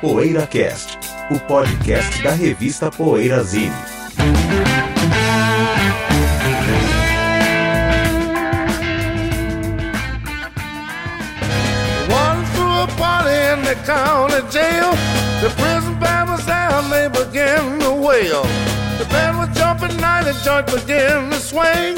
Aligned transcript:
PoeiraCast, 0.00 0.98
o 1.30 1.38
podcast 1.38 2.22
da 2.22 2.32
revista 2.32 2.90
Poeirazine. 2.90 3.72
One 12.10 12.44
threw 12.54 12.82
a 12.82 12.86
party 12.98 13.30
in 13.30 13.62
the 13.64 13.74
county 13.86 14.42
jail. 14.50 14.92
The 15.40 15.50
prison 15.56 15.98
band 15.98 16.30
was 16.30 16.44
down, 16.44 16.90
they 16.90 17.08
began 17.08 17.78
to 17.80 17.92
wail. 17.92 18.44
The 19.04 19.10
band 19.10 19.36
was 19.38 19.48
jumping, 19.56 19.96
night 20.00 20.24
the 20.24 20.32
joint 20.44 20.66
began 20.66 21.30
to 21.30 21.36
swing. 21.36 21.96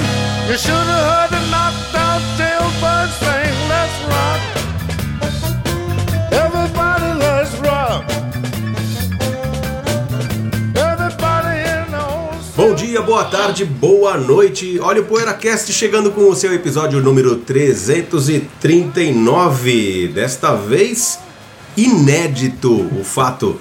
You 0.48 0.59
should 0.59 0.75
have 0.75 1.07
heard 1.11 1.30
the 1.30 1.40
sing. 3.21 3.54
Let's 3.68 3.98
rock. 4.11 4.40
Everybody, 6.32 7.14
let's 7.18 7.54
rock. 7.61 8.04
Bom 12.57 12.75
dia, 12.75 13.03
boa 13.03 13.25
tarde, 13.26 13.67
boa 13.67 14.17
noite. 14.17 14.81
Olha 14.81 15.03
o 15.03 15.04
PoeiraCast 15.04 15.70
chegando 15.73 16.11
com 16.11 16.31
o 16.31 16.34
seu 16.34 16.54
episódio 16.54 17.03
número 17.03 17.36
339. 17.36 20.09
Desta 20.09 20.54
vez, 20.54 21.18
inédito 21.76 22.73
o 22.98 23.04
fato. 23.04 23.61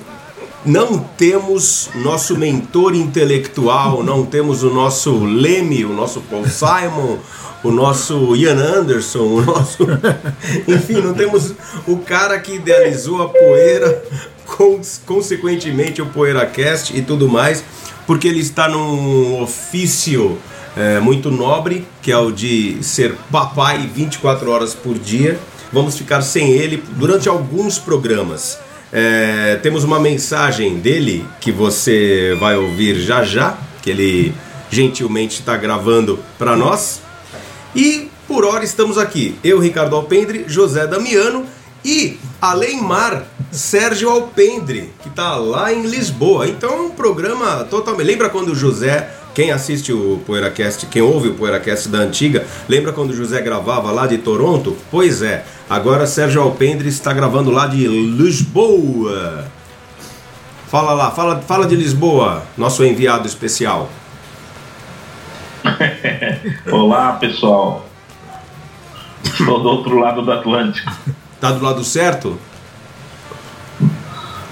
Não 0.65 0.97
temos 0.97 1.89
nosso 1.95 2.35
mentor 2.37 2.95
intelectual, 2.95 4.01
não 4.03 4.25
temos 4.25 4.63
o 4.63 4.69
nosso 4.71 5.23
Leme, 5.23 5.85
o 5.85 5.93
nosso 5.93 6.21
Paul 6.21 6.45
Simon, 6.47 7.17
o 7.63 7.69
nosso 7.71 8.35
Ian 8.35 8.57
Anderson, 8.57 9.19
o 9.19 9.41
nosso. 9.41 9.83
Enfim, 10.67 11.01
não 11.01 11.13
temos 11.13 11.53
o 11.87 11.97
cara 11.97 12.39
que 12.39 12.55
idealizou 12.55 13.21
a 13.21 13.29
poeira, 13.29 14.03
cons- 14.45 14.99
consequentemente 15.05 16.01
o 16.01 16.07
PoeiraCast 16.07 16.97
e 16.97 17.01
tudo 17.03 17.29
mais, 17.29 17.63
porque 18.07 18.27
ele 18.27 18.39
está 18.39 18.67
num 18.67 19.43
ofício 19.43 20.35
é, 20.75 20.99
muito 20.99 21.29
nobre, 21.29 21.87
que 22.01 22.11
é 22.11 22.17
o 22.17 22.31
de 22.31 22.79
ser 22.81 23.15
papai 23.31 23.87
24 23.93 24.49
horas 24.49 24.73
por 24.73 24.97
dia. 24.97 25.39
Vamos 25.71 25.95
ficar 25.95 26.21
sem 26.23 26.51
ele 26.51 26.83
durante 26.95 27.29
alguns 27.29 27.77
programas. 27.77 28.57
É, 28.97 29.59
temos 29.61 29.83
uma 29.83 29.99
mensagem 29.99 30.77
dele 30.77 31.25
que 31.41 31.51
você 31.51 32.33
vai 32.39 32.55
ouvir 32.55 32.95
já 32.95 33.25
já, 33.25 33.57
que 33.81 33.89
ele 33.89 34.33
gentilmente 34.69 35.41
está 35.41 35.57
gravando 35.57 36.17
para 36.39 36.55
nós. 36.55 37.01
E 37.75 38.09
por 38.25 38.45
hora 38.45 38.63
estamos 38.63 38.97
aqui, 38.97 39.35
eu, 39.43 39.59
Ricardo 39.59 39.97
Alpendre, 39.97 40.45
José 40.47 40.87
Damiano 40.87 41.45
e, 41.83 42.17
além 42.41 42.81
mar, 42.81 43.25
Sérgio 43.51 44.09
Alpendre, 44.09 44.89
que 45.03 45.09
está 45.09 45.35
lá 45.35 45.73
em 45.73 45.85
Lisboa. 45.85 46.47
Então 46.47 46.69
é 46.69 46.81
um 46.83 46.91
programa 46.91 47.65
totalmente. 47.65 48.07
Lembra 48.07 48.29
quando 48.29 48.53
o 48.53 48.55
José, 48.55 49.09
quem 49.35 49.51
assiste 49.51 49.91
o 49.91 50.21
PoeiraCast, 50.25 50.85
quem 50.85 51.01
ouve 51.01 51.27
o 51.27 51.33
PoeiraCast 51.33 51.89
da 51.89 51.97
antiga, 51.97 52.47
lembra 52.69 52.93
quando 52.93 53.09
o 53.09 53.13
José 53.13 53.41
gravava 53.41 53.91
lá 53.91 54.07
de 54.07 54.17
Toronto? 54.17 54.77
Pois 54.89 55.21
é, 55.21 55.43
agora 55.69 56.07
Sérgio 56.07 56.41
Alpendre 56.41 56.87
está 56.87 57.11
gravando 57.11 57.51
lá 57.51 57.67
de 57.67 57.85
Lisboa. 57.85 59.45
Fala 60.67 60.93
lá, 60.93 61.11
fala, 61.11 61.41
fala 61.41 61.67
de 61.67 61.75
Lisboa, 61.75 62.43
nosso 62.57 62.83
enviado 62.85 63.27
especial. 63.27 63.89
Olá, 66.71 67.11
pessoal. 67.13 67.85
Estou 69.21 69.61
do 69.61 69.67
outro 69.67 69.99
lado 69.99 70.21
do 70.21 70.31
Atlântico. 70.31 70.93
Tá 71.41 71.51
do 71.51 71.61
lado 71.61 71.83
certo? 71.83 72.39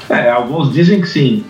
É, 0.10 0.30
alguns 0.30 0.74
dizem 0.74 1.00
que 1.00 1.08
sim. 1.08 1.46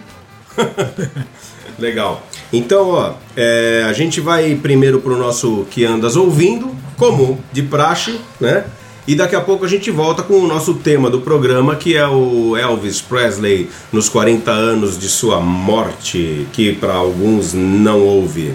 Legal. 1.79 2.22
Então, 2.53 2.90
ó, 2.90 3.14
é, 3.36 3.84
a 3.90 3.94
gente 3.94 4.22
vai 4.22 4.56
primeiro 4.56 5.02
pro 5.02 5.18
nosso 5.18 5.66
que 5.72 5.84
andas 5.84 6.16
ouvindo, 6.16 6.69
como 6.96 7.40
de 7.52 7.64
praxe, 7.64 8.22
né? 8.40 8.66
E 9.08 9.16
daqui 9.16 9.36
a 9.36 9.41
pouco 9.41 9.66
a 9.66 9.68
gente 9.68 9.90
volta 9.90 10.22
com 10.22 10.36
o 10.36 10.47
nosso 10.47 10.75
tema 10.75 11.09
do 11.09 11.19
programa, 11.19 11.75
que 11.75 11.97
é 11.97 12.08
o 12.08 12.56
Elvis 12.56 13.02
Presley 13.02 13.69
nos 13.91 14.08
40 14.08 14.50
anos 14.52 14.97
de 14.97 15.09
sua 15.09 15.41
morte, 15.41 16.47
que 16.53 16.74
para 16.74 16.94
alguns 16.94 17.53
não 17.53 18.00
houve. 18.00 18.53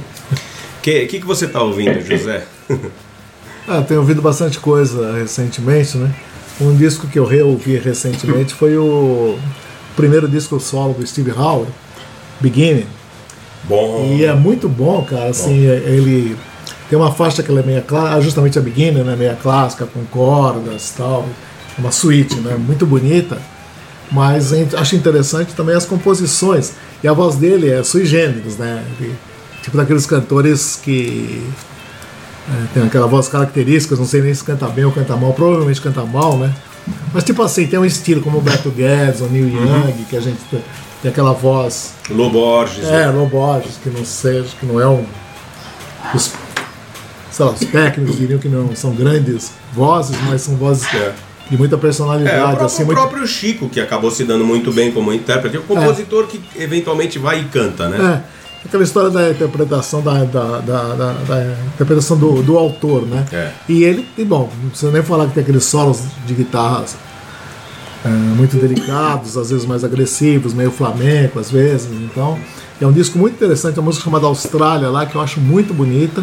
O 0.79 0.81
que, 0.81 1.05
que, 1.07 1.21
que 1.21 1.27
você 1.27 1.47
tá 1.47 1.61
ouvindo, 1.61 2.01
José? 2.01 2.47
Ah, 3.71 3.83
tenho 3.83 4.01
ouvido 4.01 4.23
bastante 4.23 4.59
coisa 4.59 5.13
recentemente, 5.13 5.99
né? 5.99 6.11
Um 6.59 6.75
disco 6.75 7.07
que 7.07 7.19
eu 7.19 7.27
reouvi 7.27 7.77
recentemente 7.77 8.55
foi 8.55 8.79
o 8.79 9.39
primeiro 9.95 10.27
disco 10.27 10.59
solo 10.59 10.95
do 10.95 11.07
Steve 11.07 11.33
Howe, 11.33 11.67
Beginning. 12.41 12.87
Bom. 13.69 14.17
E 14.19 14.25
é 14.25 14.35
muito 14.35 14.69
bom, 14.69 15.03
cara. 15.03 15.31
Assim, 15.31 15.65
ele 15.67 16.37
tem 16.89 16.99
uma 16.99 17.13
faixa 17.13 17.43
que 17.43 17.51
é 17.57 17.63
meia 17.63 17.83
clássica, 17.83 18.21
justamente 18.23 18.59
a 18.59 18.63
Beginning, 18.63 19.03
né? 19.03 19.15
Meia 19.17 19.37
clássica, 19.41 19.87
com 19.87 20.05
cordas 20.07 20.91
e 20.91 20.95
tal. 20.99 21.27
Uma 21.79 21.93
suíte, 21.93 22.37
né? 22.37 22.57
Muito 22.57 22.87
bonita. 22.87 23.39
Mas 24.11 24.53
a 24.53 24.57
gente 24.57 24.75
acho 24.75 24.97
interessante 24.97 25.53
também 25.55 25.75
as 25.77 25.85
composições. 25.85 26.73
E 27.03 27.09
a 27.09 27.13
voz 27.13 27.37
dele 27.37 27.71
é 27.71 27.83
sui 27.83 28.07
generis, 28.07 28.57
né? 28.57 28.83
Ele- 28.99 29.15
tipo 29.63 29.77
daqueles 29.77 30.07
cantores 30.07 30.81
que 30.83 31.43
é, 32.49 32.67
tem 32.73 32.83
aquela 32.85 33.07
voz 33.07 33.29
característica, 33.29 33.95
não 33.97 34.07
sei 34.07 34.23
nem 34.23 34.33
se 34.33 34.43
canta 34.43 34.67
bem 34.69 34.85
ou 34.87 34.91
canta 34.93 35.15
mal, 35.15 35.35
provavelmente 35.35 35.81
canta 35.83 36.03
mal, 36.05 36.39
né? 36.39 36.55
Mas 37.13 37.23
tipo 37.23 37.43
assim, 37.43 37.67
tem 37.67 37.79
um 37.79 37.85
estilo 37.85 38.23
como 38.23 38.39
o 38.39 38.41
Beto 38.41 38.71
Guedes, 38.71 39.21
o 39.21 39.27
Neil 39.27 39.49
Young, 39.49 40.05
que 40.09 40.17
a 40.17 40.21
gente 40.21 40.39
tem, 41.03 41.11
aquela 41.11 41.33
voz 41.33 41.93
Lô 42.11 42.29
Borges. 42.31 42.85
é, 42.87 43.07
né? 43.07 43.11
Loborges, 43.11 43.77
que 43.83 43.89
não 43.91 44.05
seja, 44.05 44.49
que 44.59 44.67
não 44.67 44.81
é 44.81 44.89
um. 44.89 45.05
Os, 46.15 46.33
sei 47.31 47.45
lá, 47.45 47.53
os 47.53 47.61
técnicos 47.61 48.17
diriam 48.17 48.39
que 48.39 48.49
não 48.49 48.75
são 48.75 48.93
grandes 48.93 49.53
vozes, 49.73 50.17
mas 50.29 50.43
são 50.43 50.57
vozes 50.57 50.87
É. 50.95 51.13
de 51.51 51.57
muita 51.57 51.75
É, 51.75 51.79
o, 51.79 51.81
personalidade, 51.81 52.41
próprio, 52.41 52.67
assim, 52.67 52.83
o 52.83 52.87
muito. 52.87 52.99
próprio 52.99 53.27
Chico, 53.27 53.69
que 53.69 53.81
acabou 53.81 54.11
se 54.11 54.25
dando 54.25 54.45
muito 54.45 54.73
bem 54.73 54.91
como 54.93 55.13
intérprete, 55.13 55.57
é 55.57 55.61
o 55.61 55.63
compositor 55.63 56.27
que 56.27 56.41
eventualmente 56.57 57.19
vai 57.19 57.41
e 57.41 57.45
canta, 57.45 57.89
né? 57.89 58.23
É, 58.65 58.67
aquela 58.67 58.83
história 58.83 59.11
da 59.11 59.31
interpretação 59.31 60.01
da, 60.03 60.25
da, 60.25 60.59
da, 60.59 60.83
da- 60.95 61.13
da 61.13 61.45
interpretação 61.75 62.17
do, 62.17 62.43
do 62.43 62.59
autor, 62.59 63.07
né? 63.07 63.25
É. 63.33 63.51
E 63.69 63.85
ele, 63.85 64.07
e 64.19 64.25
bom, 64.25 64.51
não 64.63 64.71
precisa 64.71 64.91
nem 64.91 65.03
falar 65.03 65.27
que 65.27 65.35
tem 65.35 65.43
aqueles 65.43 65.65
solos 65.65 66.01
de 66.27 66.35
guitarras 66.35 66.97
é, 68.05 68.09
muito 68.09 68.57
delicados, 68.57 69.37
às 69.37 69.51
vezes 69.51 69.67
mais 69.67 69.85
agressivos, 69.85 70.55
meio 70.55 70.71
flamenco, 70.71 71.39
às 71.39 71.51
vezes. 71.51 71.89
Então, 71.93 72.39
é 72.81 72.87
um 72.87 72.93
disco 72.93 73.19
muito 73.19 73.35
interessante, 73.35 73.79
uma 73.79 73.87
música 73.87 74.05
chamada 74.05 74.27
Austrália 74.27 74.89
lá, 74.89 75.07
que 75.07 75.17
eu 75.17 75.21
acho 75.21 75.41
muito 75.41 75.75
bonita. 75.75 76.23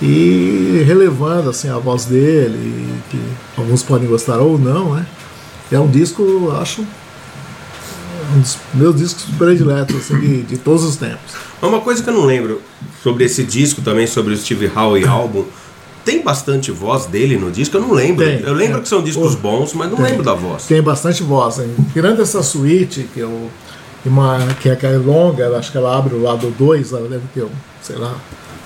E 0.00 0.82
relevando 0.86 1.48
assim 1.48 1.70
a 1.70 1.78
voz 1.78 2.04
dele, 2.04 3.00
que 3.10 3.18
alguns 3.56 3.82
podem 3.82 4.06
gostar 4.06 4.38
ou 4.38 4.58
não, 4.58 4.94
né? 4.94 5.06
É 5.72 5.80
um 5.80 5.88
disco, 5.88 6.52
acho, 6.60 6.82
um 8.34 8.40
dos 8.40 8.58
meus 8.74 8.96
discos 8.96 9.24
prediletos 9.38 9.96
assim, 9.96 10.20
de, 10.20 10.42
de 10.42 10.58
todos 10.58 10.84
os 10.84 10.96
tempos. 10.96 11.34
Uma 11.62 11.80
coisa 11.80 12.02
que 12.02 12.10
eu 12.10 12.14
não 12.14 12.26
lembro 12.26 12.60
sobre 13.02 13.24
esse 13.24 13.42
disco 13.42 13.80
também, 13.80 14.06
sobre 14.06 14.34
o 14.34 14.36
Steve 14.36 14.70
Howe 14.74 15.06
álbum, 15.06 15.44
tem 16.06 16.22
bastante 16.22 16.70
voz 16.70 17.06
dele 17.06 17.36
no 17.36 17.50
disco? 17.50 17.76
Eu 17.76 17.80
não 17.80 17.92
lembro. 17.92 18.24
Tem, 18.24 18.40
eu 18.40 18.54
lembro 18.54 18.78
é. 18.78 18.80
que 18.80 18.88
são 18.88 19.02
discos 19.02 19.34
bons, 19.34 19.74
mas 19.74 19.90
não 19.90 19.96
tem. 19.96 20.06
lembro 20.06 20.22
da 20.22 20.34
voz. 20.34 20.64
Tem 20.64 20.80
bastante 20.80 21.24
voz. 21.24 21.58
Hein? 21.58 21.74
Tirando 21.92 22.22
essa 22.22 22.44
suíte, 22.44 23.08
que, 23.12 23.18
eu, 23.18 23.50
uma, 24.04 24.38
que, 24.60 24.70
é, 24.70 24.76
que 24.76 24.86
é 24.86 24.96
longa, 24.96 25.58
acho 25.58 25.72
que 25.72 25.76
ela 25.76 25.98
abre 25.98 26.14
o 26.14 26.22
lado 26.22 26.48
2, 26.56 26.92
ela 26.92 27.08
deve 27.08 27.24
ter, 27.34 27.44
sei 27.82 27.96
lá, 27.96 28.14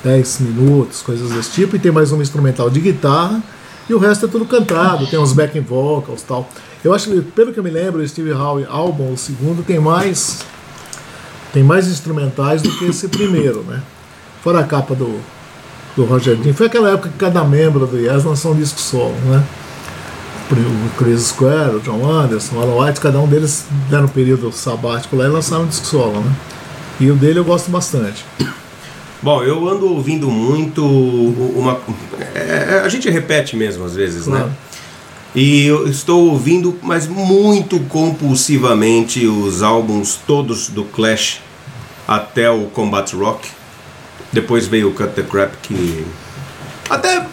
10 0.04 0.40
minutos, 0.40 1.00
coisas 1.00 1.30
desse 1.30 1.52
tipo, 1.52 1.76
e 1.76 1.78
tem 1.78 1.90
mais 1.90 2.12
uma 2.12 2.22
instrumental 2.22 2.68
de 2.68 2.78
guitarra, 2.78 3.42
e 3.88 3.94
o 3.94 3.98
resto 3.98 4.26
é 4.26 4.28
tudo 4.28 4.44
cantado, 4.44 5.06
tem 5.06 5.18
uns 5.18 5.32
backing 5.32 5.62
vocals 5.62 6.20
e 6.20 6.24
tal. 6.26 6.46
Eu 6.84 6.92
acho 6.92 7.10
que, 7.10 7.22
pelo 7.22 7.54
que 7.54 7.58
eu 7.58 7.64
me 7.64 7.70
lembro, 7.70 8.02
o 8.02 8.06
Steve 8.08 8.32
Howe 8.32 8.66
álbum, 8.68 9.14
o 9.14 9.16
segundo, 9.16 9.64
tem 9.64 9.78
mais. 9.80 10.40
Tem 11.54 11.64
mais 11.64 11.88
instrumentais 11.88 12.60
do 12.62 12.70
que 12.70 12.84
esse 12.84 13.08
primeiro, 13.08 13.62
né? 13.62 13.82
Fora 14.44 14.60
a 14.60 14.64
capa 14.64 14.94
do, 14.94 15.18
do 15.96 16.04
Roger 16.04 16.36
Dean. 16.36 16.54
Foi 16.54 16.66
aquela 16.66 16.90
época 16.90 17.08
que 17.08 17.18
cada 17.18 17.44
membro 17.44 17.86
do 17.86 17.98
Yes 17.98 18.24
lançou 18.24 18.52
um 18.52 18.56
disco 18.56 18.80
solo, 18.80 19.14
né? 19.26 19.44
o 20.52 20.90
Chris 20.98 21.26
Square, 21.28 21.76
o 21.76 21.80
John 21.80 22.04
Anderson, 22.04 22.56
o 22.56 22.60
Alan 22.60 22.84
White, 22.86 23.00
cada 23.00 23.20
um 23.20 23.28
deles 23.28 23.66
deram 23.88 24.06
um 24.06 24.08
período 24.08 24.50
sabático 24.50 25.14
lá 25.14 25.26
e 25.26 25.28
lançaram 25.28 25.62
um 25.64 25.68
disco 25.68 25.86
solo, 25.86 26.20
né? 26.20 26.32
E 26.98 27.10
o 27.10 27.14
dele 27.14 27.38
eu 27.38 27.44
gosto 27.44 27.70
bastante. 27.70 28.24
Bom, 29.22 29.42
eu 29.44 29.68
ando 29.68 29.86
ouvindo 29.94 30.28
muito 30.30 30.84
uma. 30.84 31.78
é, 32.34 32.78
é, 32.78 32.82
a 32.84 32.88
gente 32.88 33.08
repete 33.08 33.54
mesmo 33.54 33.84
às 33.84 33.94
vezes, 33.94 34.24
Claro. 34.24 34.46
né? 34.46 34.52
E 35.34 35.66
eu 35.66 35.86
estou 35.86 36.30
ouvindo, 36.30 36.76
mas 36.82 37.06
muito 37.06 37.78
compulsivamente, 37.80 39.24
os 39.26 39.62
álbuns 39.62 40.18
todos 40.26 40.68
do 40.68 40.82
Clash 40.82 41.40
até 42.08 42.50
o 42.50 42.64
Combat 42.64 43.14
Rock. 43.14 43.48
Depois 44.32 44.66
veio 44.66 44.88
o 44.88 44.94
Cut 44.94 45.10
the 45.14 45.22
Crap, 45.22 45.52
que. 45.62 46.04
Até. 46.88 47.26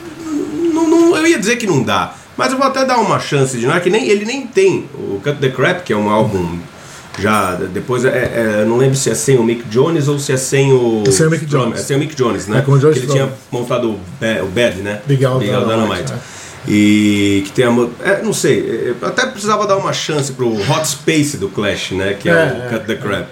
Não, 0.74 0.88
não- 0.88 1.16
eu 1.18 1.26
ia 1.28 1.40
dizer 1.40 1.56
que 1.58 1.66
não 1.68 1.82
dá, 1.84 2.14
mas 2.36 2.52
eu 2.52 2.58
vou 2.58 2.68
até 2.68 2.86
dar 2.86 2.98
uma 3.00 3.20
chance 3.20 3.58
de 3.58 3.66
não 3.66 3.76
é 3.76 3.80
que 3.80 3.90
nem 3.90 4.08
ele 4.08 4.26
nem 4.26 4.46
tem 4.46 4.88
o 4.94 5.20
Cut 5.24 5.38
the 5.40 5.50
Crap, 5.50 5.84
que 5.84 5.92
é 5.94 5.98
um 5.98 6.10
álbum 6.10 6.60
já 7.20 7.56
depois 7.56 8.06
é, 8.06 8.10
é, 8.62 8.66
não 8.66 8.78
lembro 8.78 8.96
se 8.96 9.10
é 9.10 9.16
sem 9.16 9.38
o 9.38 9.44
Mick 9.44 9.64
Jones 9.70 10.08
ou 10.08 10.20
se 10.20 10.32
é 10.32 10.38
sem 10.38 10.72
o 10.72 11.04
É 11.08 11.12
sem 11.12 11.26
o 11.26 11.32
Mick 11.32 11.46
Jones. 11.46 11.80
é 11.80 11.84
sem 11.84 11.96
o 11.98 12.00
Mick 12.00 12.16
Jones, 12.16 12.46
né? 12.48 12.60
É 12.60 12.62
com 12.62 12.74
o 12.74 12.80
George 12.80 13.00
que 13.00 13.06
ele 13.08 13.12
tinha 13.14 13.30
montado 13.52 13.90
o, 13.92 14.00
Ba- 14.22 14.44
o 14.44 14.48
Bad, 14.48 14.82
né? 14.82 15.02
Big 15.08 15.26
Al 15.26 15.40
Dynamite, 15.40 16.14
é. 16.14 16.16
E 16.68 17.44
que 17.46 17.52
tem 17.54 17.66
a. 17.66 17.70
É, 18.04 18.22
não 18.22 18.34
sei, 18.34 18.60
é, 18.60 18.90
eu 19.02 19.08
até 19.08 19.26
precisava 19.26 19.66
dar 19.66 19.78
uma 19.78 19.94
chance 19.94 20.32
pro 20.34 20.48
Hot 20.54 20.88
Space 20.88 21.38
do 21.38 21.50
Clash, 21.50 21.92
né? 21.92 22.16
Que 22.20 22.30
é, 22.30 22.34
É, 22.34 22.68
o 22.68 22.70
Cut 22.72 22.86
the 22.86 22.96
Crap. 22.96 23.28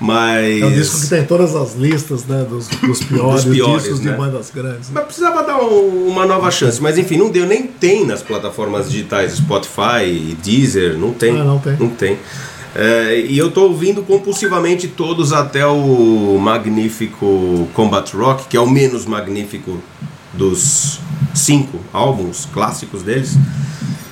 Mas. 0.00 0.60
É 0.62 0.66
um 0.66 0.72
disco 0.72 1.00
que 1.00 1.08
tem 1.08 1.24
todas 1.24 1.54
as 1.54 1.74
listas 1.74 2.24
né, 2.26 2.44
dos, 2.48 2.66
dos 2.68 3.00
piores, 3.04 3.44
Dos 3.44 3.54
piores, 3.54 3.82
discos 3.84 4.00
né? 4.00 4.10
de 4.12 4.18
bandas 4.18 4.50
grandes. 4.54 4.88
né? 4.88 4.94
Mas 4.94 5.04
precisava 5.04 5.42
dar 5.44 5.62
um- 5.62 6.08
uma 6.08 6.26
nova 6.26 6.50
chance. 6.50 6.82
Mas 6.82 6.98
enfim, 6.98 7.16
não 7.16 7.30
deu, 7.30 7.46
nem 7.46 7.66
tem 7.66 8.04
nas 8.04 8.22
plataformas 8.22 8.90
digitais, 8.90 9.34
Spotify, 9.34 10.36
Deezer, 10.42 10.98
não 10.98 11.12
tem. 11.12 11.38
Ah, 11.40 11.44
não 11.44 11.58
tem. 11.58 11.76
Não 11.78 11.88
tem. 11.90 12.18
É, 12.76 13.20
e 13.20 13.38
eu 13.38 13.52
tô 13.52 13.68
ouvindo 13.68 14.02
compulsivamente 14.02 14.88
todos 14.88 15.32
até 15.32 15.64
o 15.64 16.36
magnífico 16.40 17.68
Combat 17.72 18.10
Rock, 18.16 18.48
que 18.48 18.56
é 18.56 18.60
o 18.60 18.68
menos 18.68 19.06
magnífico 19.06 19.78
dos 20.32 20.98
cinco 21.32 21.78
álbuns 21.92 22.46
clássicos 22.52 23.02
deles. 23.02 23.36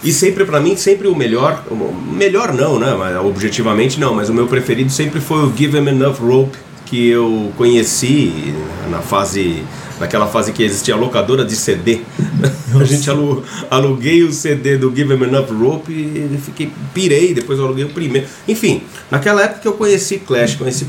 E 0.05 0.13
sempre 0.13 0.45
pra 0.45 0.61
mim, 0.61 0.77
sempre 0.77 1.07
o 1.07 1.15
melhor, 1.15 1.65
melhor 2.11 2.53
não, 2.53 2.79
né? 2.79 2.95
Mas, 2.99 3.17
objetivamente 3.17 4.01
não, 4.01 4.15
mas 4.15 4.29
o 4.29 4.35
meu 4.35 4.49
preferido 4.49 4.91
sempre 4.91 5.21
foi 5.21 5.45
o 5.45 5.57
Give 5.57 5.79
'Em 5.79 5.89
Enough 5.89 6.17
Rope, 6.21 6.59
que 6.87 7.09
eu 7.09 7.53
conheci 7.57 8.53
na 8.91 8.99
fase, 8.99 9.63
naquela 10.01 10.27
fase 10.27 10.53
que 10.53 10.63
existia 10.63 10.95
a 10.95 10.97
locadora 10.97 11.45
de 11.45 11.55
CD. 11.55 12.01
a 12.79 12.85
gente 12.85 13.09
alu, 13.09 13.45
aluguei 13.71 14.25
o 14.25 14.33
CD 14.33 14.77
do 14.77 14.95
Give 14.95 15.15
'Em 15.15 15.23
Enough 15.23 15.53
Rope 15.53 15.93
e 15.93 16.39
fiquei, 16.45 16.71
pirei, 16.93 17.33
depois 17.33 17.61
eu 17.61 17.67
aluguei 17.67 17.85
o 17.85 17.91
primeiro. 17.91 18.27
Enfim, 18.49 18.83
naquela 19.09 19.43
época 19.43 19.69
eu 19.69 19.75
conheci 19.75 20.19
Clash, 20.19 20.57
conheci... 20.57 20.87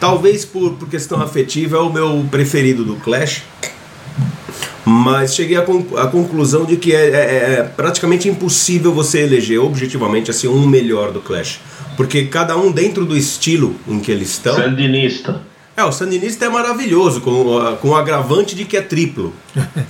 Talvez 0.00 0.44
por, 0.44 0.72
por 0.72 0.88
questão 0.88 1.22
afetiva 1.22 1.76
é 1.76 1.80
o 1.80 1.92
meu 1.92 2.26
preferido 2.28 2.84
do 2.84 2.96
Clash. 2.96 3.44
Mas 4.84 5.34
cheguei 5.34 5.56
à, 5.56 5.62
con- 5.62 5.84
à 5.96 6.06
conclusão 6.08 6.64
de 6.64 6.76
que 6.76 6.92
é, 6.94 7.06
é- 7.10 7.54
é 7.58 7.62
praticamente 7.62 8.28
impossível 8.28 8.92
você 8.92 9.20
eleger 9.20 9.60
objetivamente 9.60 10.30
assim 10.30 10.48
um 10.48 10.66
melhor 10.66 11.12
do 11.12 11.20
Clash. 11.20 11.60
Porque 11.96 12.24
cada 12.24 12.56
um 12.56 12.70
dentro 12.72 13.04
do 13.04 13.16
estilo 13.16 13.76
em 13.86 14.00
que 14.00 14.10
eles 14.10 14.30
estão. 14.30 14.56
Sandinista. 14.56 15.40
É, 15.74 15.82
o 15.84 15.90
Sandinista 15.92 16.44
é 16.44 16.48
maravilhoso, 16.50 17.20
com, 17.22 17.76
com 17.80 17.88
o 17.90 17.94
agravante 17.96 18.54
de 18.54 18.64
que 18.66 18.76
é 18.76 18.82
triplo. 18.82 19.32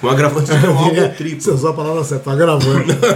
Com 0.00 0.06
o 0.06 0.10
agravante 0.10 0.52
de 0.52 0.58
que 0.58 0.66
é 0.66 0.68
um 0.68 0.78
álbum 0.78 0.94
Você 0.94 1.08
triplo. 1.08 1.54
usou 1.54 1.70
a 1.70 1.72
palavra 1.72 2.04
certa. 2.04 2.30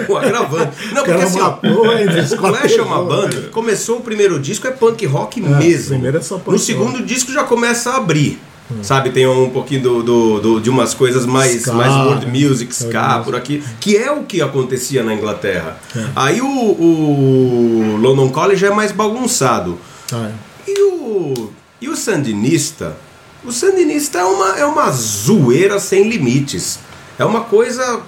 Com 0.06 0.12
o 0.14 0.16
agravante. 0.16 0.72
Não, 0.92 1.04
porque 1.04 1.22
assim, 1.22 1.40
ó, 1.40 1.58
o. 1.62 2.36
Clash 2.38 2.72
é 2.78 2.82
uma 2.82 3.04
banda 3.04 3.28
que 3.40 3.48
começou 3.50 3.98
o 3.98 4.00
primeiro 4.00 4.40
disco 4.40 4.66
é 4.66 4.70
punk 4.72 5.04
rock 5.06 5.40
mesmo. 5.40 5.90
primeiro 5.90 6.16
é 6.18 6.22
só 6.22 6.38
punk 6.38 6.50
no 6.52 6.58
segundo 6.58 7.04
disco 7.04 7.30
já 7.32 7.44
começa 7.44 7.90
a 7.90 7.96
abrir. 7.98 8.40
Sabe, 8.82 9.10
tem 9.10 9.26
um 9.28 9.50
pouquinho 9.50 9.80
do, 9.82 10.02
do- 10.02 10.40
do- 10.40 10.60
de 10.60 10.68
umas 10.68 10.92
coisas 10.92 11.24
mais, 11.24 11.54
Ska, 11.62 11.72
mais 11.72 11.92
world 11.94 12.26
né? 12.26 12.32
music, 12.32 12.74
ska, 12.74 13.20
por 13.24 13.36
aqui, 13.36 13.62
que 13.80 13.96
é 13.96 14.10
o 14.10 14.24
que 14.24 14.42
acontecia 14.42 15.02
na 15.04 15.14
Inglaterra. 15.14 15.78
É. 15.94 16.04
Aí 16.16 16.40
o, 16.40 16.46
o 16.46 17.96
London 18.00 18.28
College 18.30 18.64
é 18.66 18.70
mais 18.70 18.90
bagunçado. 18.92 19.78
Ah, 20.12 20.30
E 20.66 20.82
o, 20.82 21.50
e 21.80 21.88
o 21.88 21.96
Sandinista? 21.96 22.96
O 23.44 23.52
Sandinista 23.52 24.18
é 24.18 24.24
uma, 24.24 24.58
é 24.58 24.64
uma 24.66 24.90
zoeira 24.90 25.78
sem 25.78 26.08
limites. 26.08 26.80
É 27.18 27.24
uma 27.24 27.42
coisa 27.42 28.00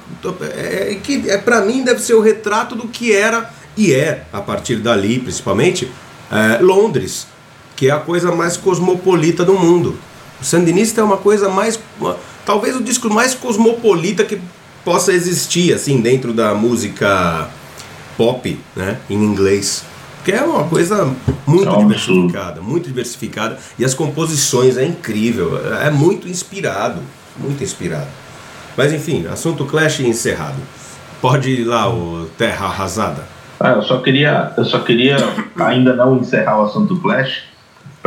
é, 0.57 0.97
que 1.03 1.31
é, 1.31 1.39
para 1.39 1.61
mim 1.63 1.83
deve 1.85 2.01
ser 2.01 2.15
o 2.15 2.21
retrato 2.21 2.75
do 2.75 2.89
que 2.89 3.13
era 3.15 3.49
e 3.77 3.93
é, 3.95 4.25
a 4.33 4.41
partir 4.41 4.77
dali 4.77 5.19
principalmente, 5.21 5.89
é, 6.31 6.59
Londres, 6.61 7.27
que 7.77 7.89
é 7.89 7.93
a 7.93 7.99
coisa 7.99 8.33
mais 8.33 8.57
cosmopolita 8.57 9.45
do 9.45 9.55
mundo. 9.55 9.97
O 10.41 10.45
Sandinista 10.45 11.01
é 11.01 11.05
uma 11.05 11.17
coisa 11.17 11.49
mais. 11.49 11.79
uma- 12.01 12.17
talvez 12.47 12.77
o 12.77 12.83
disco 12.83 13.11
mais 13.13 13.35
cosmopolita 13.35 14.25
que 14.25 14.41
possa 14.85 15.13
existir, 15.13 15.75
assim, 15.75 16.01
dentro 16.01 16.33
da 16.33 16.55
música 16.55 17.49
pop, 18.17 18.59
né, 18.75 18.99
em 19.11 19.17
inglês. 19.23 19.85
Que 20.25 20.33
é 20.33 20.43
uma 20.43 20.65
coisa 20.65 21.11
muito 21.47 21.69
É 21.73 21.77
diversificada, 21.79 22.61
muito 22.61 22.87
diversificada. 22.87 23.59
E 23.79 23.85
as 23.85 23.95
composições 23.95 24.77
é 24.77 24.85
incrível, 24.85 25.59
é 25.81 25.91
muito 25.91 26.29
inspirado, 26.29 27.01
muito 27.37 27.63
inspirado. 27.63 28.09
Mas 28.77 28.93
enfim, 28.93 29.27
assunto 29.27 29.65
Clash 29.65 30.01
encerrado. 30.01 30.57
Pode 31.21 31.51
ir 31.51 31.65
lá, 31.65 31.89
o 31.93 32.27
Terra 32.39 32.67
Arrasada. 32.67 33.25
Ah, 33.59 33.71
eu 33.71 33.83
só 33.83 33.99
queria, 34.01 34.53
eu 34.57 34.65
só 34.65 34.79
queria 34.81 35.17
ainda 35.57 35.95
não 35.95 36.19
encerrar 36.19 36.61
o 36.61 36.65
assunto 36.67 36.97
Clash 37.01 37.43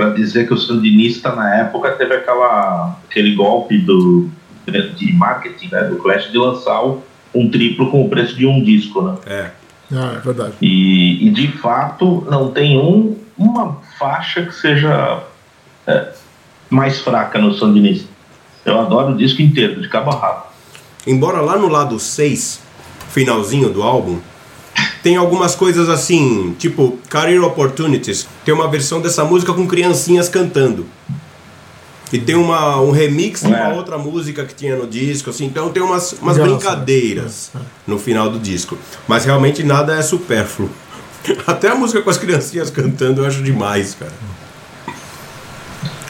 para 0.02 0.10
dizer 0.10 0.48
que 0.48 0.54
o 0.56 0.58
Sandinista 0.58 1.32
na 1.36 1.58
época 1.58 1.92
teve 1.92 2.16
aquela, 2.16 2.98
aquele 3.08 3.36
golpe 3.36 3.78
do, 3.78 4.28
de 4.96 5.14
marketing 5.14 5.70
né, 5.72 5.84
do 5.84 5.98
Clash 5.98 6.32
de 6.32 6.40
lançar 6.40 6.82
um 7.36 7.52
triplo 7.52 7.92
com 7.92 8.04
o 8.04 8.10
preço 8.10 8.36
de 8.36 8.48
um 8.48 8.64
disco, 8.64 9.04
né? 9.04 9.16
É. 9.28 9.52
ah, 9.94 10.16
é 10.18 10.20
verdade. 10.20 10.54
E, 10.60 11.28
e 11.28 11.30
de 11.30 11.50
fato 11.50 12.26
não 12.32 12.50
tem 12.50 12.80
um, 12.80 13.16
uma 13.38 13.78
faixa 14.00 14.44
que 14.44 14.56
seja 14.56 15.22
é, 15.86 16.08
mais 16.68 17.00
fraca 17.00 17.38
no 17.38 17.54
Sandinista. 17.54 18.10
Eu 18.66 18.80
adoro 18.80 19.14
o 19.14 19.18
disco 19.18 19.44
inteiro, 19.44 19.82
de 19.82 19.88
cabo 19.88 20.10
a 20.10 20.16
rabo. 20.16 20.46
Embora 21.06 21.42
lá 21.42 21.60
no 21.60 21.68
lado 21.68 22.00
6, 22.00 22.60
finalzinho 23.10 23.70
do 23.70 23.84
álbum, 23.84 24.20
tem 25.04 25.16
algumas 25.18 25.56
coisas 25.56 25.90
assim, 25.90 26.56
tipo 26.60 26.98
Career 27.10 27.44
Opportunities, 27.44 28.28
tem 28.46 28.54
uma 28.54 28.68
versão 28.68 29.02
dessa 29.02 29.24
música 29.26 29.54
com 29.54 29.68
criancinhas 29.68 30.30
cantando. 30.30 30.86
E 32.14 32.20
tem 32.20 32.36
uma, 32.36 32.80
um 32.82 32.92
remix 32.92 33.40
de 33.42 33.48
uma 33.48 33.58
É. 33.58 33.74
outra 33.74 33.98
música 33.98 34.44
que 34.44 34.54
tinha 34.54 34.76
no 34.76 34.86
disco, 34.86 35.30
assim, 35.30 35.46
então 35.46 35.70
tem 35.70 35.82
umas, 35.82 36.12
umas 36.14 36.38
brincadeiras 36.38 37.52
no 37.88 37.98
final 37.98 38.30
do 38.30 38.38
disco. 38.38 38.78
Mas 39.08 39.24
realmente 39.24 39.64
nada 39.64 39.96
é 39.96 40.02
supérfluo. 40.02 40.70
Até 41.48 41.70
a 41.70 41.76
música 41.76 42.02
com 42.02 42.10
as 42.10 42.18
criancinhas 42.18 42.70
cantando 42.70 43.22
eu 43.22 43.26
acho 43.28 43.42
demais, 43.42 43.96
cara. 43.96 44.12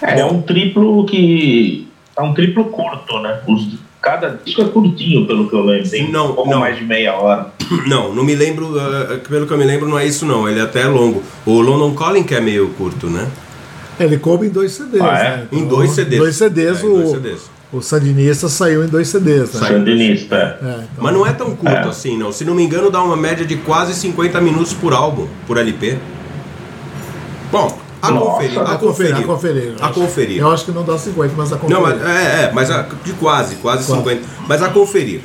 É, 0.01 0.21
é 0.21 0.25
um 0.25 0.41
triplo 0.41 1.05
que. 1.05 1.87
É 2.17 2.21
um 2.23 2.33
triplo 2.33 2.65
curto, 2.65 3.19
né? 3.19 3.39
Os, 3.47 3.67
cada 4.01 4.39
disco 4.43 4.61
é 4.61 4.65
curtinho, 4.65 5.27
pelo 5.27 5.47
que 5.49 5.55
eu 5.55 5.63
lembro. 5.63 5.89
Tem 5.89 6.11
Não, 6.11 6.31
um 6.31 6.33
pouco 6.35 6.49
não. 6.49 6.59
mais 6.59 6.77
de 6.77 6.83
meia 6.83 7.13
hora. 7.13 7.47
Não, 7.87 8.13
não 8.13 8.23
me 8.23 8.35
lembro, 8.35 8.73
eh, 8.77 9.17
pelo 9.29 9.45
que 9.47 9.53
eu 9.53 9.57
me 9.57 9.63
lembro, 9.63 9.87
não 9.87 9.97
é 9.97 10.05
isso 10.05 10.25
não, 10.25 10.47
ele 10.49 10.59
até 10.59 10.81
é 10.81 10.87
longo. 10.87 11.23
O 11.45 11.61
London 11.61 11.93
Calling 11.95 12.23
que 12.23 12.35
é 12.35 12.41
meio 12.41 12.67
curto, 12.69 13.07
né? 13.07 13.27
Ele 13.99 14.17
coube 14.17 14.47
em 14.47 14.49
dois 14.49 14.71
CDs, 14.73 15.01
Ah, 15.01 15.17
é? 15.17 15.37
né? 15.37 15.47
Em 15.53 15.65
dois 15.65 15.91
CDs. 15.91 16.19
Dois 16.19 16.35
CDs, 16.35 16.79
É, 16.83 16.85
em 16.85 16.89
o, 16.89 16.93
dois 16.97 17.09
CDs. 17.11 17.49
o 17.71 17.81
Sandinista 17.81 18.49
saiu 18.49 18.83
em 18.83 18.87
dois 18.87 19.07
CDs, 19.07 19.53
né? 19.53 19.67
Sandinista. 19.69 20.35
é. 20.35 20.39
É, 20.65 20.69
então- 20.73 20.85
Mas 20.97 21.13
não 21.13 21.25
é 21.25 21.31
tão 21.31 21.55
curto 21.55 21.69
É. 21.73 21.79
assim, 21.87 22.17
não. 22.17 22.31
Se 22.33 22.43
não 22.43 22.53
me 22.53 22.63
engano, 22.63 22.89
dá 22.91 23.01
uma 23.01 23.15
média 23.15 23.45
de 23.45 23.55
quase 23.55 23.93
50 23.93 24.41
minutos 24.41 24.73
por 24.73 24.91
álbum, 24.93 25.27
por 25.47 25.57
LP. 25.57 25.97
Bom, 27.51 27.77
a 28.01 28.11
Nossa. 28.11 28.25
conferir. 28.31 28.59
A 28.59 28.61
A 28.61 28.77
conferir, 28.77 28.77
conferir. 28.77 29.15
a 29.15 29.23
conferir. 29.27 29.75
A 29.81 29.89
conferir. 29.89 30.37
Eu 30.41 30.51
acho 30.51 30.65
que 30.65 30.71
não 30.71 30.83
dá 30.83 30.97
50, 30.97 31.33
mas 31.37 31.53
a 31.53 31.57
conferir. 31.57 31.75
Não, 31.75 31.81
mas 31.87 32.01
é, 32.05 32.43
é, 32.45 32.51
mas 32.53 32.71
a- 32.71 32.87
de 33.03 33.13
quase, 33.13 33.55
quase 33.57 33.85
Quase. 33.85 33.99
50. 34.01 34.21
Mas 34.47 34.61
a 34.63 34.69
conferir. 34.69 35.21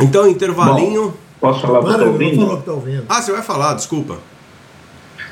Então, 0.00 0.26
intervalinho. 0.28 1.14
Posso 1.40 1.60
falar 1.60 1.80
o 1.80 1.84
que 1.84 1.96
não 1.96 2.06
ouvindo? 2.12 2.40
falou 2.40 2.56
que 2.58 2.64
tá 2.66 2.72
ouvindo. 2.72 3.04
Ah, 3.08 3.20
você 3.22 3.32
vai 3.32 3.42
falar, 3.42 3.74
desculpa. 3.74 4.18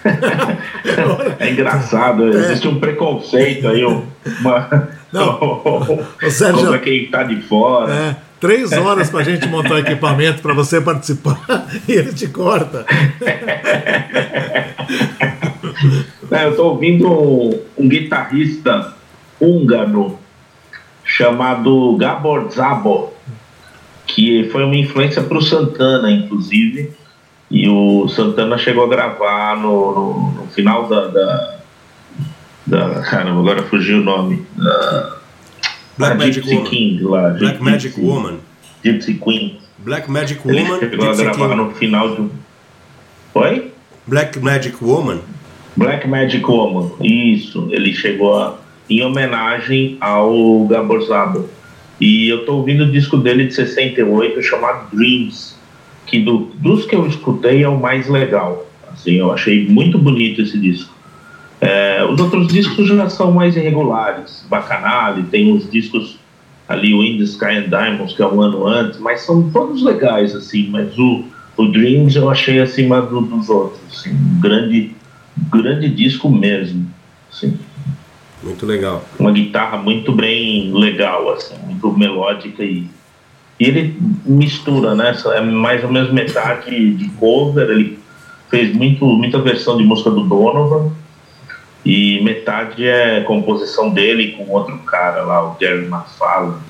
É 1.39 1.51
engraçado, 1.51 2.29
existe 2.29 2.67
um 2.69 2.79
preconceito 2.79 3.67
aí, 3.69 3.85
um- 3.85 4.05
uma. 4.41 4.89
Não. 5.13 5.39
Ô, 6.23 6.31
Sérgio- 6.31 6.63
contra 6.65 6.79
quem 6.79 7.11
tá 7.11 7.23
de 7.25 7.41
fora. 7.43 7.93
É, 7.93 8.17
três 8.41 8.73
horas 8.73 9.11
pra 9.11 9.23
gente 9.23 9.47
montar 9.49 9.75
o 9.75 9.79
equipamento 9.79 10.41
pra 10.43 10.55
você 10.55 10.81
participar 10.81 11.41
e 11.89 11.93
ele 11.93 12.13
te 12.13 12.27
corta. 12.29 12.85
É, 16.31 16.45
eu 16.47 16.57
tô 16.57 16.69
ouvindo 16.71 17.09
um, 17.11 17.61
um 17.79 17.89
guitarrista 17.89 18.95
húngaro 19.41 20.19
chamado 21.05 21.97
Gabor 21.97 22.51
Zabo, 22.51 23.13
que 24.07 24.49
foi 24.51 24.65
uma 24.65 24.77
influência 24.77 25.23
para 25.23 25.39
o 25.39 25.43
Santana, 25.43 26.11
inclusive. 26.11 26.93
E 27.51 27.67
o 27.69 28.07
Santana 28.09 28.59
chegou 28.59 28.85
a 28.85 28.89
gravar 28.89 29.57
no, 29.57 29.93
no- 29.95 30.31
no 30.43 30.47
final 30.49 30.87
da, 30.89 31.07
da, 31.07 31.59
da- 32.67 33.01
Caramba, 33.03 33.41
agora 33.41 33.63
fugiu 33.63 33.99
o 34.01 34.05
nome. 34.05 34.45
Da, 34.57 35.17
Black 35.97 36.19
da 36.19 36.25
Magic 36.27 36.41
Gypsy 36.47 36.55
Woman. 36.57 36.71
King 36.71 37.03
lá. 37.05 37.21
Black 37.31 37.41
Gypsy- 37.59 37.65
Magic 37.71 38.01
Woman. 38.01 38.37
Gypsy 38.85 39.15
Queen. 39.19 39.59
Black 39.79 40.11
Magic 40.11 40.41
Ele 40.47 40.63
Woman. 40.63 40.79
chegou 40.81 41.11
a 41.11 41.15
gravar 41.17 41.49
King. 41.49 41.57
no 41.57 41.71
final 41.71 42.15
de. 42.17 42.29
Oi? 43.35 43.73
Black 44.07 44.39
Magic 44.39 44.77
Woman. 44.85 45.21
Black 45.79 46.09
Magic 46.09 46.45
Woman, 46.45 46.91
isso. 47.01 47.69
Ele 47.71 47.95
chegou 47.95 48.37
a, 48.37 48.59
em 48.91 49.03
homenagem 49.03 49.97
ao 50.01 50.67
Gabor 50.67 51.01
Zabo. 51.03 51.49
E 52.01 52.29
eu 52.29 52.45
tô 52.45 52.57
ouvindo 52.57 52.85
o 52.85 52.91
disco 52.91 53.17
dele 53.17 53.47
de 53.47 53.55
68 53.55 54.43
chamado 54.43 54.89
Dreams, 54.93 55.55
que 56.05 56.21
do, 56.21 56.51
dos 56.55 56.85
que 56.85 56.97
eu 56.97 57.07
escutei 57.07 57.63
é 57.63 57.69
o 57.69 57.79
mais 57.79 58.09
legal. 58.09 58.67
Assim, 58.93 59.13
eu 59.13 59.33
achei 59.33 59.69
muito 59.69 59.99
bonito 59.99 60.43
esse 60.43 60.59
disco. 60.59 60.93
É, 61.61 62.05
os 62.05 62.21
outros 62.21 62.49
discos 62.49 62.89
já 62.89 63.09
são 63.09 63.31
mais 63.31 63.57
irregulares. 63.57 64.45
Bacanale, 64.49 65.25
tem 65.25 65.53
os 65.53 65.71
discos 65.71 66.19
ali, 66.69 66.93
o 66.93 67.05
In 67.05 67.19
the 67.19 67.25
Sky 67.25 67.57
and 67.57 67.69
Diamonds, 67.69 68.15
que 68.15 68.23
é 68.23 68.27
um 68.27 68.41
ano 68.41 68.67
antes, 68.67 68.99
mas 68.99 69.21
são 69.21 69.49
todos 69.51 69.83
legais, 69.83 70.35
assim. 70.35 70.69
Mas 70.71 70.97
o, 70.99 71.25
o 71.57 71.67
Dreams 71.67 72.17
eu 72.17 72.29
achei 72.29 72.61
acima 72.61 73.01
do, 73.01 73.21
dos 73.21 73.49
outros. 73.49 73.81
Assim, 73.91 74.11
um 74.11 74.41
grande, 74.41 74.93
grande 75.51 75.89
disco 75.89 76.29
mesmo. 76.29 76.87
Assim. 77.31 77.59
Muito 78.43 78.65
legal. 78.67 79.05
Uma 79.19 79.33
guitarra 79.33 79.79
muito 79.79 80.13
bem 80.13 80.73
legal, 80.73 81.31
assim, 81.33 81.55
muito 81.67 81.93
melódica 81.97 82.63
e, 82.63 82.87
e 83.59 83.65
ele 83.65 83.97
mistura, 84.25 84.95
né? 84.95 85.17
É 85.35 85.41
mais 85.41 85.83
ou 85.83 85.91
menos 85.91 86.13
metade 86.13 86.95
de 86.95 87.09
cover, 87.11 87.69
ele 87.71 87.99
fez 88.49 88.75
muito, 88.75 89.05
muita 89.05 89.41
versão 89.41 89.77
de 89.77 89.85
música 89.85 90.11
do 90.11 90.23
Donovan 90.25 90.93
e 91.85 92.21
metade 92.23 92.87
é 92.87 93.21
composição 93.23 93.91
dele 93.91 94.33
com 94.33 94.51
outro 94.53 94.79
cara 94.79 95.23
lá, 95.23 95.43
o 95.43 95.57
Gary 95.59 95.87
Mafala 95.87 96.61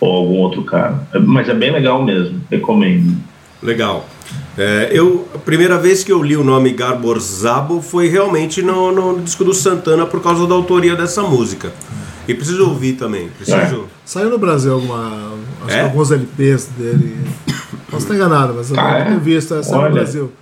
ou 0.00 0.16
algum 0.16 0.38
outro 0.38 0.62
cara. 0.64 1.06
Mas 1.20 1.48
é 1.48 1.54
bem 1.54 1.70
legal 1.70 2.02
mesmo, 2.02 2.40
recomendo. 2.50 3.16
Legal. 3.62 4.08
É, 4.58 4.90
eu, 4.92 5.28
a 5.34 5.38
primeira 5.38 5.78
vez 5.78 6.02
que 6.02 6.12
eu 6.12 6.22
li 6.22 6.36
o 6.36 6.44
nome 6.44 6.72
Garbor 6.72 7.18
Zabo 7.20 7.80
foi 7.80 8.08
realmente 8.08 8.60
no, 8.60 8.92
no, 8.92 9.22
disco 9.22 9.44
do 9.44 9.54
Santana 9.54 10.04
por 10.04 10.20
causa 10.22 10.46
da 10.46 10.54
autoria 10.54 10.96
dessa 10.96 11.22
música. 11.22 11.72
E 12.26 12.34
preciso 12.34 12.68
ouvir 12.68 12.94
também. 12.94 13.28
Preciso... 13.28 13.56
É. 13.56 13.84
Saiu 14.04 14.30
no 14.30 14.38
Brasil 14.38 14.72
alguma, 14.72 15.32
acho 15.64 15.74
é? 15.74 15.78
que 15.78 15.84
alguns 15.84 16.10
LPs 16.10 16.66
dele. 16.76 17.16
Posso 17.90 18.04
estar 18.04 18.14
enganado, 18.14 18.54
mas 18.54 18.70
eu 18.70 18.78
ah, 18.78 19.04
não 19.04 19.16
é? 19.16 19.18
visto 19.18 19.54
essa 19.54 19.76
no 19.76 19.90
Brasil. 19.90 20.32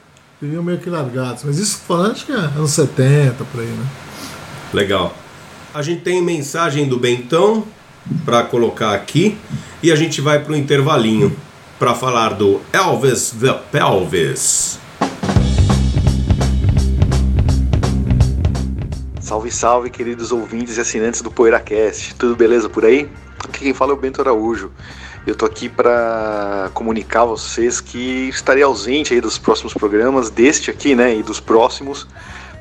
Viviam 0.41 0.62
meio 0.62 0.79
que 0.79 0.89
largados. 0.89 1.45
Mas 1.45 1.59
isso 1.59 1.81
falando, 1.87 2.12
acho 2.12 2.27
que 2.27 2.33
é 2.33 2.37
anos 2.37 2.71
70, 2.71 3.45
por 3.45 3.61
aí, 3.61 3.67
né? 3.67 3.87
Legal. 4.73 5.15
A 5.75 5.83
gente 5.83 6.03
tem 6.03 6.23
mensagem 6.23 6.89
do 6.89 6.99
Bentão 6.99 7.65
para 8.25 8.43
colocar 8.43 8.95
aqui 8.95 9.37
e 9.83 9.93
a 9.93 9.97
gente 9.97 10.21
vai 10.21 10.39
para 10.39 10.53
o 10.53 10.57
intervalinho 10.57 11.37
para 11.80 11.94
falar 11.94 12.34
do 12.34 12.60
Elvis 12.75 13.30
the 13.40 13.54
Pelvis. 13.72 14.78
Salve, 19.18 19.50
salve, 19.50 19.88
queridos 19.88 20.30
ouvintes 20.30 20.76
e 20.76 20.80
assinantes 20.82 21.22
do 21.22 21.30
PoeiraCast. 21.30 22.16
Tudo 22.16 22.37
beleza 22.37 22.68
por 22.68 22.84
aí? 22.84 23.08
Aqui 23.42 23.60
quem 23.60 23.72
fala 23.72 23.92
é 23.92 23.94
o 23.94 23.96
Bento 23.96 24.20
Araújo. 24.20 24.70
Eu 25.26 25.34
tô 25.34 25.46
aqui 25.46 25.70
para 25.70 26.70
comunicar 26.75 27.22
a 27.22 27.25
vocês 27.25 27.80
que 27.80 28.28
estarei 28.28 28.62
ausente 28.62 29.14
aí 29.14 29.20
dos 29.22 29.38
próximos 29.38 29.72
programas, 29.72 30.28
deste 30.28 30.70
aqui, 30.70 30.94
né, 30.94 31.16
e 31.16 31.22
dos 31.22 31.40
próximos, 31.40 32.06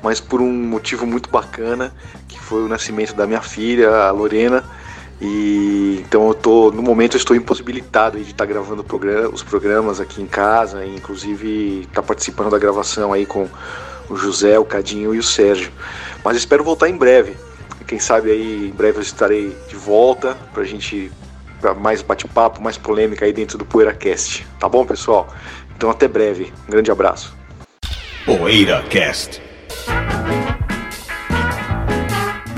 mas 0.01 0.21
por 0.21 0.39
um 0.39 0.49
motivo 0.49 1.05
muito 1.05 1.29
bacana, 1.29 1.93
que 2.25 2.39
foi 2.39 2.63
o 2.63 2.69
nascimento 2.69 3.13
da 3.13 3.27
minha 3.27 3.41
filha, 3.41 3.89
a 3.89 4.11
Lorena, 4.11 4.63
e 5.21 6.01
então 6.05 6.27
eu 6.27 6.33
tô 6.33 6.71
no 6.71 6.81
momento 6.81 7.15
eu 7.15 7.17
estou 7.17 7.35
impossibilitado 7.35 8.17
de 8.17 8.23
estar 8.23 8.37
tá 8.37 8.45
gravando 8.45 8.85
os 9.33 9.43
programas 9.43 9.99
aqui 9.99 10.21
em 10.21 10.27
casa, 10.27 10.85
e 10.85 10.95
inclusive 10.95 11.81
estar 11.81 12.01
tá 12.01 12.03
participando 12.03 12.49
da 12.49 12.57
gravação 12.57 13.11
aí 13.11 13.25
com 13.25 13.47
o 14.09 14.15
José, 14.15 14.57
o 14.57 14.65
Cadinho 14.65 15.13
e 15.13 15.19
o 15.19 15.23
Sérgio. 15.23 15.71
Mas 16.23 16.37
espero 16.37 16.63
voltar 16.63 16.89
em 16.89 16.97
breve. 16.97 17.35
Quem 17.85 17.99
sabe 17.99 18.31
aí 18.31 18.67
em 18.67 18.71
breve 18.71 18.99
eu 18.99 19.01
estarei 19.01 19.55
de 19.67 19.75
volta 19.75 20.37
pra 20.53 20.63
gente 20.63 21.11
pra 21.59 21.73
mais 21.73 22.01
bate-papo, 22.01 22.61
mais 22.61 22.77
polêmica 22.77 23.25
aí 23.25 23.33
dentro 23.33 23.57
do 23.57 23.65
PoeiraCast. 23.65 24.47
Tá 24.59 24.69
bom, 24.69 24.85
pessoal? 24.85 25.27
Então 25.75 25.89
até 25.89 26.07
breve. 26.07 26.53
Um 26.67 26.71
grande 26.71 26.91
abraço. 26.91 27.35
PoeiraCast. 28.25 29.48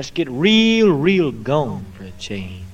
Let's 0.00 0.10
get 0.10 0.30
real, 0.30 0.92
real 0.92 1.30
gone 1.30 1.84
for 1.94 2.04
a 2.04 2.10
change. 2.12 2.64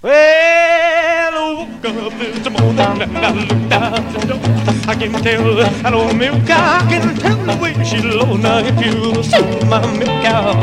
Well, 0.00 1.34
I 1.34 1.54
woke 1.58 2.12
up 2.12 2.18
this 2.20 2.50
morning 2.50 3.02
and 3.02 3.18
I 3.18 3.32
looked 3.32 3.72
out 3.72 4.12
the 4.14 4.26
door. 4.28 4.38
I 4.86 4.94
can 4.94 5.10
tell 5.10 5.56
that 5.56 5.92
old 5.92 6.16
milk 6.16 6.46
cow, 6.46 6.88
can 6.88 7.16
tell 7.16 7.34
the 7.34 7.60
way 7.60 7.74
she 7.82 7.98
low. 8.00 8.36
Now 8.36 8.62
if 8.62 8.78
you 8.78 9.24
see 9.24 9.42
my 9.66 9.82
milk 9.98 10.22
cow, 10.22 10.54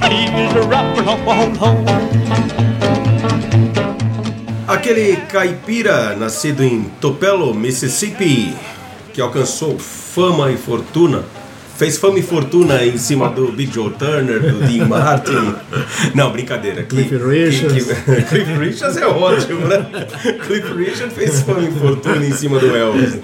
please 0.00 0.64
drop 0.64 1.28
on 1.28 1.54
home. 1.56 1.84
Aquele 4.66 5.16
caipira 5.28 6.16
nascido 6.16 6.64
em 6.64 6.84
Tupelo, 7.02 7.52
Mississippi, 7.52 8.56
que 9.12 9.20
alcançou 9.20 9.78
fama 9.78 10.50
e 10.50 10.56
fortuna 10.56 11.22
fez 11.76 11.98
fama 11.98 12.18
e 12.18 12.22
fortuna 12.22 12.84
em 12.84 12.96
cima 12.96 13.28
do 13.28 13.52
Big 13.52 13.72
Joe 13.72 13.90
Turner, 13.90 14.40
do 14.40 14.66
Dean 14.66 14.86
Martin. 14.88 15.54
Não, 16.14 16.32
brincadeira. 16.32 16.82
Cliff 16.84 17.14
Richards. 17.16 17.86
Cliff 18.28 18.52
Richards 18.58 18.96
é 18.96 19.06
ótimo, 19.06 19.68
né? 19.68 19.86
Cliff 20.46 20.72
Richards 20.72 21.14
fez 21.14 21.42
fama 21.42 21.68
e 21.68 21.72
fortuna 21.72 22.24
em 22.24 22.32
cima 22.32 22.58
do 22.58 22.74
Elvis. 22.74 23.18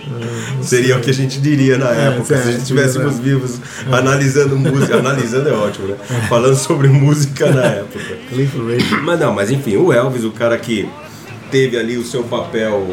Seria 0.60 0.96
o 0.96 1.00
que 1.00 1.10
a 1.10 1.14
gente 1.14 1.40
diria 1.40 1.78
na 1.78 1.94
é, 1.94 2.08
época, 2.08 2.34
é, 2.34 2.42
se 2.42 2.48
a 2.48 2.52
gente 2.52 2.62
estivéssemos 2.62 3.18
vivos 3.18 3.58
analisando 3.90 4.56
música. 4.56 4.96
Analisando 4.96 5.48
é 5.48 5.52
ótimo, 5.52 5.88
né? 5.88 5.96
Falando 6.28 6.56
sobre 6.56 6.88
música 6.88 7.50
na 7.50 7.64
época. 7.64 8.18
Cliff 8.28 8.58
Richards. 8.58 9.02
Mas 9.02 9.20
não, 9.20 9.32
mas 9.32 9.50
enfim, 9.50 9.76
o 9.76 9.92
Elvis, 9.92 10.24
o 10.24 10.30
cara 10.30 10.58
que 10.58 10.88
teve 11.50 11.78
ali 11.78 11.96
o 11.96 12.04
seu 12.04 12.22
papel 12.24 12.86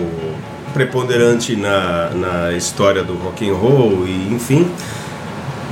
preponderante 0.74 1.56
na, 1.56 2.12
na 2.12 2.54
história 2.54 3.04
do 3.04 3.14
rock 3.16 3.50
and 3.50 3.54
roll 3.54 4.06
e 4.06 4.34
enfim 4.34 4.70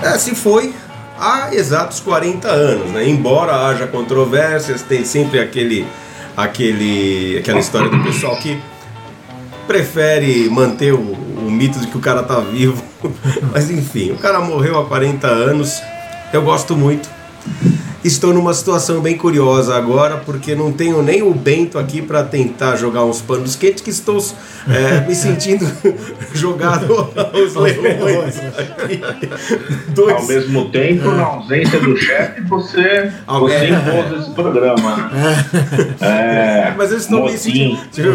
é, 0.03 0.17
se 0.17 0.35
foi 0.35 0.73
há 1.19 1.53
exatos 1.53 1.99
40 1.99 2.47
anos, 2.47 2.91
né? 2.91 3.07
Embora 3.07 3.67
haja 3.67 3.87
controvérsias, 3.87 4.81
tem 4.81 5.03
sempre 5.03 5.39
aquele, 5.39 5.85
aquele, 6.35 7.37
aquela 7.39 7.59
história 7.59 7.89
do 7.89 8.03
pessoal 8.03 8.35
que 8.37 8.59
prefere 9.67 10.49
manter 10.49 10.93
o, 10.93 10.99
o 10.99 11.51
mito 11.51 11.79
de 11.79 11.87
que 11.87 11.97
o 11.97 12.01
cara 12.01 12.23
tá 12.23 12.39
vivo. 12.39 12.83
Mas 13.51 13.69
enfim, 13.69 14.11
o 14.11 14.17
cara 14.17 14.39
morreu 14.39 14.79
há 14.79 14.85
40 14.85 15.27
anos. 15.27 15.81
Eu 16.31 16.41
gosto 16.41 16.75
muito. 16.75 17.09
Estou 18.07 18.33
numa 18.33 18.53
situação 18.53 19.01
bem 19.01 19.17
curiosa 19.17 19.75
agora, 19.75 20.15
porque 20.15 20.55
não 20.55 20.71
tenho 20.71 21.03
nem 21.03 21.21
o 21.21 21.33
Bento 21.33 21.77
aqui 21.77 22.01
para 22.01 22.23
tentar 22.23 22.77
jogar 22.77 23.03
uns 23.03 23.21
panos 23.21 23.53
quentes, 23.57 23.83
que 23.83 23.89
estou 23.89 24.17
é, 24.65 25.05
me 25.05 25.13
sentindo 25.13 25.69
jogado 26.33 26.93
aos 27.33 27.53
leões. 27.53 28.35
Dois... 29.89 30.15
Ao 30.15 30.25
mesmo 30.25 30.69
tempo, 30.69 31.11
na 31.11 31.23
ausência 31.23 31.81
do 31.81 31.97
chefe, 31.97 32.41
você, 32.43 33.11
você 33.27 33.53
é. 33.53 33.69
impôs 33.71 34.21
esse 34.21 34.31
programa. 34.31 35.11
É, 35.99 36.73
Mas 36.77 36.91
eu 36.91 36.97
estou 36.97 37.25
me 37.25 37.37
sentindo. 37.37 37.77
Tipo, 37.91 38.11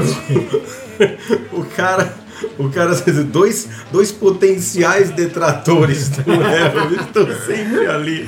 o 1.53 1.65
cara 1.65 2.15
o 2.59 2.69
cara, 2.69 2.95
dois, 3.25 3.69
dois 3.91 4.13
potenciais 4.13 5.11
detratores 5.11 6.09
do 6.09 6.31
Elvis 6.33 7.01
estão 7.01 7.27
sempre 7.47 7.87
ali. 7.87 8.27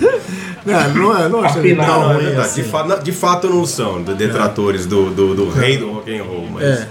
Não, 0.64 0.94
não, 0.94 1.18
é, 1.18 1.28
não 1.28 1.44
acho 1.44 1.58
Afinal, 1.58 2.00
não, 2.00 2.14
ruim, 2.14 2.36
assim. 2.36 2.62
de, 2.62 2.68
fa 2.68 2.82
de 2.96 3.12
fato 3.12 3.48
não 3.48 3.66
são 3.66 4.02
detratores 4.02 4.86
é. 4.86 4.88
do, 4.88 5.10
do, 5.10 5.34
do 5.34 5.50
rei 5.50 5.76
do 5.76 5.92
rock 5.92 6.16
and 6.16 6.22
roll, 6.22 6.48
mas... 6.52 6.62
É. 6.64 6.88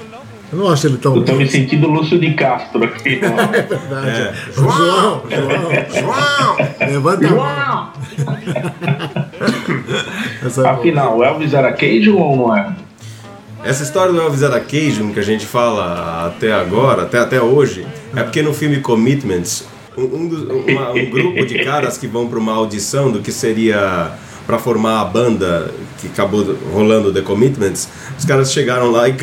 Eu 0.52 0.60
não 0.60 0.70
acho 0.70 0.86
ele 0.86 0.98
tão. 0.98 1.16
Eu 1.16 1.26
tô 1.26 1.34
me 1.34 1.48
sentindo 1.48 1.90
Lúcio 1.90 2.20
de 2.20 2.32
Castro 2.36 2.84
aqui. 2.84 3.20
é 3.26 3.62
verdade. 3.64 4.08
É. 4.08 4.34
João, 4.54 5.24
João, 5.28 5.72
João, 5.90 6.58
levanta 6.80 7.28
João. 7.28 7.92
É 10.44 10.70
Afinal, 10.70 11.18
o 11.18 11.24
Elvis 11.24 11.56
era 11.56 11.74
Cajun 11.74 12.18
ou 12.18 12.38
não 12.38 12.56
é? 12.56 12.72
Essa 13.64 13.84
história 13.84 14.12
do 14.12 14.20
Elvis 14.20 14.42
era 14.42 14.60
Cajun 14.60 15.14
que 15.14 15.20
a 15.20 15.24
gente 15.24 15.46
fala 15.46 16.28
até 16.28 16.52
agora, 16.52 17.04
até, 17.04 17.20
até 17.20 17.42
hoje, 17.42 17.88
é 18.14 18.22
porque 18.22 18.42
no 18.42 18.54
filme 18.54 18.82
Commitments, 18.82 19.66
um, 19.98 20.02
um, 20.02 20.66
uma, 20.68 20.92
um 20.92 21.10
grupo 21.10 21.46
de 21.46 21.64
caras 21.64 21.98
que 21.98 22.06
vão 22.06 22.28
para 22.28 22.38
uma 22.38 22.54
audição 22.54 23.10
do 23.10 23.22
que 23.22 23.32
seria 23.32 24.12
para 24.46 24.60
formar 24.60 25.00
a 25.00 25.06
banda 25.06 25.72
que 26.02 26.08
acabou 26.08 26.58
rolando 26.74 27.14
The 27.14 27.22
Commitments, 27.22 27.88
os 28.20 28.26
caras 28.26 28.52
chegaram 28.52 28.92
lá 28.92 29.08
e 29.08 29.14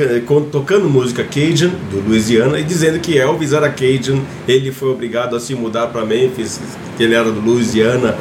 tocando 0.50 0.88
música 0.88 1.22
Cajun 1.22 1.72
do 1.90 2.08
Louisiana 2.08 2.58
e 2.58 2.64
dizendo 2.64 2.98
que 2.98 3.18
Elvis 3.18 3.52
era 3.52 3.68
Cajun, 3.68 4.22
ele 4.48 4.72
foi 4.72 4.88
obrigado 4.88 5.36
a 5.36 5.40
se 5.40 5.54
mudar 5.54 5.88
para 5.88 6.02
Memphis, 6.06 6.58
que 6.96 7.02
ele 7.02 7.14
era 7.14 7.30
do 7.30 7.42
Louisiana, 7.42 8.16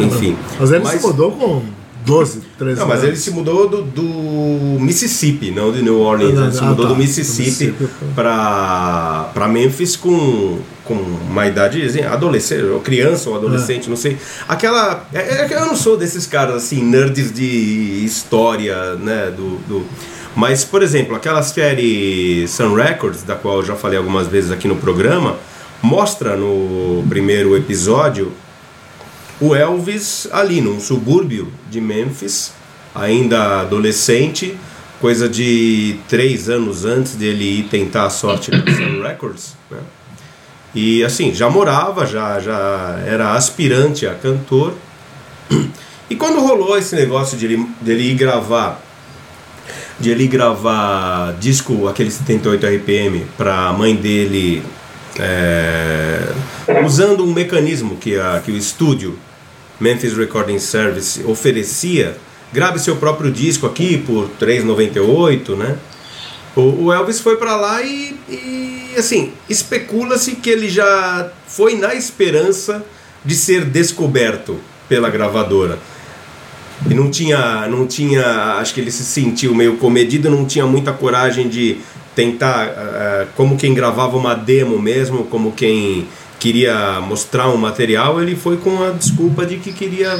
enfim. 0.00 0.36
Mas 0.58 0.72
ele 0.72 0.84
se 0.86 0.98
mudou 0.98 1.30
com 1.30 1.62
12, 2.04 2.42
13 2.58 2.80
Não, 2.80 2.88
mas 2.88 2.98
anos. 2.98 3.08
ele 3.08 3.16
se 3.16 3.30
mudou 3.30 3.68
do, 3.68 3.82
do 3.82 4.80
Mississippi, 4.80 5.50
não 5.50 5.70
de 5.70 5.82
New 5.82 5.98
Orleans. 5.98 6.38
Ah, 6.38 6.42
ele 6.44 6.52
se 6.52 6.58
ah, 6.60 6.64
mudou 6.66 6.86
tá, 6.86 6.92
do 6.92 6.98
Mississippi 6.98 7.74
para 8.14 9.48
Memphis 9.48 9.96
com, 9.96 10.58
com 10.84 10.94
uma 10.94 11.46
idade 11.46 11.82
assim, 11.82 12.02
adolescente, 12.02 12.64
ou 12.64 12.80
criança 12.80 13.28
ou 13.28 13.36
adolescente, 13.36 13.88
não 13.88 13.96
sei. 13.96 14.16
Aquela. 14.48 15.06
É, 15.12 15.18
é 15.18 15.48
eu 15.50 15.66
não 15.66 15.76
sou 15.76 15.96
desses 15.96 16.26
caras 16.26 16.56
assim, 16.56 16.82
nerds 16.82 17.32
de 17.32 18.04
história, 18.04 18.94
né? 18.94 19.32
Do, 19.36 19.56
do- 19.68 19.86
mas, 20.34 20.64
por 20.64 20.82
exemplo, 20.82 21.16
aquela 21.16 21.42
série 21.42 22.46
Sun 22.46 22.74
Records, 22.74 23.24
da 23.24 23.34
qual 23.34 23.58
eu 23.58 23.64
já 23.64 23.74
falei 23.74 23.98
algumas 23.98 24.28
vezes 24.28 24.50
aqui 24.52 24.68
no 24.68 24.76
programa, 24.76 25.36
mostra 25.82 26.36
no 26.36 27.04
primeiro 27.08 27.56
episódio 27.56 28.32
o 29.40 29.54
Elvis 29.54 30.28
ali 30.30 30.60
num 30.60 30.78
subúrbio 30.78 31.50
de 31.70 31.80
Memphis, 31.80 32.52
ainda 32.94 33.60
adolescente, 33.62 34.56
coisa 35.00 35.28
de 35.28 35.96
três 36.08 36.48
anos 36.50 36.84
antes 36.84 37.14
dele 37.14 37.60
ir 37.60 37.62
tentar 37.64 38.04
a 38.04 38.10
sorte 38.10 38.50
na 38.50 38.58
Sun 38.58 39.00
Records, 39.02 39.56
né? 39.70 39.78
E 40.74 41.02
assim, 41.02 41.34
já 41.34 41.50
morava, 41.50 42.06
já, 42.06 42.38
já 42.38 43.00
era 43.04 43.32
aspirante 43.32 44.06
a 44.06 44.14
cantor. 44.14 44.74
E 46.08 46.14
quando 46.14 46.40
rolou 46.40 46.76
esse 46.78 46.94
negócio 46.94 47.36
de 47.36 47.46
ele, 47.46 47.66
dele 47.80 48.10
ir 48.10 48.14
gravar, 48.14 48.80
de 49.98 50.10
ele 50.10 50.28
gravar 50.28 51.34
disco, 51.40 51.88
aquele 51.88 52.10
78 52.10 52.66
RPM, 52.66 53.26
pra 53.36 53.72
mãe 53.72 53.96
dele, 53.96 54.62
é, 55.18 56.32
usando 56.84 57.24
um 57.24 57.32
mecanismo 57.32 57.96
que, 57.96 58.16
a, 58.16 58.40
que 58.44 58.52
o 58.52 58.56
estúdio 58.56 59.18
Memphis 59.80 60.16
Recording 60.16 60.58
Service 60.58 61.24
oferecia, 61.24 62.16
grave 62.52 62.78
seu 62.78 62.96
próprio 62.96 63.32
disco 63.32 63.66
aqui 63.66 63.96
por 63.98 64.28
3,98, 64.38 65.56
né? 65.56 65.78
O, 66.54 66.92
Elvis 66.92 67.20
foi 67.20 67.36
pra 67.36 67.56
lá 67.56 67.80
e, 67.80 68.14
e, 68.28 68.94
assim, 68.98 69.32
especula-se 69.48 70.32
que 70.36 70.50
ele 70.50 70.68
já 70.68 71.30
foi 71.46 71.76
na 71.76 71.94
esperança 71.94 72.84
de 73.24 73.34
ser 73.34 73.64
descoberto 73.64 74.58
pela 74.88 75.08
gravadora. 75.08 75.78
E 76.88 76.94
não 76.94 77.10
tinha, 77.10 77.68
não 77.68 77.86
tinha, 77.86 78.56
acho 78.58 78.74
que 78.74 78.80
ele 78.80 78.90
se 78.90 79.04
sentiu 79.04 79.54
meio 79.54 79.76
comedido, 79.76 80.30
não 80.30 80.44
tinha 80.44 80.66
muita 80.66 80.92
coragem 80.92 81.48
de 81.48 81.78
tentar, 82.16 82.64
ah, 82.66 83.26
como 83.36 83.56
quem 83.56 83.72
gravava 83.72 84.16
uma 84.16 84.34
demo 84.34 84.78
mesmo, 84.80 85.24
como 85.24 85.52
quem 85.52 86.08
queria 86.40 87.00
mostrar 87.00 87.48
um 87.50 87.56
material, 87.56 88.20
ele 88.20 88.34
foi 88.34 88.56
com 88.56 88.82
a 88.82 88.90
desculpa 88.90 89.46
de 89.46 89.58
que 89.58 89.72
queria, 89.72 90.18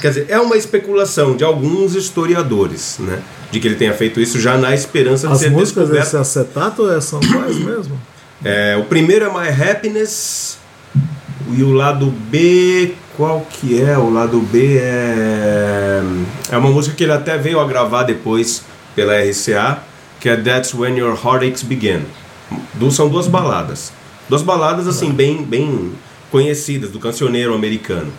quer 0.00 0.08
dizer, 0.08 0.26
é 0.30 0.38
uma 0.40 0.56
especulação 0.56 1.36
de 1.36 1.44
alguns 1.44 1.94
historiadores, 1.94 2.96
né, 3.00 3.20
de 3.50 3.60
que 3.60 3.66
ele 3.68 3.74
tenha 3.74 3.92
feito 3.92 4.18
isso 4.20 4.40
já 4.40 4.56
na 4.56 4.72
esperança 4.74 5.26
de 5.26 5.32
As 5.34 5.40
ser 5.40 5.50
músicas 5.50 5.84
descoberto. 5.90 6.04
desse 6.04 6.16
acetato 6.16 6.88
é- 6.90 7.00
são 7.00 7.20
quais 7.20 7.56
mesmo? 7.58 8.00
É, 8.44 8.76
o 8.78 8.84
primeiro 8.84 9.24
é 9.24 9.28
My 9.28 9.48
Happiness 9.70 10.56
e 11.56 11.62
o 11.62 11.72
lado 11.72 12.06
B, 12.30 12.94
qual 13.16 13.46
que 13.50 13.82
é? 13.82 13.98
O 13.98 14.08
lado 14.10 14.38
B 14.40 14.78
é 14.78 16.02
é 16.50 16.56
uma 16.56 16.70
música 16.70 16.94
que 16.94 17.02
ele 17.04 17.12
até 17.12 17.36
veio 17.36 17.58
a 17.60 17.66
gravar 17.66 18.04
depois 18.04 18.62
pela 18.94 19.14
RCA, 19.18 19.78
que 20.20 20.28
é 20.28 20.36
That's 20.36 20.72
When 20.74 20.96
Your 20.96 21.18
Heartaches 21.22 21.62
Begin. 21.62 22.02
Du- 22.74 22.90
São 22.90 23.08
duas 23.08 23.26
baladas, 23.26 23.92
duas 24.28 24.42
baladas 24.42 24.86
assim 24.86 25.10
bem 25.10 25.42
bem 25.42 25.92
conhecidas 26.30 26.90
do 26.90 26.98
cancioneiro 26.98 27.54
americano. 27.54 28.12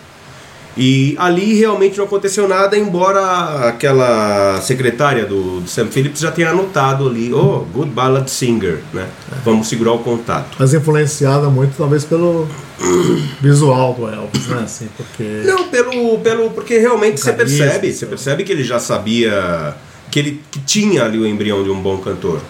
E 0.78 1.16
ali 1.18 1.54
realmente 1.54 1.98
não 1.98 2.04
aconteceu 2.04 2.46
nada, 2.46 2.78
embora 2.78 3.68
aquela 3.68 4.60
secretária 4.60 5.26
do, 5.26 5.60
do 5.60 5.68
Sam 5.68 5.88
Phillips 5.88 6.20
já 6.20 6.30
tenha 6.30 6.50
anotado 6.50 7.08
ali, 7.08 7.34
oh, 7.34 7.66
good 7.72 7.90
ballad 7.90 8.30
singer, 8.30 8.78
né? 8.92 9.08
Vamos 9.44 9.66
segurar 9.66 9.92
o 9.94 9.98
contato. 9.98 10.56
Mas 10.56 10.72
influenciada 10.72 11.48
muito 11.48 11.76
talvez 11.76 12.04
pelo 12.04 12.46
visual 13.42 13.92
do 13.94 14.08
Elvis, 14.08 14.46
né? 14.46 14.62
Assim, 14.64 14.88
porque. 14.96 15.42
Não, 15.44 15.66
pelo, 15.66 16.18
pelo 16.20 16.50
porque 16.50 16.78
realmente 16.78 17.20
você 17.20 17.32
percebe, 17.32 17.92
você 17.92 18.06
percebe 18.06 18.44
que 18.44 18.52
ele 18.52 18.62
já 18.62 18.78
sabia 18.78 19.74
que 20.12 20.18
ele 20.20 20.42
que 20.48 20.60
tinha 20.60 21.02
ali 21.02 21.18
o 21.18 21.26
embrião 21.26 21.64
de 21.64 21.70
um 21.70 21.80
bom 21.80 21.98
cantor. 21.98 22.40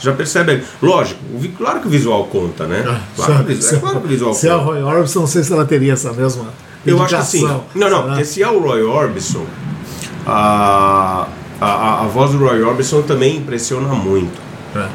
Já 0.00 0.12
percebe, 0.12 0.62
lógico, 0.82 1.20
o 1.34 1.38
vi- 1.38 1.48
claro 1.48 1.80
que 1.80 1.86
o 1.86 1.90
visual 1.90 2.24
conta, 2.24 2.66
né? 2.66 2.84
Ah, 2.86 3.00
Claro, 3.16 3.44
o 3.48 3.62
se- 3.62 3.74
é 3.76 3.78
claro 3.78 4.00
que 4.00 4.06
o 4.06 4.08
visual 4.08 4.34
Se 4.34 4.46
conta. 4.48 4.62
Roy 4.62 4.82
Orbison, 4.82 5.20
não 5.20 5.26
sei 5.26 5.42
se 5.42 5.52
ela 5.52 5.64
teria 5.64 5.92
essa 5.94 6.12
mesma. 6.12 6.44
Eu 6.84 7.02
acho 7.02 7.16
que 7.16 7.24
sim. 7.24 7.42
Não, 7.74 7.90
não, 7.90 8.02
porque 8.04 8.24
se 8.24 8.42
é 8.42 8.48
o 8.48 8.60
Roy 8.60 8.82
Orbison, 8.82 9.44
a, 10.26 11.26
a, 11.60 12.02
a- 12.02 12.06
voz 12.06 12.32
do 12.32 12.38
Roy 12.38 12.62
Orbison 12.62 13.02
também 13.02 13.36
impressiona 13.36 13.88
muito. 13.88 14.38
É. 14.74 14.86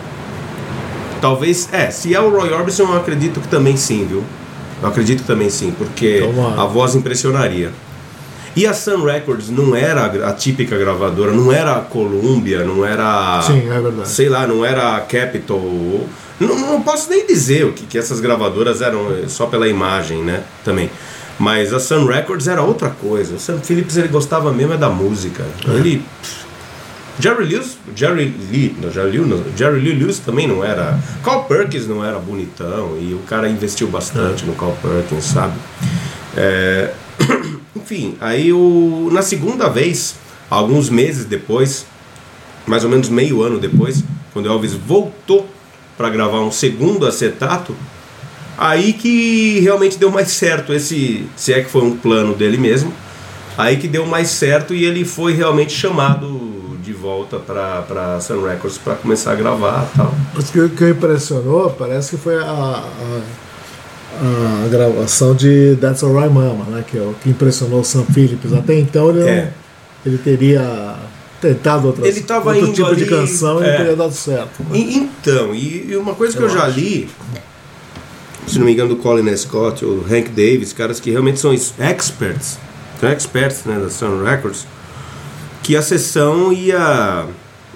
Talvez, 1.19 1.69
é, 1.71 1.91
se 1.91 2.13
é 2.15 2.19
o 2.19 2.29
Roy 2.29 2.51
Orbison, 2.51 2.83
eu 2.91 2.97
acredito 2.97 3.39
que 3.39 3.47
também 3.47 3.77
sim, 3.77 4.05
viu? 4.05 4.23
Eu 4.81 4.87
acredito 4.89 5.21
que 5.21 5.27
também 5.27 5.49
sim, 5.49 5.71
porque 5.77 6.19
Tomara. 6.21 6.61
a 6.61 6.65
voz 6.65 6.95
impressionaria. 6.95 7.71
E 8.55 8.67
a 8.67 8.73
Sun 8.73 9.03
Records 9.05 9.49
não 9.49 9.75
era 9.75 10.27
a 10.27 10.33
típica 10.33 10.77
gravadora, 10.77 11.31
não 11.31 11.51
era 11.51 11.77
a 11.77 11.81
Columbia, 11.81 12.63
não 12.63 12.85
era. 12.85 13.41
Sim, 13.41 13.69
é 13.69 13.79
verdade. 13.79 14.09
Sei 14.09 14.27
lá, 14.27 14.45
não 14.45 14.65
era 14.65 14.97
a 14.97 15.01
Capitol. 15.01 16.07
Não, 16.39 16.57
não 16.57 16.81
posso 16.81 17.09
nem 17.09 17.25
dizer 17.25 17.65
o 17.65 17.71
que, 17.71 17.85
que 17.85 17.97
essas 17.97 18.19
gravadoras 18.19 18.81
eram 18.81 19.11
eh, 19.11 19.27
só 19.27 19.45
pela 19.45 19.67
imagem, 19.67 20.23
né? 20.23 20.43
Também. 20.65 20.89
Mas 21.39 21.73
a 21.73 21.79
Sun 21.79 22.05
Records 22.05 22.47
era 22.47 22.61
outra 22.61 22.89
coisa. 22.89 23.35
O 23.35 23.39
Sam 23.39 23.59
Phillips 23.59 23.95
ele 23.95 24.09
gostava 24.09 24.51
mesmo 24.51 24.73
é 24.73 24.77
da 24.77 24.89
música. 24.89 25.45
Ele. 25.67 26.03
Jerry 27.19 27.45
Lewis, 27.45 27.77
Jerry 27.95 28.33
Lee, 28.51 28.75
não, 28.81 28.91
Jerry 28.91 29.11
Lewis, 29.11 29.27
não, 29.27 29.57
Jerry 29.57 29.79
Lee 29.79 29.93
Lewis 29.93 30.19
também 30.19 30.47
não 30.47 30.63
era. 30.63 30.97
Carl 31.23 31.43
Perkins 31.43 31.87
não 31.87 32.03
era 32.03 32.17
bonitão 32.17 32.97
e 32.99 33.13
o 33.13 33.19
cara 33.27 33.47
investiu 33.47 33.87
bastante 33.87 34.45
no 34.45 34.55
Carl 34.55 34.75
Perkins, 34.81 35.25
sabe? 35.25 35.53
É, 36.35 36.91
enfim, 37.75 38.17
aí 38.19 38.51
o, 38.51 39.09
na 39.11 39.21
segunda 39.21 39.69
vez, 39.69 40.15
alguns 40.49 40.89
meses 40.89 41.25
depois, 41.25 41.85
mais 42.65 42.83
ou 42.83 42.89
menos 42.89 43.09
meio 43.09 43.41
ano 43.41 43.59
depois, 43.59 44.03
quando 44.33 44.49
Elvis 44.49 44.73
voltou 44.73 45.47
para 45.97 46.09
gravar 46.09 46.41
um 46.41 46.51
segundo 46.51 47.05
acetato, 47.05 47.75
aí 48.57 48.93
que 48.93 49.59
realmente 49.59 49.97
deu 49.97 50.11
mais 50.11 50.31
certo 50.31 50.73
esse, 50.73 51.27
se 51.35 51.53
é 51.53 51.61
que 51.61 51.69
foi 51.69 51.83
um 51.83 51.95
plano 51.95 52.35
dele 52.35 52.57
mesmo, 52.57 52.93
aí 53.57 53.77
que 53.77 53.87
deu 53.87 54.05
mais 54.05 54.29
certo 54.29 54.73
e 54.73 54.83
ele 54.85 55.05
foi 55.05 55.33
realmente 55.33 55.73
chamado 55.73 56.77
de 56.83 56.93
volta 56.93 57.37
para 57.37 58.19
Sun 58.19 58.43
Records 58.43 58.77
para 58.77 58.95
começar 58.95 59.31
a 59.31 59.35
gravar 59.35 59.89
tal. 59.95 60.13
O 60.35 60.43
que, 60.43 60.75
que 60.75 60.89
impressionou 60.89 61.69
parece 61.69 62.11
que 62.11 62.17
foi 62.17 62.37
a, 62.37 62.43
a, 62.43 63.21
a 64.23 64.67
gravação 64.69 65.33
de 65.35 65.75
That's 65.81 66.03
Alright 66.03 66.31
Mama, 66.33 66.65
né? 66.65 66.83
Que 66.87 66.97
é 66.97 67.01
o 67.01 67.13
que 67.21 67.29
impressionou 67.29 67.81
o 67.81 67.83
Sam 67.83 68.05
Phillips. 68.05 68.53
Até 68.53 68.75
então 68.77 69.09
ele, 69.09 69.19
não- 69.21 69.27
É. 69.27 69.51
ele 70.05 70.17
teria 70.19 70.95
tentado 71.41 71.87
outras, 71.87 72.07
Ele 72.07 72.21
tava 72.23 72.51
outro 72.55 72.71
tipo 72.71 72.95
de 72.95 73.01
ali, 73.03 73.09
canção 73.09 73.61
e 73.61 73.65
é. 73.65 73.69
não 73.71 73.77
teria 73.77 73.95
dado 73.95 74.13
certo. 74.13 74.61
né? 74.63 74.77
E- 74.77 74.97
então, 74.97 75.55
e, 75.55 75.87
e 75.89 75.95
uma 75.97 76.13
coisa 76.13 76.37
que 76.37 76.43
eu, 76.43 76.47
Eu 76.47 76.53
já 76.53 76.65
acho. 76.65 76.79
li, 76.79 77.09
se 78.47 78.59
não 78.59 78.65
me 78.65 78.73
engano, 78.73 78.89
do 78.89 78.97
Colin. 78.97 79.35
Scott 79.35 79.83
ou 79.83 80.01
do 80.01 80.13
Hank 80.13 80.29
Davis, 80.29 80.71
caras 80.73 80.99
que 80.99 81.09
realmente 81.09 81.39
são 81.39 81.51
experts, 81.53 82.59
são 82.99 83.09
experts 83.09 83.63
né, 83.65 83.79
da 83.79 83.89
Sun 83.89 84.23
Records, 84.23 84.67
que 85.63 85.75
a 85.75 85.81
sessão 85.81 86.51
ia. 86.53 87.25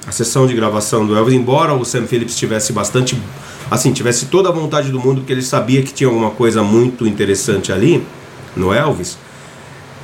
A 0.07 0.11
sessão 0.11 0.45
de 0.45 0.53
gravação 0.53 1.03
do 1.03 1.15
Elvis, 1.17 1.33
embora 1.33 1.73
o 1.73 1.83
Sam 1.83 2.05
Phillips 2.05 2.35
tivesse 2.35 2.71
bastante. 2.71 3.19
Assim, 3.69 3.91
tivesse 3.91 4.27
toda 4.27 4.49
a 4.49 4.51
vontade 4.51 4.91
do 4.91 4.99
mundo, 4.99 5.21
porque 5.21 5.33
ele 5.33 5.41
sabia 5.41 5.81
que 5.81 5.91
tinha 5.93 6.07
alguma 6.07 6.31
coisa 6.31 6.61
muito 6.61 7.07
interessante 7.07 7.71
ali, 7.71 8.05
no 8.55 8.73
Elvis. 8.73 9.17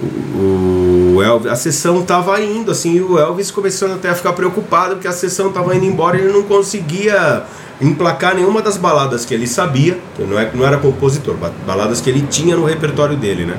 O 0.02 0.91
o 1.15 1.21
Elvis, 1.21 1.52
a 1.52 1.56
sessão 1.56 2.00
estava 2.02 2.41
indo, 2.41 2.71
assim, 2.71 2.95
e 2.95 3.02
o 3.02 3.19
Elvis 3.19 3.52
começando 3.52 3.91
até 3.93 4.10
a 4.10 4.15
ficar 4.15 4.32
preocupado, 4.34 4.95
porque 4.95 5.08
a 5.08 5.12
sessão 5.12 5.50
estava 5.50 5.76
indo 5.76 5.86
embora 5.86 6.17
e 6.17 6.21
ele 6.21 6.32
não 6.32 6.43
conseguia 6.43 7.43
emplacar 7.82 8.34
nenhuma 8.34 8.62
das 8.62 8.78
baladas 8.78 9.26
que 9.26 9.34
ele 9.34 9.45
sabia, 9.45 10.00
não, 10.17 10.39
é, 10.39 10.50
não 10.54 10.65
era 10.65 10.78
compositor, 10.78 11.36
ba- 11.36 11.52
baladas 11.67 12.00
que 12.00 12.10
ele 12.10 12.26
tinha 12.30 12.56
no 12.56 12.63
repertório 12.65 13.17
dele, 13.17 13.45
né? 13.45 13.58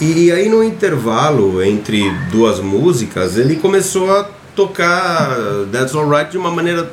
E 0.00 0.32
aí 0.32 0.48
no 0.48 0.64
intervalo 0.64 1.62
entre 1.62 2.10
duas 2.32 2.60
músicas, 2.60 3.36
ele 3.36 3.56
começou 3.56 4.10
a 4.10 4.26
tocar 4.56 5.36
That's 5.70 5.94
Alright 5.94 6.30
de 6.30 6.38
uma 6.38 6.50
maneira 6.50 6.90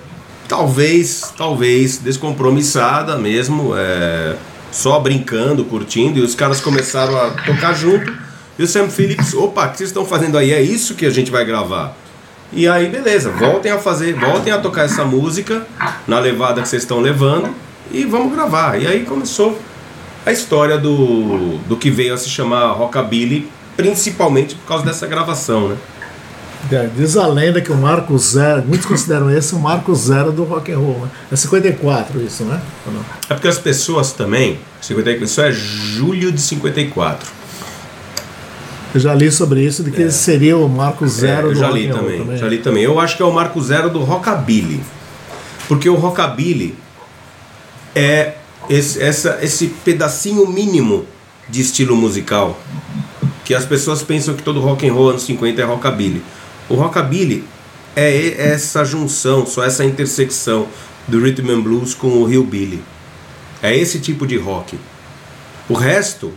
talvez, 0.48 1.34
talvez 1.38 1.98
descompromissada 1.98 3.18
mesmo, 3.18 3.74
é, 3.76 4.36
só 4.72 5.00
brincando, 5.00 5.66
curtindo, 5.66 6.20
e 6.20 6.22
os 6.22 6.36
caras 6.36 6.62
começaram 6.62 7.18
a 7.18 7.32
tocar 7.32 7.74
junto. 7.74 8.12
E 8.58 8.64
o 8.64 8.68
Sam 8.68 8.90
Phillips, 8.90 9.34
opa, 9.34 9.66
o 9.66 9.72
que 9.72 9.78
vocês 9.78 9.90
estão 9.90 10.06
fazendo 10.06 10.38
aí? 10.38 10.52
É 10.52 10.62
isso 10.62 10.96
que 10.96 11.06
a 11.06 11.10
gente 11.10 11.30
vai 11.30 11.46
gravar. 11.46 11.96
E 12.52 12.68
aí, 12.68 12.88
beleza, 12.88 13.30
voltem 13.30 13.72
a 13.72 13.78
fazer, 13.78 14.14
voltem 14.14 14.54
a 14.54 14.58
tocar 14.58 14.86
essa 14.86 15.04
música 15.04 15.68
na 16.08 16.18
levada 16.18 16.62
que 16.62 16.68
vocês 16.68 16.84
estão 16.84 17.00
levando 17.00 17.54
e 17.92 18.06
vamos 18.06 18.34
gravar. 18.34 18.82
E 18.82 18.88
aí 18.88 19.04
começou 19.04 19.60
a 20.26 20.32
história 20.32 20.78
do, 20.78 21.58
do 21.68 21.76
que 21.76 21.92
veio 21.92 22.14
a 22.14 22.18
se 22.18 22.30
chamar 22.30 22.72
Rockabilly, 22.72 23.50
principalmente 23.76 24.56
por 24.56 24.66
causa 24.66 24.86
dessa 24.86 25.06
gravação, 25.06 25.70
né? 25.70 25.78
É, 26.72 26.90
Diz 26.96 27.16
a 27.16 27.28
lenda 27.28 27.62
que 27.62 27.72
o 27.72 27.78
Marco 27.78 28.18
Zero, 28.18 28.64
muitos 28.66 28.86
consideram 28.86 29.30
esse 29.30 29.56
o 29.56 29.60
Marco 29.60 29.94
Zero 29.96 30.32
do 30.32 30.44
rock 30.44 30.72
and 30.72 30.80
roll, 30.80 31.00
né? 31.00 31.10
É 31.32 31.36
54 31.36 32.22
isso, 32.22 32.44
né? 32.44 32.62
É 33.30 33.34
porque 33.34 33.48
as 33.48 33.58
pessoas 33.58 34.12
também, 34.12 34.60
54, 34.82 35.24
isso 35.24 35.42
é 35.42 35.52
julho 35.52 36.32
de 36.32 36.42
54. 36.42 37.38
Eu 38.94 39.00
já 39.00 39.14
li 39.14 39.32
sobre 39.32 39.64
isso, 39.64 39.84
de 39.84 39.92
que 39.92 40.02
ele 40.02 40.12
seria 40.12 40.58
o 40.58 40.68
Marco 40.68 41.08
Zero 41.08 41.48
É, 41.48 41.52
eu 41.52 41.54
do 41.54 41.60
já 41.60 41.68
rock 41.68 41.80
li 41.80 41.88
and 41.88 41.94
roll 41.94 42.04
também, 42.04 42.38
já 42.38 42.48
li 42.48 42.58
também. 42.58 42.84
Eu 42.84 43.00
acho 43.00 43.16
que 43.16 43.22
é 43.22 43.26
o 43.26 43.32
marco 43.32 43.62
zero 43.62 43.90
do 43.90 44.00
rockabilly. 44.00 44.82
Porque 45.68 45.90
o 45.90 45.96
rockabilly 45.96 46.76
é 47.96 48.36
esse, 48.70 49.02
essa, 49.02 49.40
esse 49.42 49.68
pedacinho 49.68 50.48
mínimo 50.48 51.06
de 51.50 51.62
estilo 51.62 51.96
musical 51.96 52.58
que 53.44 53.54
as 53.54 53.66
pessoas 53.66 54.04
pensam 54.04 54.34
que 54.34 54.44
todo 54.44 54.60
rock 54.60 54.88
and 54.88 54.94
roll 54.94 55.10
anos 55.12 55.24
50 55.24 55.62
é 55.62 55.64
rockabilly. 55.64 56.22
O 56.70 56.76
rockabilly 56.76 57.44
é 57.96 58.52
essa 58.52 58.84
junção, 58.84 59.46
só 59.46 59.64
essa 59.64 59.86
intersecção 59.86 60.68
do 61.08 61.20
rhythm 61.20 61.50
and 61.50 61.62
blues 61.62 61.94
com 61.94 62.10
o 62.10 62.30
hillbilly. 62.30 62.82
É 63.62 63.76
esse 63.76 64.00
tipo 64.00 64.28
de 64.28 64.38
rock. 64.38 64.78
O 65.70 65.74
resto 65.74 66.34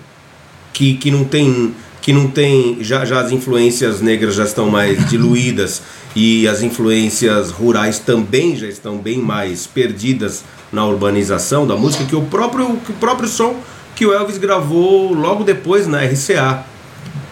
que, 0.73 0.95
que 0.95 1.11
não 1.11 1.25
tem 1.25 1.75
que 2.01 2.15
não 2.15 2.29
tem 2.29 2.79
já, 2.81 3.05
já 3.05 3.21
as 3.21 3.31
influências 3.31 4.01
negras 4.01 4.35
já 4.35 4.45
estão 4.45 4.71
mais 4.71 5.05
diluídas 5.11 5.83
e 6.17 6.49
as 6.49 6.63
influências 6.63 7.51
rurais 7.51 7.99
também 7.99 8.57
já 8.57 8.67
estão 8.67 8.97
bem 8.97 9.19
mais 9.19 9.67
perdidas 9.67 10.43
na 10.73 10.87
urbanização 10.87 11.67
da 11.67 11.77
música 11.77 12.07
que 12.07 12.17
o 12.17 12.23
próprio 12.23 12.79
que 12.79 12.93
o 12.93 12.95
próprio 12.95 13.29
som 13.29 13.61
que 13.95 14.07
o 14.07 14.15
Elvis 14.15 14.39
gravou 14.39 15.13
logo 15.13 15.45
depois 15.45 15.87
na 15.87 16.03
RCA 16.03 16.65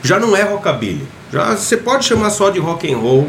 já 0.02 0.20
não 0.20 0.36
é 0.36 0.42
rockabilly 0.42 1.08
já 1.32 1.54
você 1.54 1.76
pode 1.76 2.04
chamar 2.04 2.30
só 2.30 2.50
de 2.50 2.58
rock 2.58 2.92
and 2.92 2.98
roll 2.98 3.28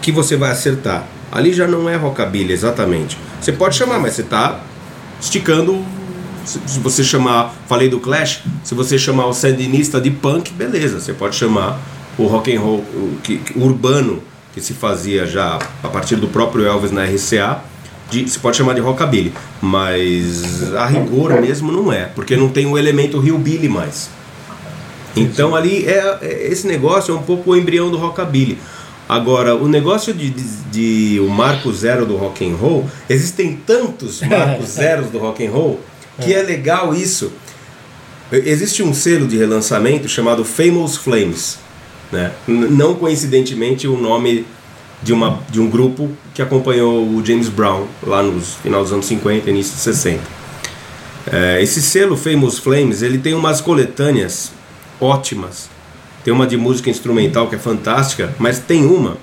que 0.00 0.10
você 0.10 0.36
vai 0.36 0.50
acertar. 0.50 1.04
Ali 1.30 1.52
já 1.52 1.66
não 1.66 1.88
é 1.88 1.96
rockabilly 1.96 2.52
exatamente. 2.52 3.16
Você 3.40 3.52
pode 3.52 3.76
chamar 3.76 3.98
mas 3.98 4.14
você 4.14 4.22
está 4.22 4.60
esticando. 5.20 5.84
Se, 6.44 6.80
você 6.80 7.04
chamar, 7.04 7.54
falei 7.68 7.88
do 7.88 8.00
Clash, 8.00 8.42
se 8.64 8.74
você 8.74 8.98
chamar 8.98 9.26
o 9.26 9.32
sandinista 9.32 10.00
de 10.00 10.10
punk, 10.10 10.52
beleza, 10.52 10.98
você 10.98 11.12
pode 11.12 11.36
chamar 11.36 11.78
o 12.18 12.26
rock 12.26 12.54
and 12.54 12.60
roll 12.60 12.78
o, 12.78 13.16
que, 13.22 13.40
urbano 13.54 14.20
que 14.52 14.60
se 14.60 14.74
fazia 14.74 15.24
já 15.24 15.60
a 15.82 15.88
partir 15.88 16.16
do 16.16 16.26
próprio 16.26 16.66
Elvis 16.66 16.90
na 16.90 17.04
RCA, 17.04 17.62
de, 18.10 18.28
se 18.28 18.40
pode 18.40 18.56
chamar 18.56 18.74
de 18.74 18.80
rockabilly, 18.80 19.32
mas 19.60 20.74
a 20.74 20.84
rigor 20.84 21.40
mesmo 21.40 21.70
não 21.72 21.92
é, 21.92 22.06
porque 22.06 22.36
não 22.36 22.48
tem 22.48 22.66
o 22.66 22.76
elemento 22.76 23.24
hillbilly 23.24 23.68
mais. 23.68 24.10
Então 25.16 25.54
ali 25.54 25.86
é, 25.86 26.18
é- 26.22 26.48
esse 26.50 26.66
negócio 26.66 27.14
é 27.14 27.18
um 27.18 27.22
pouco 27.22 27.50
o 27.50 27.56
embrião 27.56 27.90
do 27.90 27.96
rockabilly. 27.98 28.58
Agora, 29.08 29.54
o 29.54 29.68
negócio 29.68 30.14
de, 30.14 30.30
de, 30.30 30.42
de 30.70 31.20
o 31.20 31.28
marco 31.28 31.72
zero 31.72 32.06
do 32.06 32.16
rock 32.16 32.48
and 32.48 32.54
roll, 32.54 32.88
existem 33.10 33.56
tantos 33.66 34.22
marcos 34.24 34.70
zeros 34.70 35.10
do 35.10 35.18
rock 35.18 35.44
and 35.46 35.50
roll 35.50 35.80
que 36.20 36.32
é 36.32 36.42
legal 36.42 36.94
isso. 36.94 37.32
Existe 38.30 38.82
um 38.82 38.94
selo 38.94 39.26
de 39.26 39.36
relançamento 39.36 40.08
chamado 40.08 40.44
Famous 40.44 40.96
Flames, 40.96 41.58
né? 42.10 42.32
Não 42.46 42.94
coincidentemente 42.94 43.86
o 43.86 43.98
nome 43.98 44.46
de, 45.02 45.12
uma, 45.12 45.40
de 45.50 45.60
um 45.60 45.68
grupo 45.68 46.10
que 46.32 46.40
acompanhou 46.40 47.06
o 47.06 47.22
James 47.24 47.48
Brown 47.48 47.86
lá 48.02 48.22
nos 48.22 48.54
final 48.54 48.82
dos 48.82 48.92
anos 48.92 49.04
50 49.06 49.48
e 49.48 49.52
início 49.52 49.74
dos 49.74 49.82
60. 49.82 50.20
É, 51.30 51.62
esse 51.62 51.82
selo 51.82 52.16
Famous 52.16 52.58
Flames, 52.58 53.02
ele 53.02 53.18
tem 53.18 53.34
umas 53.34 53.60
coletâneas 53.60 54.52
ótimas. 55.02 55.68
Tem 56.24 56.32
uma 56.32 56.46
de 56.46 56.56
música 56.56 56.88
instrumental 56.88 57.48
que 57.48 57.56
é 57.56 57.58
fantástica, 57.58 58.32
mas 58.38 58.58
tem 58.58 58.84
uma 58.86 59.16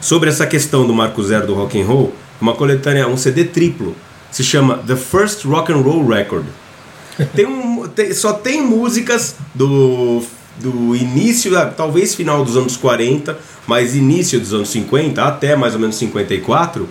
sobre 0.00 0.28
essa 0.30 0.46
questão 0.46 0.86
do 0.86 0.92
marco 0.94 1.22
zero 1.22 1.46
do 1.46 1.54
rock 1.54 1.80
and 1.80 1.84
roll, 1.86 2.12
uma 2.40 2.54
coletânea, 2.54 3.06
um 3.08 3.16
CD 3.16 3.44
triplo, 3.44 3.94
se 4.30 4.42
chama 4.42 4.78
The 4.78 4.96
First 4.96 5.44
Rock 5.44 5.72
and 5.72 5.76
Roll 5.82 6.06
Record. 6.06 6.44
Tem 7.34 7.46
um, 7.46 7.86
tem- 7.88 8.12
só 8.12 8.32
tem 8.34 8.62
músicas 8.62 9.36
do, 9.54 10.22
do 10.58 10.94
início, 10.94 11.50
da- 11.50 11.66
talvez 11.66 12.14
final 12.14 12.44
dos 12.44 12.56
anos 12.56 12.76
40, 12.76 13.38
mas 13.66 13.94
início 13.94 14.38
dos 14.40 14.52
anos 14.52 14.68
50, 14.70 15.22
até 15.22 15.56
mais 15.56 15.74
ou 15.74 15.80
menos 15.80 15.96
54, 15.96 16.88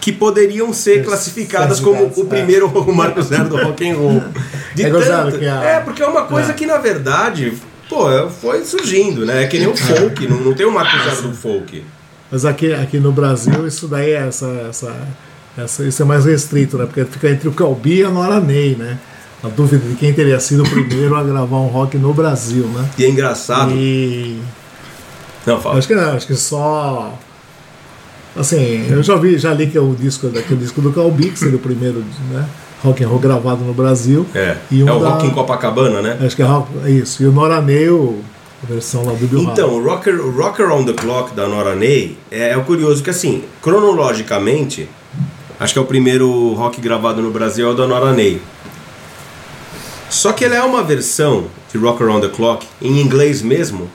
que 0.00 0.10
poderiam 0.12 0.72
ser 0.72 1.04
classificadas 1.04 1.78
como 1.80 2.04
o 2.04 2.22
é. 2.22 2.24
primeiro 2.24 2.66
o 2.68 2.92
marco 2.94 3.20
zero 3.22 3.48
do 3.48 3.56
rock 3.56 3.88
and 3.88 3.94
roll. 3.96 4.22
De 4.74 4.84
É 4.84 4.90
tanto- 4.90 5.38
que 5.38 5.46
a- 5.46 5.62
é, 5.62 5.80
porque 5.80 6.02
é 6.02 6.06
uma 6.06 6.22
coisa 6.22 6.50
É. 6.52 6.54
que 6.54 6.64
na 6.66 6.78
verdade, 6.78 7.52
pô, 7.88 8.06
foi 8.30 8.64
surgindo, 8.64 9.26
né? 9.26 9.44
É 9.44 9.46
que 9.46 9.58
nem 9.58 9.68
o 9.68 9.76
folk, 9.76 10.26
não, 10.26 10.38
não 10.38 10.54
tem 10.54 10.64
o 10.66 10.72
marco 10.72 10.96
zero 11.04 11.28
do 11.28 11.34
folk. 11.34 11.84
Mas 12.32 12.44
aqui, 12.44 12.72
aqui 12.72 12.98
no 12.98 13.12
Brasil, 13.12 13.66
isso 13.66 13.88
daí 13.88 14.12
é 14.12 14.26
essa, 14.28 14.46
essa, 14.70 14.94
essa, 15.58 15.84
isso 15.84 16.00
é 16.00 16.04
mais 16.04 16.24
restrito, 16.24 16.78
né? 16.78 16.86
Porque 16.86 17.04
fica 17.04 17.28
entre 17.28 17.48
o 17.48 17.52
Calbi 17.52 17.98
e 18.00 18.04
a 18.04 18.08
Nora 18.08 18.40
Ney, 18.40 18.76
né? 18.76 18.98
A 19.42 19.48
dúvida 19.48 19.84
de 19.88 19.94
quem 19.96 20.12
teria 20.12 20.38
sido 20.38 20.62
o 20.62 20.68
primeiro 20.70 21.16
a 21.16 21.22
gravar 21.24 21.56
um 21.56 21.66
rock 21.66 21.96
no 21.98 22.14
Brasil, 22.14 22.64
né? 22.66 22.88
E 22.98 23.04
é 23.04 23.08
engraçado. 23.08 23.72
E 23.72 24.40
Não, 25.46 25.60
fala. 25.60 25.78
acho 25.78 25.88
que 25.88 25.94
não, 25.94 26.12
acho 26.12 26.26
que 26.26 26.34
só. 26.36 27.18
Assim, 28.36 28.86
eu 28.88 29.02
já 29.02 29.16
vi, 29.16 29.36
já 29.38 29.52
li 29.52 29.66
que 29.66 29.76
é 29.76 29.80
o 29.80 29.94
disco 29.94 30.28
daquele 30.28 30.60
disco 30.60 30.80
do 30.80 30.92
Calbi, 30.92 31.30
que 31.30 31.38
seria 31.38 31.56
o 31.56 31.60
primeiro 31.60 32.04
né, 32.30 32.46
rock 32.82 33.02
and 33.02 33.08
roll 33.08 33.18
gravado 33.18 33.64
no 33.64 33.74
Brasil. 33.74 34.24
É, 34.34 34.56
um 34.72 34.88
é 34.88 34.92
o 34.92 34.98
da- 35.00 35.08
rock 35.10 35.26
em 35.26 35.30
Copacabana, 35.30 36.00
né? 36.00 36.18
Acho 36.24 36.36
que 36.36 36.42
é 36.42 36.44
rock, 36.44 36.68
é 36.84 36.90
isso. 36.90 37.22
E 37.22 37.26
o 37.26 37.32
Nora 37.32 37.60
Ney, 37.60 37.88
o- 37.90 38.20
a 38.62 38.66
versão 38.72 39.04
lá 39.04 39.12
do 39.12 39.26
Bill 39.26 39.40
Então, 39.42 39.70
o 39.74 39.82
Rocker, 39.82 40.14
o 40.20 40.30
Rocker 40.30 40.70
on 40.70 40.84
the 40.84 40.92
Clock 40.92 41.34
da 41.34 41.48
Nora 41.48 41.74
Ney 41.74 42.16
é, 42.30 42.50
é 42.50 42.56
o 42.56 42.62
curioso 42.64 43.02
que, 43.02 43.10
assim, 43.10 43.42
cronologicamente, 43.62 44.88
acho 45.58 45.72
que 45.72 45.78
é 45.78 45.82
o 45.82 45.86
primeiro 45.86 46.52
rock 46.54 46.80
gravado 46.80 47.20
no 47.20 47.30
Brasil 47.30 47.66
é 47.68 47.70
o 47.72 47.74
da 47.74 47.86
Nora 47.86 48.12
Ney. 48.12 48.40
Só 50.08 50.32
que 50.32 50.44
ele 50.44 50.54
é 50.54 50.62
uma 50.62 50.82
versão 50.82 51.46
de 51.72 51.78
Rocker 51.78 52.08
on 52.08 52.20
the 52.20 52.28
Clock, 52.28 52.66
em 52.82 53.00
inglês 53.00 53.42
mesmo, 53.42 53.90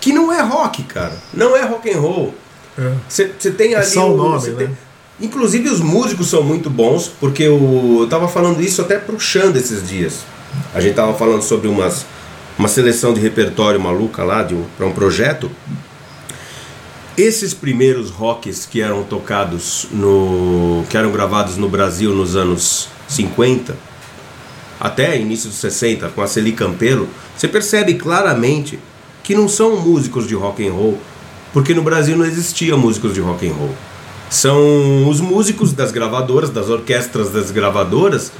que 0.00 0.12
não 0.12 0.32
é 0.32 0.40
rock, 0.42 0.82
cara. 0.84 1.16
Não 1.34 1.56
é 1.56 1.62
rock 1.64 1.90
and 1.92 1.98
roll. 2.00 2.34
É. 2.78 2.92
Você 3.08 3.24
tem 3.50 3.74
ali. 3.74 3.86
só 3.86 4.12
o 4.12 4.16
nome, 4.16 4.48
né? 4.50 4.66
tem- 4.66 4.78
Inclusive 5.20 5.68
os 5.68 5.80
músicos 5.80 6.28
são 6.28 6.44
muito 6.44 6.70
bons, 6.70 7.08
porque 7.18 7.48
o, 7.48 7.98
eu 8.02 8.08
tava 8.08 8.28
falando 8.28 8.60
isso 8.62 8.80
até 8.80 8.96
pro 8.98 9.18
Xanda 9.18 9.58
esses 9.58 9.88
dias. 9.88 10.20
A 10.72 10.80
gente 10.80 10.94
tava 10.94 11.12
falando 11.14 11.42
sobre 11.42 11.66
umas, 11.66 12.06
uma 12.56 12.68
seleção 12.68 13.12
de 13.12 13.20
repertório 13.20 13.80
maluca 13.80 14.22
lá 14.22 14.46
um, 14.52 14.64
para 14.76 14.86
um 14.86 14.92
projeto. 14.92 15.50
Esses 17.16 17.52
primeiros 17.52 18.10
rocks 18.10 18.64
que 18.64 18.80
eram 18.80 19.02
tocados 19.02 19.88
no. 19.90 20.84
que 20.88 20.96
eram 20.96 21.10
gravados 21.10 21.56
no 21.56 21.68
Brasil 21.68 22.14
nos 22.14 22.36
anos 22.36 22.88
50, 23.08 23.74
até 24.78 25.18
início 25.18 25.48
dos 25.50 25.58
60, 25.58 26.10
com 26.10 26.22
a 26.22 26.28
Celi 26.28 26.52
Campelo, 26.52 27.08
você 27.36 27.48
percebe 27.48 27.94
claramente 27.94 28.78
que 29.24 29.34
não 29.34 29.48
são 29.48 29.76
músicos 29.80 30.28
de 30.28 30.36
rock 30.36 30.64
and 30.66 30.72
roll, 30.72 30.96
porque 31.52 31.74
no 31.74 31.82
Brasil 31.82 32.16
não 32.16 32.24
existia 32.24 32.76
músicos 32.76 33.14
de 33.14 33.20
rock 33.20 33.48
and 33.48 33.52
roll. 33.54 33.74
São 34.30 35.08
os 35.08 35.22
músicos 35.22 35.72
das 35.72 35.90
gravadoras, 35.90 36.50
das 36.50 36.68
orquestras 36.68 37.30
das 37.30 37.50
gravadoras, 37.50 38.30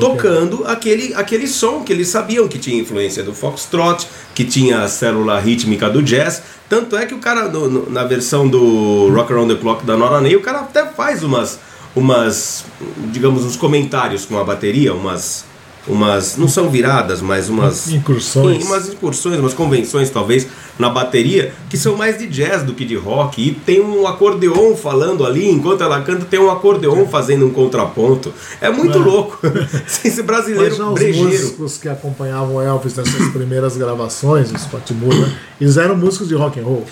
tocando 0.00 0.64
aquele, 0.66 1.12
aquele 1.14 1.46
som 1.46 1.82
que 1.82 1.92
eles 1.92 2.08
sabiam 2.08 2.48
que 2.48 2.58
tinha 2.58 2.80
influência 2.80 3.22
do 3.22 3.34
foxtrot, 3.34 4.06
que 4.34 4.44
tinha 4.44 4.80
a 4.80 4.88
célula 4.88 5.38
rítmica 5.38 5.90
do 5.90 6.02
jazz. 6.02 6.42
Tanto 6.70 6.96
é 6.96 7.04
que 7.04 7.12
o 7.12 7.18
cara, 7.18 7.48
no- 7.50 7.68
no- 7.68 7.90
na 7.90 8.04
versão 8.04 8.48
do 8.48 9.10
Rock 9.14 9.30
Around 9.30 9.54
the 9.56 9.60
Clock 9.60 9.84
da 9.84 9.94
Nora 9.94 10.22
Ney, 10.22 10.36
o 10.36 10.40
cara 10.40 10.60
até 10.60 10.86
faz 10.86 11.22
umas, 11.22 11.58
umas 11.94 12.64
digamos, 13.12 13.44
uns 13.44 13.56
comentários 13.56 14.24
com 14.24 14.38
a 14.38 14.44
bateria, 14.44 14.94
umas, 14.94 15.44
umas 15.88 16.36
não 16.36 16.48
são 16.48 16.68
viradas, 16.68 17.20
mas 17.20 17.48
umas 17.48 17.88
Incursões. 17.92 18.62
Sim, 18.62 18.68
umas 18.68 18.88
incursões, 18.88 19.38
umas 19.38 19.54
convenções 19.54 20.10
talvez 20.10 20.46
na 20.78 20.88
bateria 20.90 21.52
que 21.70 21.76
são 21.78 21.96
mais 21.96 22.18
de 22.18 22.26
jazz 22.26 22.62
do 22.62 22.74
que 22.74 22.84
de 22.84 22.96
rock 22.96 23.40
e 23.40 23.52
tem 23.52 23.80
um 23.80 24.06
acordeon 24.06 24.74
falando 24.76 25.24
ali 25.24 25.48
enquanto 25.50 25.82
ela 25.82 26.00
canta 26.02 26.24
tem 26.26 26.38
um 26.40 26.50
acordeon 26.50 27.06
fazendo 27.06 27.46
um 27.46 27.50
contraponto 27.50 28.32
é 28.60 28.68
muito 28.68 28.98
É. 28.98 29.00
louco 29.00 29.38
esse 30.04 30.08
Mas 30.08 30.20
brasileiro 30.26 30.88
os 30.88 30.94
brejeiro 30.94 31.28
músicos 31.30 31.78
que 31.78 31.88
acompanhavam 31.88 32.56
o 32.56 32.60
Elvis 32.60 32.94
nessas 32.96 33.28
primeiras 33.32 33.76
gravações, 33.76 34.50
o 34.52 34.58
Scott 34.58 34.92
Moore, 34.92 35.18
né, 35.18 35.38
eles 35.60 35.76
eram 35.76 35.96
músicos 35.96 36.28
de 36.28 36.34
rock 36.34 36.60
and 36.60 36.64
roll. 36.64 36.84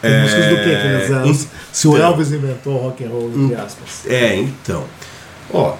Tem 0.00 0.20
músicos 0.22 0.44
do 0.46 0.54
que 0.56 0.60
eles 0.68 1.10
eram? 1.10 1.26
então- 1.26 1.46
Se 1.72 1.88
o 1.88 1.96
Elvis 1.96 2.30
inventou 2.32 2.76
rock 2.78 3.04
and 3.04 3.08
roll, 3.08 3.30
entre 3.34 3.54
aspas. 3.56 4.06
É, 4.06 4.36
então. 4.36 4.84
Ó. 5.52 5.74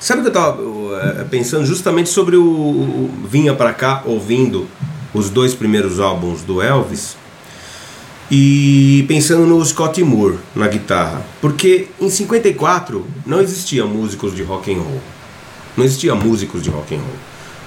Sabe 0.00 0.20
o 0.20 0.22
que 0.22 0.30
eu 0.30 0.32
tava 0.32 0.62
uh, 0.62 1.28
pensando 1.30 1.66
justamente 1.66 2.08
sobre 2.08 2.34
o, 2.34 2.42
o 2.42 3.10
vinha 3.28 3.54
para 3.54 3.74
cá 3.74 4.02
ouvindo 4.06 4.66
os 5.12 5.28
dois 5.28 5.54
primeiros 5.54 6.00
álbuns 6.00 6.40
do 6.42 6.62
Elvis 6.62 7.18
e 8.30 9.04
pensando 9.08 9.44
no 9.44 9.62
Scott 9.62 10.02
Moore 10.02 10.38
na 10.54 10.68
guitarra, 10.68 11.22
porque 11.40 11.88
em 12.00 12.08
54 12.08 13.04
não 13.26 13.42
existia 13.42 13.84
músicos 13.84 14.34
de 14.34 14.42
rock 14.42 14.72
and 14.72 14.78
roll. 14.78 15.00
Não 15.76 15.84
existia 15.84 16.14
músicos 16.14 16.62
de 16.62 16.70
rock 16.70 16.94
and 16.94 17.00
roll. 17.00 17.16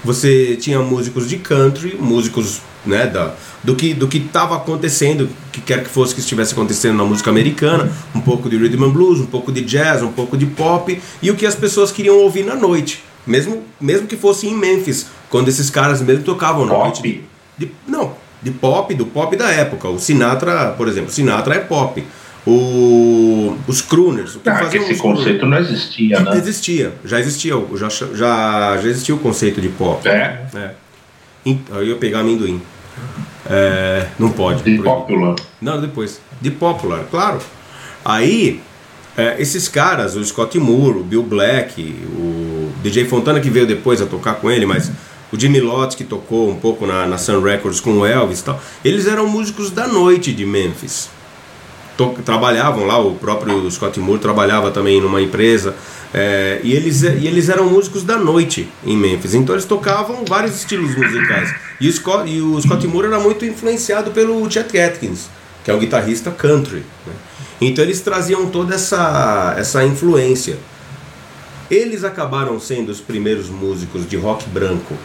Você 0.03 0.55
tinha 0.55 0.79
músicos 0.79 1.29
de 1.29 1.37
country, 1.37 1.97
músicos 1.99 2.61
né, 2.83 3.05
da, 3.05 3.35
do 3.63 3.75
que 3.75 3.93
do 3.93 4.07
que 4.07 4.17
estava 4.17 4.55
acontecendo, 4.57 5.29
que 5.51 5.61
quer 5.61 5.83
que 5.83 5.89
fosse 5.89 6.13
que 6.13 6.19
estivesse 6.19 6.53
acontecendo 6.53 6.97
na 6.97 7.03
música 7.05 7.29
americana, 7.29 7.89
um 8.13 8.19
pouco 8.19 8.49
de 8.49 8.57
rhythm 8.57 8.83
and 8.83 8.89
blues, 8.91 9.19
um 9.19 9.25
pouco 9.25 9.51
de 9.51 9.61
jazz, 9.61 10.01
um 10.03 10.11
pouco 10.11 10.35
de 10.37 10.45
pop 10.45 10.99
e 11.21 11.31
o 11.31 11.35
que 11.35 11.45
as 11.45 11.55
pessoas 11.55 11.91
queriam 11.91 12.17
ouvir 12.17 12.43
na 12.45 12.55
noite, 12.55 13.03
mesmo 13.25 13.63
mesmo 13.79 14.05
que 14.07 14.17
fosse 14.17 14.47
em 14.47 14.53
Memphis, 14.55 15.07
quando 15.29 15.47
esses 15.47 15.69
caras 15.69 16.01
mesmo 16.01 16.23
tocavam 16.23 16.65
na 16.65 16.73
Pop? 16.73 16.83
noite. 17.01 17.23
De, 17.57 17.71
não, 17.87 18.13
de 18.41 18.51
pop, 18.51 18.93
do 18.93 19.05
pop 19.05 19.35
da 19.37 19.49
época. 19.49 19.87
O 19.87 19.97
Sinatra, 19.99 20.71
por 20.77 20.87
exemplo, 20.87 21.11
Sinatra 21.11 21.55
é 21.55 21.59
pop. 21.59 22.03
O, 22.45 23.55
os 23.67 23.81
crooners, 23.81 24.35
o 24.35 24.39
que 24.41 24.49
Ah, 24.49 24.65
que 24.65 24.75
esse 24.77 24.91
os 24.93 24.99
crooners? 24.99 25.19
conceito 25.23 25.45
não 25.45 25.57
existia, 25.57 26.19
né? 26.19 26.35
Existia, 26.37 26.93
já 27.05 27.17
existia, 27.19 27.53
já, 27.75 27.87
já, 27.89 28.77
já 28.81 28.87
existia 28.89 29.15
o 29.15 29.19
conceito 29.19 29.61
de 29.61 29.69
pop. 29.69 30.05
É, 30.07 30.41
É. 30.53 30.71
In- 31.45 31.61
Eu 31.71 31.83
ia 31.85 31.95
pegar 31.95 32.19
amendoim. 32.19 32.61
É, 33.49 34.07
não 34.17 34.31
pode. 34.31 34.63
de 34.63 34.81
popular. 34.81 35.35
Não, 35.61 35.81
depois. 35.81 36.21
De 36.41 36.51
popular, 36.51 37.05
claro. 37.09 37.39
Aí, 38.03 38.61
é, 39.17 39.35
esses 39.39 39.67
caras, 39.67 40.15
o 40.15 40.23
Scott 40.23 40.57
Moore, 40.59 40.99
o 40.99 41.03
Bill 41.03 41.23
Black, 41.23 41.81
o 41.81 42.71
DJ 42.81 43.05
Fontana 43.05 43.39
que 43.39 43.49
veio 43.49 43.67
depois 43.67 44.01
a 44.01 44.05
tocar 44.05 44.35
com 44.35 44.49
ele, 44.49 44.65
mas 44.65 44.91
o 45.31 45.39
Jimmy 45.39 45.59
Lott 45.61 45.95
que 45.95 46.03
tocou 46.03 46.49
um 46.49 46.55
pouco 46.55 46.85
na, 46.85 47.05
na 47.05 47.17
Sun 47.17 47.41
Records 47.41 47.79
com 47.79 47.99
o 47.99 48.05
Elvis 48.05 48.39
e 48.39 48.43
tal, 48.43 48.61
eles 48.83 49.07
eram 49.07 49.27
músicos 49.27 49.71
da 49.71 49.87
noite 49.87 50.31
de 50.31 50.45
Memphis. 50.45 51.09
Trabalhavam 52.25 52.85
lá, 52.85 52.97
o 52.99 53.15
próprio 53.15 53.69
Scott 53.69 53.99
Moore 53.99 54.19
trabalhava 54.19 54.71
também 54.71 54.99
numa 54.99 55.21
empresa, 55.21 55.75
é, 56.13 56.59
e, 56.63 56.73
eles, 56.73 57.03
e 57.03 57.27
eles 57.27 57.49
eram 57.49 57.69
músicos 57.69 58.03
da 58.03 58.17
noite 58.17 58.67
em 58.83 58.97
Memphis, 58.97 59.33
então 59.33 59.53
eles 59.55 59.65
tocavam 59.65 60.23
vários 60.27 60.55
estilos 60.55 60.95
musicais. 60.95 61.53
E 61.79 61.87
o 61.87 61.93
Scott, 61.93 62.29
e 62.29 62.41
o 62.41 62.59
Scott 62.61 62.85
Moore 62.87 63.07
era 63.07 63.19
muito 63.19 63.45
influenciado 63.45 64.11
pelo 64.11 64.49
Chet 64.49 64.77
Atkins, 64.79 65.27
que 65.63 65.69
é 65.69 65.73
um 65.73 65.79
guitarrista 65.79 66.31
country. 66.31 66.83
né? 67.05 67.13
Então 67.61 67.83
eles 67.83 68.01
traziam 68.01 68.47
toda 68.47 68.75
essa, 68.75 69.55
essa 69.57 69.83
influência. 69.83 70.57
Eles 71.69 72.03
acabaram 72.03 72.59
sendo 72.59 72.89
os 72.89 72.99
primeiros 72.99 73.49
músicos 73.49 74.07
de 74.07 74.17
rock 74.17 74.47
branco, 74.49 74.95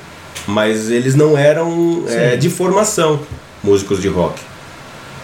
mas 0.46 0.90
eles 0.90 1.14
não 1.14 1.36
eram 1.36 2.04
é, 2.08 2.36
de 2.36 2.50
formação 2.50 3.20
músicos 3.62 4.02
de 4.02 4.08
rock. 4.08 4.40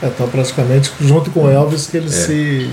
É, 0.02 0.08
tá 0.08 0.26
praticamente 0.26 0.92
junto 1.00 1.30
com 1.30 1.48
Elvis 1.48 1.86
que 1.86 1.96
eles 1.96 2.12
se 2.14 2.70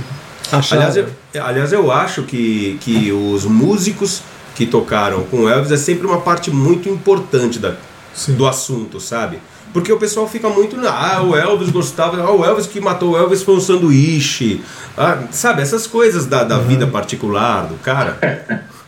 acharam. 0.51 0.83
Aliás, 0.83 0.97
eu, 1.33 1.43
aliás, 1.45 1.73
eu 1.73 1.91
acho 1.91 2.23
que, 2.23 2.77
que 2.81 3.11
os 3.11 3.45
músicos 3.45 4.21
que 4.55 4.65
tocaram 4.65 5.23
com 5.23 5.41
o 5.41 5.49
Elvis 5.49 5.71
é 5.71 5.77
sempre 5.77 6.05
uma 6.05 6.19
parte 6.21 6.51
muito 6.51 6.89
importante 6.89 7.57
da, 7.59 7.75
Sim. 8.13 8.33
do 8.33 8.45
assunto, 8.45 8.99
sabe? 8.99 9.39
Porque 9.73 9.89
o 9.93 9.97
pessoal 9.97 10.27
fica 10.27 10.49
muito. 10.49 10.75
na- 10.75 10.89
Ah, 10.91 11.23
o 11.23 11.33
Elvis 11.33 11.69
gostava. 11.69 12.21
Ah, 12.21 12.31
o 12.31 12.43
Elvis 12.43 12.67
que 12.67 12.81
matou 12.81 13.11
o 13.11 13.17
Elvis 13.17 13.41
foi 13.41 13.55
um 13.55 13.61
sanduíche. 13.61 14.59
Ah, 14.97 15.19
sabe, 15.31 15.61
essas 15.61 15.87
coisas 15.87 16.25
da, 16.25 16.43
da 16.43 16.57
vida 16.57 16.85
particular 16.87 17.67
do 17.67 17.75
cara. 17.75 18.17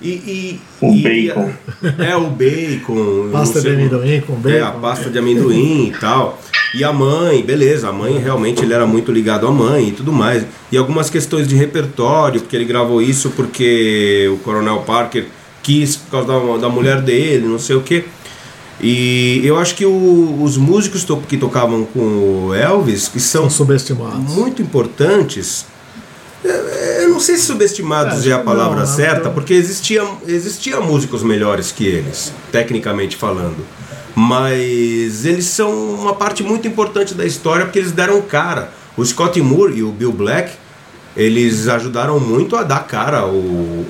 E. 0.02 0.10
e 0.10 0.62
O 0.82 0.92
e- 0.94 1.02
bacon. 1.02 1.54
É, 2.00 2.14
o 2.18 2.30
bacon. 2.30 3.30
Pasta 3.32 3.62
de 3.62 3.70
amendoim 3.70 4.20
com 4.20 4.34
bacon. 4.36 4.58
é, 4.58 4.62
a 4.62 4.72
pasta 4.72 5.10
de 5.10 5.18
amendoim 5.18 5.88
e 5.88 5.92
tal. 5.98 6.38
E 6.74 6.84
a 6.84 6.92
mãe, 6.92 7.44
beleza, 7.44 7.90
a 7.90 7.92
mãe 7.92 8.18
realmente 8.18 8.64
ele 8.64 8.74
era 8.74 8.86
muito 8.88 9.12
ligado 9.12 9.46
à 9.48 9.52
mãe 9.52 9.90
e 9.90 9.92
tudo 9.92 10.12
mais. 10.12 10.44
E 10.72 10.78
algumas 10.78 11.10
questões 11.10 11.48
de 11.48 11.56
repertório, 11.56 12.42
porque 12.42 12.56
ele 12.56 12.66
gravou 12.66 13.02
isso 13.02 13.30
porque 13.32 14.28
o 14.34 14.38
Coronel 14.38 14.80
Parker 14.80 15.28
quis 15.62 15.96
por 15.96 16.10
causa 16.12 16.28
da, 16.28 16.58
da 16.58 16.70
mulher 16.70 17.02
dele, 17.02 17.48
não 17.48 17.60
sei 17.60 17.76
o 17.76 17.82
que. 17.82 18.04
E 18.82 19.40
eu 19.46 19.58
acho 19.60 19.76
que 19.76 19.86
o- 19.86 20.40
os 20.42 20.58
músicos 20.58 21.04
to- 21.04 21.22
que 21.30 21.38
tocavam 21.38 21.86
com 21.86 22.48
o 22.48 22.54
Elvis, 22.56 23.08
que 23.08 23.20
são 23.20 23.44
São 23.44 23.50
subestimados. 23.52 24.34
muito 24.34 24.62
importantes. 24.62 25.66
é, 26.44 27.04
Eu 27.04 27.10
não 27.10 27.20
sei 27.20 27.36
se 27.38 27.44
subestimados 27.44 28.26
É, 28.26 28.30
é 28.32 28.34
a 28.34 28.40
palavra 28.40 28.80
não, 28.80 28.86
certa, 28.88 29.20
então- 29.22 29.34
porque 29.34 29.54
existia, 29.54 30.04
existia 30.28 30.80
músicos 30.82 31.22
melhores 31.22 31.72
que 31.72 31.86
eles, 31.86 32.34
tecnicamente 32.52 33.16
falando. 33.16 33.58
Mas 34.16 35.26
eles 35.26 35.46
são 35.46 35.72
uma 35.96 36.14
parte 36.14 36.44
muito 36.44 36.68
importante 36.68 37.14
da 37.14 37.26
história 37.26 37.66
porque 37.66 37.80
eles 37.80 37.92
deram 37.92 38.22
cara. 38.22 38.72
O 38.96 39.04
Scott 39.06 39.42
Moore 39.42 39.78
e 39.78 39.84
o 39.84 39.92
Bill 39.92 40.12
Black, 40.12 40.52
eles 41.18 41.68
ajudaram 41.68 42.20
muito 42.20 42.56
a 42.56 42.64
dar 42.64 42.86
cara 42.88 43.20
ao, 43.20 43.30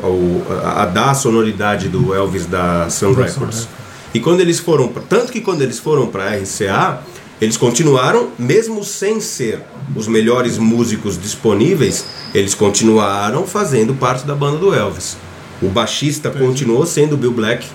ao- 0.01 0.67
a, 0.81 0.85
dar 0.85 1.11
a 1.11 1.13
sonoridade 1.13 1.89
do 1.89 2.13
Elvis 2.13 2.45
da 2.45 2.89
Sun 2.89 3.13
Records. 3.13 3.67
E 4.13 4.19
quando 4.19 4.39
eles 4.41 4.59
foram, 4.59 4.87
tanto 5.09 5.31
que 5.31 5.41
quando 5.41 5.61
eles 5.61 5.79
foram 5.79 6.07
para 6.07 6.25
a 6.31 6.35
RCA, 6.35 6.99
eles 7.41 7.57
continuaram, 7.57 8.29
mesmo 8.39 8.83
sem 8.83 9.19
ser 9.19 9.61
os 9.95 10.07
melhores 10.07 10.57
músicos 10.57 11.19
disponíveis, 11.21 12.05
eles 12.33 12.53
continuaram 12.53 13.45
fazendo 13.45 13.93
parte 13.95 14.25
da 14.25 14.35
banda 14.35 14.57
do 14.57 14.73
Elvis. 14.73 15.17
O 15.61 15.67
baixista 15.67 16.29
continuou 16.29 16.85
sendo 16.85 17.13
o 17.13 17.17
Bill 17.17 17.31
Black, 17.33 17.65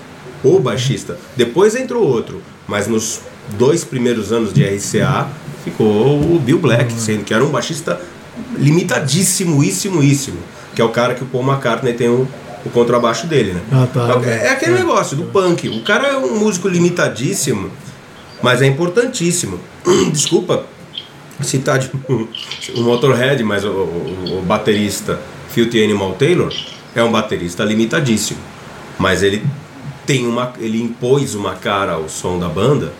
o 0.43 0.59
baixista. 0.59 1.17
Depois 1.35 1.75
entrou 1.75 2.03
outro, 2.07 2.41
mas 2.67 2.87
nos 2.87 3.21
dois 3.57 3.83
primeiros 3.83 4.31
anos 4.31 4.53
de 4.53 4.63
RCA 4.63 5.27
ficou 5.63 6.19
o 6.19 6.39
Bill 6.39 6.59
Black, 6.59 6.93
sendo 6.93 7.23
que 7.23 7.33
era 7.33 7.43
um 7.43 7.49
baixista 7.49 7.99
limitadíssimo, 8.57 9.63
íssimo, 9.63 10.03
íssimo, 10.03 10.37
que 10.75 10.81
é 10.81 10.85
o 10.85 10.89
cara 10.89 11.15
que 11.15 11.23
o 11.23 11.27
Paul 11.27 11.43
McCartney 11.43 11.93
tem 11.93 12.07
o, 12.09 12.27
o 12.65 12.69
contrabaixo 12.69 13.25
dele, 13.27 13.53
né? 13.53 13.61
Ah, 13.71 13.87
tá. 13.91 14.19
É, 14.23 14.47
é 14.47 14.49
aquele 14.51 14.73
negócio 14.73 15.15
do 15.17 15.23
punk. 15.23 15.67
O 15.69 15.81
cara 15.83 16.07
é 16.09 16.17
um 16.17 16.37
músico 16.39 16.67
limitadíssimo, 16.67 17.69
mas 18.41 18.61
é 18.61 18.67
importantíssimo. 18.67 19.59
Desculpa 20.11 20.65
citar 21.41 21.79
de 21.79 21.89
o 22.09 22.81
Motorhead, 22.81 23.43
mas 23.43 23.63
o, 23.63 23.69
o- 23.69 24.39
o 24.39 24.41
baterista 24.41 25.19
Filthy 25.49 25.83
Animal 25.83 26.13
Taylor 26.13 26.53
é 26.95 27.03
um 27.03 27.11
baterista 27.11 27.63
limitadíssimo. 27.63 28.39
Mas 28.97 29.23
ele 29.23 29.43
tem 30.13 30.25
uma. 30.27 30.53
ele 30.59 30.81
impôs 30.81 31.35
uma 31.35 31.53
cara 31.55 31.93
ao 31.93 32.09
som 32.09 32.39
da 32.39 32.47
banda 32.49 32.91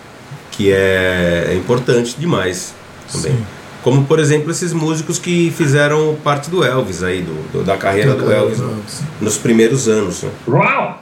que 0.52 0.72
é, 0.72 1.48
é 1.50 1.56
importante 1.56 2.16
demais 2.20 2.76
também. 3.12 3.32
Sim. 3.32 3.46
Como 3.82 4.04
por 4.06 4.20
exemplo 4.20 4.52
esses 4.52 4.74
músicos 4.74 5.18
que 5.18 5.50
fizeram 5.52 6.16
parte 6.24 6.50
do 6.50 6.64
Elvis 6.64 7.02
aí, 7.02 7.22
do, 7.22 7.34
do- 7.52 7.64
da 7.64 7.78
carreira 7.78 8.14
do 8.14 8.32
Elvis 8.32 8.60
né? 8.60 8.76
nos 9.22 9.38
primeiros 9.38 9.88
anos. 9.88 10.22
né? 10.24 10.30
Uau! 10.48 11.02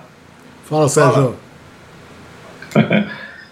Fala, 0.66 0.88
Sérgio. 0.88 1.36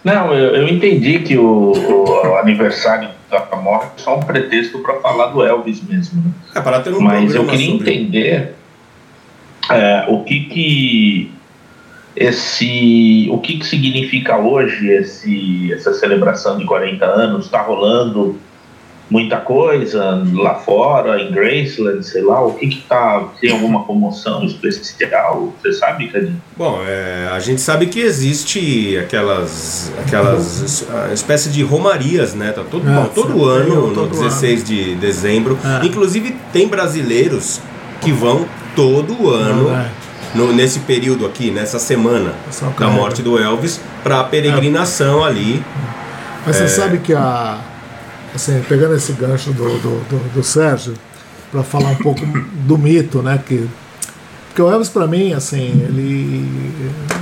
Não, 0.04 0.32
eu, 0.32 0.54
eu 0.56 0.68
entendi 0.68 1.18
que 1.20 1.36
o, 1.36 1.72
o 1.72 2.36
aniversário 2.36 3.08
da 3.28 3.44
morte 3.56 3.90
é 3.98 4.02
só 4.02 4.16
um 4.16 4.20
pretexto 4.22 4.78
para 4.78 5.00
falar 5.00 5.26
do 5.26 5.42
Elvis 5.44 5.82
mesmo. 5.82 6.22
né? 6.22 6.30
É 6.54 6.60
para 6.60 6.80
ter 6.80 6.94
um 6.94 7.00
Mas 7.00 7.34
eu 7.34 7.44
queria 7.46 7.72
sobre- 7.72 7.92
entender 7.92 8.54
é, 9.68 10.04
o 10.08 10.22
que 10.22 10.40
que 10.44 11.32
esse 12.16 13.28
o 13.30 13.38
que 13.38 13.58
que 13.58 13.66
significa 13.66 14.38
hoje 14.38 14.88
esse 14.88 15.72
essa 15.72 15.92
celebração 15.92 16.56
de 16.56 16.64
40 16.64 17.04
anos 17.04 17.44
está 17.44 17.60
rolando 17.60 18.38
muita 19.08 19.36
coisa 19.36 20.26
lá 20.32 20.54
fora 20.54 21.20
em 21.20 21.30
Graceland 21.30 22.04
sei 22.04 22.22
lá 22.22 22.40
o 22.44 22.54
que 22.54 22.68
que 22.68 22.82
tá 22.82 23.28
tem 23.40 23.52
alguma 23.52 23.84
comoção 23.84 24.44
especial 24.44 25.52
você 25.60 25.72
sabe 25.74 26.08
Cadinho? 26.08 26.42
Bom, 26.56 26.80
é, 26.86 27.28
a 27.30 27.38
gente 27.38 27.60
sabe 27.60 27.86
que 27.86 28.00
existe 28.00 28.96
aquelas, 28.96 29.92
aquelas 29.98 30.86
espécie 31.12 31.50
de 31.50 31.62
romarias, 31.62 32.34
né? 32.34 32.50
Tá 32.50 32.64
todo, 32.68 32.88
É, 32.88 32.94
bom, 32.94 33.06
todo 33.14 33.32
sim, 33.34 33.44
ano, 33.44 33.66
tem, 33.66 33.88
no 33.88 33.94
todo 33.94 34.10
16 34.10 34.64
de 34.64 34.94
dezembro. 34.94 35.58
É. 35.82 35.86
Inclusive 35.86 36.34
tem 36.52 36.66
brasileiros 36.66 37.60
que 38.00 38.10
vão 38.10 38.46
todo 38.74 39.30
ano 39.30 39.70
É. 39.70 40.05
no- 40.36 40.52
nesse 40.52 40.80
período 40.80 41.24
aqui, 41.26 41.50
nessa 41.50 41.78
semana 41.78 42.32
Só 42.50 42.66
da 42.78 42.88
morte 42.88 43.22
do 43.22 43.38
Elvis, 43.38 43.80
para 44.02 44.22
peregrinação 44.24 45.24
ali. 45.24 45.64
Mas 46.46 46.56
É. 46.56 46.66
você 46.66 46.74
sabe 46.76 46.98
que 46.98 47.12
a. 47.14 47.58
Assim, 48.34 48.62
pegando 48.68 48.94
esse 48.94 49.12
gancho 49.12 49.50
do, 49.52 49.64
do, 49.64 50.08
do, 50.08 50.34
do 50.34 50.42
Sérgio, 50.44 50.94
para 51.50 51.62
falar 51.62 51.88
um 51.90 51.96
pouco 51.96 52.20
do 52.66 52.76
mito, 52.76 53.22
né? 53.22 53.40
Que, 53.46 53.66
porque 54.48 54.60
o 54.60 54.70
Elvis, 54.70 54.88
para 54.90 55.06
mim, 55.06 55.32
assim, 55.32 55.70
ele 55.88 56.46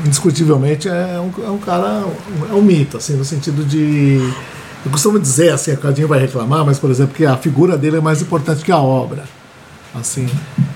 indiscutivelmente 0.04 0.88
é 0.88 1.18
um, 1.20 1.30
é 1.46 1.50
um 1.50 1.58
cara. 1.58 2.04
É 2.50 2.52
um 2.54 2.62
mito, 2.62 2.96
assim, 2.96 3.14
no 3.14 3.24
sentido 3.24 3.64
de. 3.64 4.18
Eu 4.84 4.90
costumo 4.90 5.18
dizer, 5.18 5.50
assim, 5.52 5.70
a 5.72 5.76
Cadinho 5.76 6.06
vai 6.08 6.18
reclamar, 6.18 6.64
mas, 6.64 6.78
por 6.78 6.90
exemplo, 6.90 7.14
que 7.14 7.24
a 7.24 7.36
figura 7.36 7.78
dele 7.78 7.96
é 7.96 8.00
mais 8.00 8.20
importante 8.20 8.62
que 8.64 8.70
a 8.72 8.78
obra. 8.78 9.24
Assim, 9.94 10.26
é, 10.26 10.73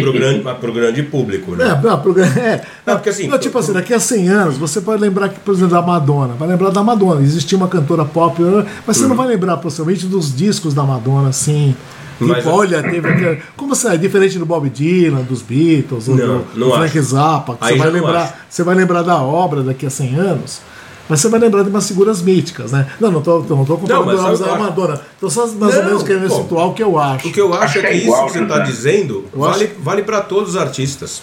pro 0.00 0.12
grande, 0.14 0.40
pro 0.60 0.72
grande 0.72 1.02
público, 1.02 1.54
É, 1.54 1.58
né? 1.58 1.80
não, 1.82 2.00
pro- 2.00 2.20
é, 2.20 2.62
Não, 2.84 2.94
porque 2.94 3.08
assim, 3.10 3.26
não, 3.28 3.38
tipo 3.38 3.52
pro- 3.52 3.60
assim, 3.60 3.72
daqui 3.72 3.92
a 3.94 4.00
100 4.00 4.28
anos 4.28 4.56
você 4.58 4.80
pode 4.80 5.00
lembrar, 5.02 5.28
que, 5.28 5.40
por 5.40 5.54
exemplo, 5.54 5.74
da 5.74 5.82
Madonna. 5.82 6.34
Vai 6.34 6.48
lembrar 6.48 6.70
da 6.70 6.82
Madonna. 6.82 7.22
Existia 7.22 7.56
uma 7.58 7.68
cantora 7.68 8.04
pop, 8.04 8.40
mas 8.86 8.96
você 8.96 9.02
Uhum. 9.04 9.10
não 9.10 9.16
vai 9.16 9.26
lembrar, 9.28 9.56
possivelmente, 9.58 10.06
dos 10.06 10.34
discos 10.34 10.72
da 10.74 10.82
Madonna, 10.82 11.28
assim. 11.30 11.74
Tipo, 12.18 12.30
Mas- 12.30 12.46
olha, 12.46 12.82
teve 12.82 13.06
aquele. 13.06 13.42
Como 13.56 13.74
você 13.74 13.88
é 13.88 13.96
diferente 13.98 14.38
do 14.38 14.46
Bob 14.46 14.70
Dylan, 14.70 15.20
dos 15.22 15.42
Beatles, 15.42 16.08
ou 16.08 16.16
Não, 16.16 16.26
do, 16.26 16.44
não 16.54 16.68
do 16.70 16.74
Frank 16.74 16.98
acho. 16.98 17.08
Zappa, 17.08 17.58
você 17.60 17.76
vai 17.76 17.90
lembrar. 17.90 18.22
acho. 18.22 18.32
Você 18.48 18.62
vai 18.62 18.74
lembrar 18.74 19.02
da 19.02 19.20
obra 19.20 19.62
daqui 19.62 19.84
a 19.84 19.90
100 19.90 20.14
anos. 20.14 20.60
Mas 21.08 21.20
você 21.20 21.28
vai 21.28 21.38
lembrar 21.38 21.62
de 21.62 21.70
umas 21.70 21.86
figuras 21.86 22.20
míticas, 22.20 22.72
né? 22.72 22.86
Não, 23.00 23.10
não 23.12 23.22
tô, 23.22 23.38
não 23.40 23.64
tô 23.64 23.76
comparando 23.78 24.06
Não, 24.06 24.22
mas 24.28 24.40
acho- 24.40 24.58
Madonna. 24.58 25.00
Tô 25.20 25.30
só 25.30 25.46
mais 25.46 25.74
ou 25.76 25.80
Não, 25.82 25.88
menos 25.90 26.02
querendo 26.02 26.28
pô. 26.28 26.34
situar 26.42 26.66
o 26.66 26.74
que 26.74 26.82
eu 26.82 26.98
acho. 26.98 27.28
O 27.28 27.32
que 27.32 27.40
eu 27.40 27.54
acho, 27.54 27.62
Acho 27.64 27.78
é 27.78 27.80
que 27.82 27.86
é 27.86 27.92
isso 27.94 28.04
igual, 28.06 28.26
que 28.26 28.32
você 28.32 28.40
né? 28.40 28.44
está 28.46 28.58
dizendo 28.60 29.24
Eu 29.32 29.38
vale, 29.40 29.64
acho- 29.64 29.74
vale 29.80 30.02
para 30.02 30.20
todos 30.20 30.50
os 30.50 30.56
artistas. 30.56 31.22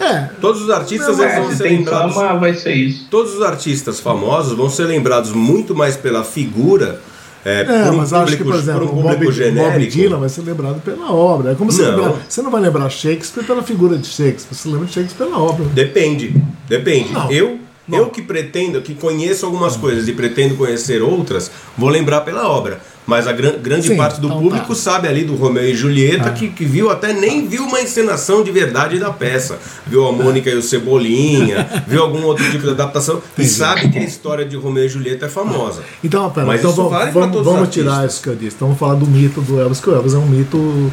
É, 0.00 0.28
Todos 0.40 0.62
os 0.62 0.70
artistas 0.70 1.16
Não, 1.18 1.24
É, 1.24 1.40
vão 1.40 1.50
se 1.50 1.56
ser 1.56 1.62
tem 1.64 1.78
lembrados. 1.78 2.14
fama, 2.14 2.38
vai 2.38 2.54
ser 2.54 2.72
isso. 2.72 3.08
Todos 3.10 3.34
os 3.34 3.42
artistas 3.42 3.98
famosos 3.98 4.56
vão 4.56 4.70
ser 4.70 4.84
lembrados 4.84 5.32
muito 5.32 5.74
mais 5.74 5.96
pela 5.96 6.22
figura, 6.22 7.00
é, 7.44 7.62
É, 7.62 7.64
por 7.64 7.94
um 7.94 7.96
mas 7.96 8.12
acho 8.12 8.36
que, 8.36 8.38
público, 8.38 8.44
por 8.44 8.54
exemplo, 8.56 8.86
por 8.88 8.94
um 8.94 9.00
o 9.00 9.02
Bob, 9.02 9.12
público 9.14 9.32
Bob 9.32 9.44
genérico. 9.44 9.90
Dylan 9.92 10.18
vai 10.20 10.28
ser 10.28 10.42
lembrado 10.42 10.80
pela 10.82 11.10
obra. 11.12 11.50
É 11.52 11.54
como 11.56 11.72
você 11.72 11.82
Não. 11.82 11.96
lembrar. 11.96 12.14
Você 12.28 12.42
não 12.42 12.50
vai 12.50 12.60
lembrar 12.60 12.88
Shakespeare 12.90 13.44
pela 13.44 13.62
figura 13.62 13.98
de 13.98 14.06
Shakespeare, 14.06 14.54
você 14.56 14.68
lembra 14.68 14.86
de 14.86 14.92
Shakespeare 14.92 15.26
pela 15.26 15.38
obra. 15.42 15.64
Depende, 15.66 16.40
depende. 16.68 17.12
Não. 17.12 17.28
Eu, 17.32 17.57
Não. 17.88 17.98
eu 17.98 18.06
que 18.10 18.20
pretendo, 18.22 18.80
que 18.82 18.94
conheço 18.94 19.46
algumas 19.46 19.76
coisas 19.76 20.06
e 20.08 20.12
pretendo 20.12 20.56
conhecer 20.56 21.02
outras, 21.02 21.50
vou 21.76 21.88
lembrar 21.88 22.20
pela 22.22 22.48
obra. 22.48 22.80
Mas 23.06 23.26
a 23.26 23.32
gran- 23.32 23.56
grande 23.58 23.88
Sim, 23.88 23.96
parte 23.96 24.20
do 24.20 24.26
então 24.26 24.38
público 24.38 24.68
tá. 24.68 24.74
sabe 24.74 25.08
ali 25.08 25.24
do 25.24 25.34
Romeu 25.34 25.64
e 25.64 25.74
Julieta, 25.74 26.30
que, 26.30 26.50
que 26.50 26.66
viu 26.66 26.90
até 26.90 27.14
nem 27.14 27.48
viu 27.48 27.64
uma 27.64 27.80
encenação 27.80 28.44
de 28.44 28.50
verdade 28.50 28.98
da 28.98 29.10
peça. 29.10 29.58
Viu 29.86 30.06
a 30.06 30.12
Mônica 30.12 30.50
e 30.50 30.54
o 30.54 30.60
Cebolinha, 30.62 31.66
viu 31.88 32.02
algum 32.02 32.22
outro 32.24 32.44
tipo 32.50 32.64
de 32.64 32.70
adaptação 32.70 33.22
e 33.38 33.46
sabe 33.46 33.88
que 33.88 33.98
a 33.98 34.04
história 34.04 34.44
de 34.44 34.56
Romeu 34.56 34.84
e 34.84 34.88
Julieta 34.90 35.24
é 35.24 35.28
famosa. 35.30 35.82
Então, 36.04 36.28
pera, 36.28 36.44
Mas 36.46 36.58
então 36.60 36.70
isso 36.70 36.82
vamos, 36.82 36.98
vale 36.98 37.10
vamos, 37.12 37.42
vamos 37.44 37.68
tirar 37.70 38.06
isso 38.06 38.22
que 38.22 38.28
eu 38.28 38.36
disse. 38.36 38.56
Então 38.56 38.68
vamos 38.68 38.78
falar 38.78 38.96
do 38.96 39.06
mito 39.06 39.40
do 39.40 39.58
Elvis, 39.58 39.80
que 39.80 39.88
o 39.88 39.94
Elvis 39.94 40.12
é 40.12 40.18
um 40.18 40.26
mito 40.26 40.92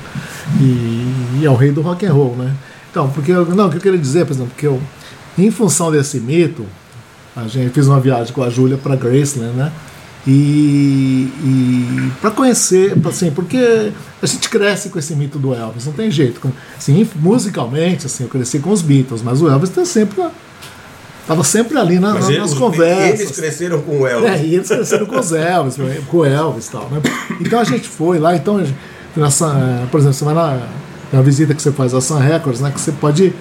e, 0.61 1.41
e 1.41 1.45
é 1.45 1.49
o 1.49 1.55
rei 1.55 1.71
do 1.71 1.81
rock 1.81 2.05
and 2.05 2.13
roll, 2.13 2.35
né? 2.37 2.53
Então, 2.91 3.09
porque 3.09 3.29
eu, 3.31 3.45
não, 3.47 3.67
o 3.67 3.69
que 3.69 3.75
eu 3.75 3.81
queria 3.81 3.99
dizer, 3.99 4.25
por 4.25 4.31
exemplo, 4.31 4.53
que 4.57 4.65
eu, 4.65 4.81
em 5.37 5.51
função 5.51 5.91
desse 5.91 6.17
mito, 6.21 6.65
a 7.35 7.47
gente 7.47 7.71
fez 7.73 7.87
uma 7.87 7.99
viagem 7.99 8.33
com 8.33 8.41
a 8.43 8.49
Júlia 8.49 8.77
para 8.77 8.95
Graceland, 8.95 9.55
né? 9.55 9.71
E, 10.27 11.29
e 11.43 12.11
para 12.19 12.31
conhecer, 12.31 12.93
assim, 13.07 13.29
porque 13.31 13.91
a 14.21 14.25
gente 14.25 14.49
cresce 14.49 14.89
com 14.89 14.97
esse 14.97 15.13
mito 15.15 15.37
do 15.37 15.53
Elvis, 15.53 15.85
não 15.85 15.93
tem 15.93 16.09
jeito. 16.09 16.41
Assim, 16.77 17.07
musicalmente, 17.17 18.05
assim, 18.07 18.23
eu 18.23 18.29
cresci 18.29 18.59
com 18.59 18.71
os 18.71 18.81
Beatles, 18.81 19.21
mas 19.21 19.41
o 19.41 19.49
Elvis 19.49 19.69
tá 19.69 19.85
sempre 19.85 20.23
Tava 21.27 21.43
sempre 21.43 21.75
ali 21.79 21.97
na- 21.99 22.13
Mas 22.13 22.25
na- 22.25 22.33
eles, 22.33 22.51
nas 22.51 22.53
conversas. 22.53 23.19
eles 23.19 23.35
cresceram 23.35 23.81
com 23.81 24.01
o 24.01 24.07
Elvis. 24.07 24.29
É, 24.29 24.45
e 24.45 24.53
eles 24.55 24.67
cresceram 24.67 25.07
com 25.07 25.19
os 25.19 25.31
Elvis, 25.31 25.75
com 26.07 26.17
o 26.17 26.23
Elvis 26.25 26.67
e 26.67 26.71
tal, 26.71 26.87
né? 26.91 27.01
Então 27.41 27.59
a 27.59 27.63
gente 27.63 27.87
foi 27.87 28.19
lá, 28.19 28.35
então, 28.35 28.57
a 28.57 28.63
gente- 28.63 28.77
nessa, 29.17 29.47
eh, 29.47 29.87
por 29.89 29.99
exemplo, 29.99 30.15
você 30.15 30.23
vai 30.23 30.35
na, 30.35 30.59
na 31.11 31.21
visita 31.23 31.55
que 31.55 31.61
você 31.63 31.71
faz 31.71 31.95
à 31.95 32.01
Sun 32.01 32.19
Records, 32.19 32.61
né? 32.61 32.69
Que 32.71 32.79
você 32.79 32.91
pode 32.91 33.33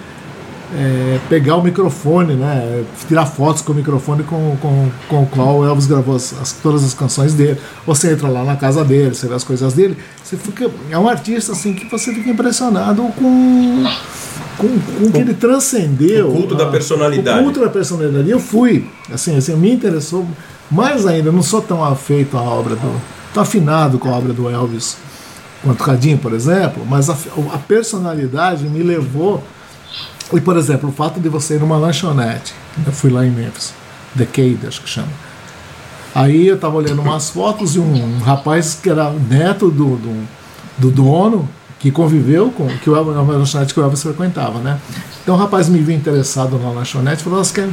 eh, 0.72 1.18
pegar 1.28 1.56
o 1.56 1.62
microfone, 1.62 2.34
né? 2.34 2.84
Tirar 3.06 3.26
fotos 3.26 3.62
com 3.62 3.72
o 3.72 3.74
microfone 3.74 4.22
com, 4.22 4.56
com, 4.60 4.90
com 5.08 5.22
o 5.22 5.26
qual 5.26 5.58
o 5.58 5.64
Elvis 5.66 5.86
gravou 5.86 6.16
as, 6.16 6.32
as- 6.40 6.52
todas 6.52 6.82
as 6.84 6.94
canções 6.94 7.34
dele. 7.34 7.58
Você 7.86 8.12
entra 8.12 8.28
lá 8.28 8.44
na 8.44 8.56
casa 8.56 8.84
dele, 8.84 9.14
você 9.14 9.26
vê 9.28 9.34
as 9.34 9.44
coisas 9.44 9.72
dele, 9.74 9.96
você 10.22 10.36
fica. 10.36 10.70
É 10.90 10.98
um 10.98 11.08
artista 11.08 11.52
assim 11.52 11.74
que 11.74 11.88
você 11.90 12.12
fica 12.14 12.30
impressionado 12.30 13.02
com. 13.16 13.84
Com, 14.56 14.68
com 14.68 15.04
o 15.08 15.12
que 15.12 15.18
ele 15.18 15.34
transcendeu. 15.34 16.28
O 16.30 16.32
culto 16.34 16.54
da 16.54 16.64
a- 16.64 16.70
personalidade. 16.70 17.40
O 17.40 17.42
culto 17.44 17.60
da 17.60 17.68
personalidade. 17.68 18.30
Eu 18.30 18.38
fui, 18.40 18.88
assim, 19.12 19.36
assim, 19.36 19.54
me 19.56 19.72
interessou 19.72 20.26
mais 20.70 21.04
ainda. 21.06 21.28
Eu 21.28 21.32
não 21.32 21.42
sou 21.42 21.60
tão 21.60 21.84
afeito 21.84 22.36
à 22.38 22.40
obra 22.42 22.76
do. 22.76 23.00
tão 23.32 23.42
afinado 23.42 23.98
com 23.98 24.08
a 24.08 24.12
obra 24.16 24.32
do 24.32 24.48
Elvis 24.48 24.96
quanto 25.62 25.82
Cadinho, 25.82 26.18
por 26.18 26.32
exemplo, 26.34 26.84
mas 26.86 27.08
a, 27.08 27.16
a 27.52 27.58
personalidade 27.58 28.64
me 28.68 28.82
levou. 28.82 29.42
E, 30.32 30.40
por 30.40 30.56
exemplo, 30.56 30.88
o 30.88 30.92
fato 30.92 31.20
de 31.20 31.28
você 31.28 31.54
ir 31.54 31.60
numa 31.60 31.76
lanchonete. 31.76 32.52
Eu 32.86 32.92
fui 32.92 33.10
lá 33.10 33.24
em 33.24 33.30
Memphis, 33.30 33.72
Decade, 34.14 34.58
acho 34.66 34.80
que 34.82 34.88
chama. 34.88 35.08
Aí 36.14 36.46
eu 36.46 36.58
tava 36.58 36.76
olhando 36.76 37.02
umas 37.02 37.30
fotos 37.30 37.74
e 37.74 37.80
um, 37.80 38.04
um 38.04 38.18
rapaz 38.20 38.78
que 38.80 38.88
era 38.88 39.10
neto 39.10 39.70
do, 39.70 39.96
do, 39.96 40.28
do 40.78 40.90
dono, 40.90 41.48
que 41.78 41.90
conviveu 41.90 42.50
com 42.50 42.66
que 42.78 42.88
o 42.88 42.96
Elvis, 42.96 43.16
uma 43.16 43.32
lanchonete 43.34 43.74
que 43.74 43.80
o 43.80 43.82
Elvis 43.82 44.02
frequentava, 44.02 44.58
né? 44.60 44.78
Então 45.22 45.34
o 45.34 45.38
rapaz 45.38 45.68
me 45.68 45.78
viu 45.80 45.94
interessado 45.94 46.58
na 46.58 46.70
lanchonete 46.70 47.20
e 47.20 47.24
falou: 47.24 47.38
Nossa, 47.40 47.52
quer- 47.52 47.68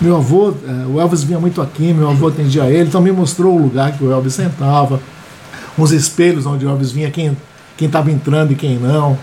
meu 0.00 0.16
avô, 0.16 0.50
eh, 0.66 0.86
o 0.88 1.00
Elvis 1.00 1.22
vinha 1.22 1.38
muito 1.38 1.60
aqui, 1.60 1.92
meu 1.92 2.08
avô 2.10 2.28
atendia 2.28 2.64
ele, 2.64 2.88
então 2.88 3.00
me 3.00 3.12
mostrou 3.12 3.54
o 3.56 3.62
lugar 3.62 3.92
que 3.92 4.02
o 4.02 4.10
Elvis 4.10 4.34
sentava, 4.34 5.00
uns 5.78 5.92
espelhos 5.92 6.46
onde 6.46 6.64
o 6.64 6.68
Elvis 6.70 6.90
vinha, 6.90 7.10
quem 7.10 7.36
estava 7.80 8.10
entrando 8.10 8.52
e 8.52 8.54
quem 8.56 8.78
não, 8.78 9.18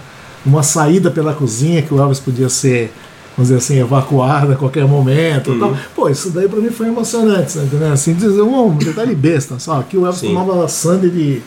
uma 0.46 0.64
saída 0.64 1.12
pela 1.12 1.34
cozinha 1.34 1.82
que 1.82 1.94
o 1.94 2.00
Elvis 2.00 2.20
podia 2.20 2.50
ser, 2.50 2.92
vamos 3.38 3.50
dizer 3.50 3.58
assim, 3.58 3.80
evacuado 3.80 4.52
a 4.54 4.56
qualquer 4.56 4.86
momento. 4.86 5.58
Tal. 5.60 5.76
Pô, 5.96 6.10
isso 6.10 6.30
daí 6.32 6.48
para 6.48 6.60
mim 6.60 6.70
foi 6.72 6.88
emocionante, 6.88 7.52
sabe, 7.54 7.68
entendeu? 7.68 7.92
Assim, 7.94 8.14
dizer 8.14 8.42
um 8.42 8.76
detalhe 8.76 9.14
besta, 9.16 9.60
só 9.60 9.82
que 9.82 9.98
o 9.98 10.06
Elvis 10.06 10.22
Sim. 10.22 10.28
tomava 10.34 10.68
sangue 10.68 11.10
de, 11.10 11.42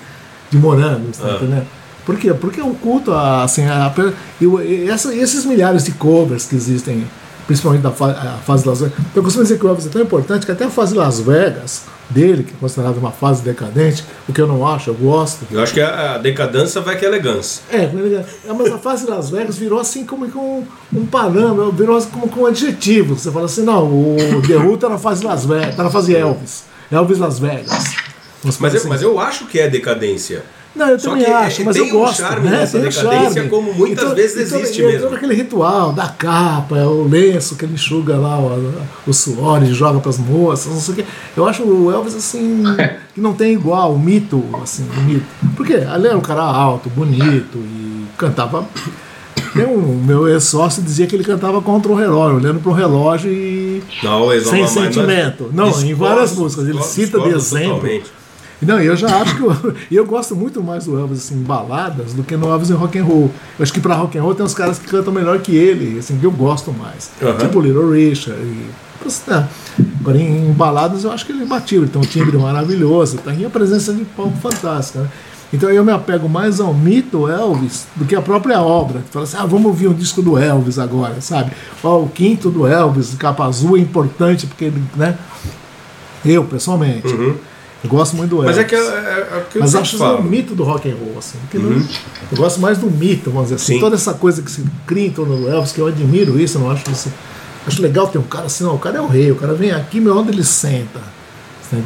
de 0.50 0.58
morango, 0.58 1.08
Ah. 1.22 1.36
entendendo? 1.36 1.66
Por 2.06 2.16
quê? 2.18 2.34
Porque 2.34 2.60
o 2.60 2.74
culto, 2.74 3.12
a- 3.12 3.44
assim, 3.44 3.62
a, 3.64 3.92
e 4.40 4.88
essa- 4.90 5.14
esses 5.14 5.44
milhares 5.46 5.84
de 5.84 5.92
covers 5.92 6.44
que 6.46 6.54
existem, 6.54 7.04
principalmente 7.46 7.82
da 7.82 7.90
fa- 7.90 8.38
fase 8.44 8.62
de 8.62 8.68
Las 8.68 8.80
Vegas. 8.80 8.96
Eu 9.14 9.22
costumo 9.22 9.42
dizer 9.44 9.58
que 9.58 9.66
o 9.66 9.68
Elvis 9.68 9.86
é 9.86 9.90
tão 9.90 10.02
importante 10.02 10.46
que 10.46 10.52
até 10.52 10.64
a 10.64 10.70
fase 10.70 10.92
de 10.92 10.98
Las 10.98 11.20
Vegas, 11.20 11.82
dele, 12.10 12.42
que 12.42 12.52
é 12.52 12.56
considerada 12.60 12.98
uma 12.98 13.10
fase 13.10 13.42
decadente, 13.42 14.04
o 14.28 14.32
que 14.32 14.40
eu 14.40 14.46
não 14.46 14.66
acho, 14.66 14.90
eu 14.90 14.94
gosto. 14.94 15.46
Eu 15.50 15.62
acho 15.62 15.72
que 15.72 15.80
a, 15.80 16.14
a 16.14 16.18
decadência 16.18 16.80
vai 16.80 16.96
que 16.98 17.04
a 17.04 17.08
elegância. 17.08 17.62
É, 17.70 17.84
é, 17.84 18.52
mas 18.52 18.72
a 18.72 18.78
fase 18.78 19.04
de 19.06 19.10
Las 19.10 19.30
Vegas 19.30 19.56
virou 19.56 19.80
assim 19.80 20.04
como 20.04 20.28
com 20.30 20.64
um 20.92 21.06
parâmetro, 21.06 21.72
virou 21.72 21.96
assim 21.96 22.10
como 22.10 22.28
com 22.28 22.40
um 22.42 22.46
adjetivo. 22.46 23.16
Você 23.18 23.30
fala 23.30 23.46
assim, 23.46 23.62
não, 23.62 23.84
o 23.86 24.16
The 24.46 24.56
Who 24.56 24.76
tá 24.76 24.88
na 24.88 24.98
fase 24.98 25.20
de 25.20 25.26
Las 25.26 25.44
Vegas, 25.46 25.74
tá 25.76 25.82
na 25.82 25.90
fase 25.90 26.14
Elvis. 26.14 26.64
Elvis 26.92 27.18
Las 27.18 27.38
Vegas. 27.38 27.94
Mas 28.60 28.74
eu, 28.74 28.88
mas 28.88 29.00
eu 29.02 29.18
acho 29.18 29.46
que 29.46 29.58
é 29.58 29.68
decadência. 29.68 30.44
Não, 30.74 30.88
eu 30.88 30.98
Só 30.98 31.10
também 31.10 31.24
que 31.24 31.30
acho, 31.30 31.62
é- 31.62 31.64
mas 31.64 31.76
tem 31.76 31.88
eu 31.88 31.94
um 31.94 31.98
gosto. 32.00 32.16
charme 32.16 32.48
né? 32.50 32.66
Tem 32.66 32.80
um 32.80 32.84
decadência, 32.84 33.32
charme. 33.34 33.48
como 33.48 33.72
muitas 33.74 34.12
vezes 34.12 34.50
todo- 34.50 34.60
existe 34.60 34.82
e 34.82 34.86
mesmo. 34.86 35.00
todo 35.02 35.14
aquele 35.14 35.34
ritual 35.34 35.92
da 35.92 36.08
capa, 36.08 36.76
é 36.76 36.84
o 36.84 37.06
lenço 37.08 37.54
que 37.54 37.64
ele 37.64 37.74
enxuga 37.74 38.16
lá 38.16 38.38
o, 38.40 38.74
o 39.06 39.12
suor 39.14 39.62
e 39.62 39.72
joga 39.72 40.00
pras 40.00 40.18
moças, 40.18 40.72
não 40.72 40.80
sei 40.80 40.94
o 40.94 40.96
quê. 40.96 41.04
Eu 41.36 41.46
acho 41.46 41.62
o 41.62 41.92
Elvis 41.92 42.16
assim, 42.16 42.64
que 43.14 43.20
não 43.20 43.34
tem 43.34 43.52
igual, 43.52 43.92
o 43.94 43.98
mito, 43.98 44.42
assim, 44.62 44.84
o 44.98 45.00
mito. 45.02 45.24
Porque 45.56 45.74
ele 45.74 46.08
era 46.08 46.16
um 46.16 46.20
cara 46.20 46.42
alto, 46.42 46.90
bonito 46.90 47.56
e 47.58 48.06
cantava. 48.18 48.66
Tem 49.52 49.64
um, 49.66 50.02
meu 50.04 50.26
ex-sócio 50.28 50.82
dizia 50.82 51.06
que 51.06 51.14
ele 51.14 51.22
cantava 51.22 51.62
contra 51.62 51.92
o 51.92 51.94
relógio, 51.94 52.38
olhando 52.38 52.58
pro 52.60 52.72
relógio 52.72 53.30
e. 53.30 53.80
Não, 54.02 54.28
Sem 54.40 54.66
sentimento. 54.66 55.50
Não, 55.52 55.68
em 55.68 55.70
discordo, 55.70 55.96
várias 55.96 56.32
músicas. 56.32 56.64
Ele 56.64 56.78
discordo, 56.78 56.94
cita 56.94 57.18
de 57.20 57.24
discordo 57.34 57.36
exemplo. 57.38 57.74
totalmente. 57.76 58.23
Não, 58.64 58.80
e 58.80 58.86
eu 58.86 58.96
já 58.96 59.20
acho 59.20 59.36
que 59.36 59.42
eu, 59.42 59.74
e 59.90 59.96
eu 59.96 60.06
gosto 60.06 60.34
muito 60.34 60.62
mais 60.62 60.86
do 60.86 60.98
Elvis 60.98 61.18
assim, 61.18 61.36
em 61.36 61.42
baladas 61.42 62.12
do 62.12 62.22
que 62.22 62.36
no 62.36 62.48
Elvis 62.48 62.70
em 62.70 62.74
rock 62.74 62.98
and 62.98 63.04
roll. 63.04 63.30
Eu 63.58 63.62
acho 63.62 63.72
que 63.72 63.80
pra 63.80 63.94
rock 63.94 64.18
and 64.18 64.22
roll 64.22 64.34
tem 64.34 64.44
uns 64.44 64.54
caras 64.54 64.78
que 64.78 64.86
cantam 64.86 65.12
melhor 65.12 65.38
que 65.40 65.54
ele, 65.54 65.98
assim, 65.98 66.18
que 66.18 66.24
eu 66.24 66.32
gosto 66.32 66.72
mais. 66.72 67.10
Tipo 67.38 67.60
Little 67.60 67.90
Richard. 67.90 68.40
E, 68.40 68.70
é. 69.28 69.46
Agora 70.00 70.18
em, 70.18 70.52
baladas 70.52 71.04
eu 71.04 71.12
acho 71.12 71.26
que 71.26 71.32
ele 71.32 71.44
batiu, 71.44 71.82
ele 71.82 71.90
tem 71.90 72.00
um 72.00 72.04
timbre 72.04 72.38
maravilhoso, 72.38 73.18
tem 73.18 73.44
a 73.44 73.50
presença 73.50 73.92
de 73.92 74.04
palco 74.04 74.36
fantástica. 74.38 75.00
Né? 75.00 75.08
Então 75.52 75.70
eu 75.70 75.84
me 75.84 75.92
apego 75.92 76.28
mais 76.28 76.58
ao 76.58 76.74
mito 76.74 77.28
Elvis 77.28 77.86
do 77.94 78.04
que 78.04 78.16
a 78.16 78.20
própria 78.20 78.60
obra. 78.60 79.02
Fala 79.10 79.24
assim, 79.24 79.36
ah, 79.38 79.46
vamos 79.46 79.66
ouvir 79.66 79.88
um 79.88 79.94
disco 79.94 80.20
do 80.20 80.36
Elvis 80.36 80.78
agora, 80.78 81.20
sabe? 81.20 81.52
Ó, 81.82 82.00
o 82.00 82.08
quinto 82.08 82.50
do 82.50 82.66
Elvis, 82.66 83.14
capa 83.14 83.44
azul, 83.44 83.76
é 83.76 83.80
importante 83.80 84.46
porque 84.46 84.64
ele, 84.64 84.82
né? 84.96 85.16
Eu, 86.24 86.44
pessoalmente. 86.44 87.06
Eu 87.84 87.90
gosto 87.90 88.16
muito 88.16 88.30
do 88.30 88.36
Elvis. 88.42 88.56
Mas 88.56 88.58
é 88.58 88.64
que 88.64 88.74
é, 88.74 88.78
é, 88.78 89.28
é 89.36 89.44
que 89.52 89.58
Mas 89.58 89.74
acho 89.74 89.94
isso 89.94 90.02
um 90.02 90.06
falo. 90.08 90.22
mito 90.24 90.54
do 90.54 90.64
rock 90.64 90.90
and 90.90 90.94
roll, 90.94 91.16
assim. 91.18 91.38
que 91.50 91.58
não- 91.58 91.70
eu 91.70 92.36
gosto 92.36 92.58
mais 92.58 92.78
do 92.78 92.90
mito, 92.90 93.30
vamos 93.30 93.44
dizer 93.50 93.56
assim. 93.56 93.74
Sim. 93.74 93.80
Toda 93.80 93.94
essa 93.94 94.14
coisa 94.14 94.40
que 94.42 94.50
se 94.50 94.64
cria 94.86 95.06
em 95.06 95.10
torno 95.10 95.36
do 95.36 95.48
Elvis, 95.48 95.70
que 95.72 95.80
eu 95.80 95.86
admiro 95.86 96.40
isso, 96.40 96.56
eu 96.56 96.62
não 96.62 96.70
acho 96.70 96.90
isso. 96.90 97.12
Acho 97.66 97.80
legal 97.82 98.08
ter 98.08 98.18
um 98.18 98.22
cara 98.22 98.46
assim, 98.46 98.64
não, 98.64 98.74
o 98.74 98.78
cara 98.78 98.98
é 98.98 99.00
o 99.00 99.06
rei, 99.06 99.30
o 99.30 99.36
cara 99.36 99.54
vem 99.54 99.70
aqui, 99.70 100.00
meu, 100.00 100.16
onde 100.16 100.30
ele 100.30 100.44
senta. 100.44 100.98
Tá? 101.70 101.76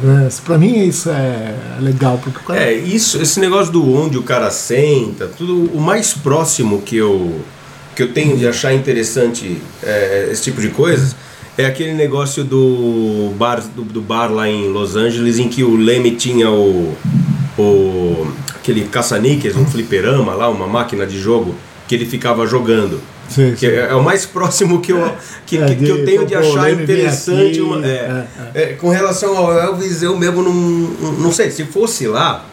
Pra 0.45 0.57
mim 0.57 0.85
isso 0.87 1.09
é 1.09 1.55
legal, 1.79 2.19
porque 2.23 2.39
cara. 2.45 2.59
É, 2.61 2.73
isso, 2.73 3.21
esse 3.21 3.39
negócio 3.39 3.71
do 3.71 3.93
onde 3.93 4.17
o 4.17 4.23
cara 4.23 4.49
senta, 4.51 5.27
tudo 5.27 5.69
o 5.73 5.79
mais 5.81 6.13
próximo 6.13 6.81
que 6.81 6.95
eu 6.97 7.39
que 7.95 8.03
eu 8.03 8.13
tenho 8.13 8.37
de 8.37 8.47
achar 8.47 8.73
interessante 8.73 9.61
é, 9.83 10.29
esse 10.31 10.43
tipo 10.43 10.61
de 10.61 10.69
coisas 10.69 11.15
é 11.61 11.65
aquele 11.65 11.93
negócio 11.93 12.43
do 12.43 13.33
bar 13.37 13.61
do, 13.75 13.83
do 13.83 14.01
bar 14.01 14.31
lá 14.31 14.47
em 14.47 14.69
Los 14.69 14.95
Angeles 14.95 15.37
em 15.39 15.49
que 15.49 15.63
o 15.63 15.75
Leme 15.75 16.11
tinha 16.11 16.49
o, 16.49 16.95
o 17.57 18.27
aquele 18.55 18.85
caça-níqueis, 18.85 19.55
um 19.55 19.65
fliperama 19.65 20.33
lá, 20.33 20.47
uma 20.49 20.67
máquina 20.67 21.05
de 21.05 21.19
jogo 21.19 21.55
que 21.87 21.95
ele 21.95 22.05
ficava 22.05 22.45
jogando. 22.47 23.01
Sim, 23.27 23.55
sim. 23.55 23.67
é, 23.67 23.89
é 23.91 23.93
o 23.93 24.03
mais 24.03 24.25
próximo 24.25 24.79
que 24.81 24.91
eu, 24.91 25.11
que, 25.45 25.57
É, 25.57 25.65
que- 25.65 25.75
que 25.75 25.89
eu 25.89 26.05
tenho 26.05 26.25
de 26.25 26.33
achar 26.35 26.71
interessante. 26.71 27.49
aqui, 27.51 27.61
uma- 27.61 27.85
é, 27.85 28.25
é, 28.55 28.61
é, 28.61 28.65
com 28.73 28.89
relação 28.89 29.37
ao 29.37 29.51
Elvis, 29.57 30.01
eu 30.01 30.17
mesmo 30.17 30.41
não, 30.41 30.51
não 31.13 31.31
sei, 31.31 31.51
se 31.51 31.63
fosse 31.65 32.07
lá, 32.07 32.45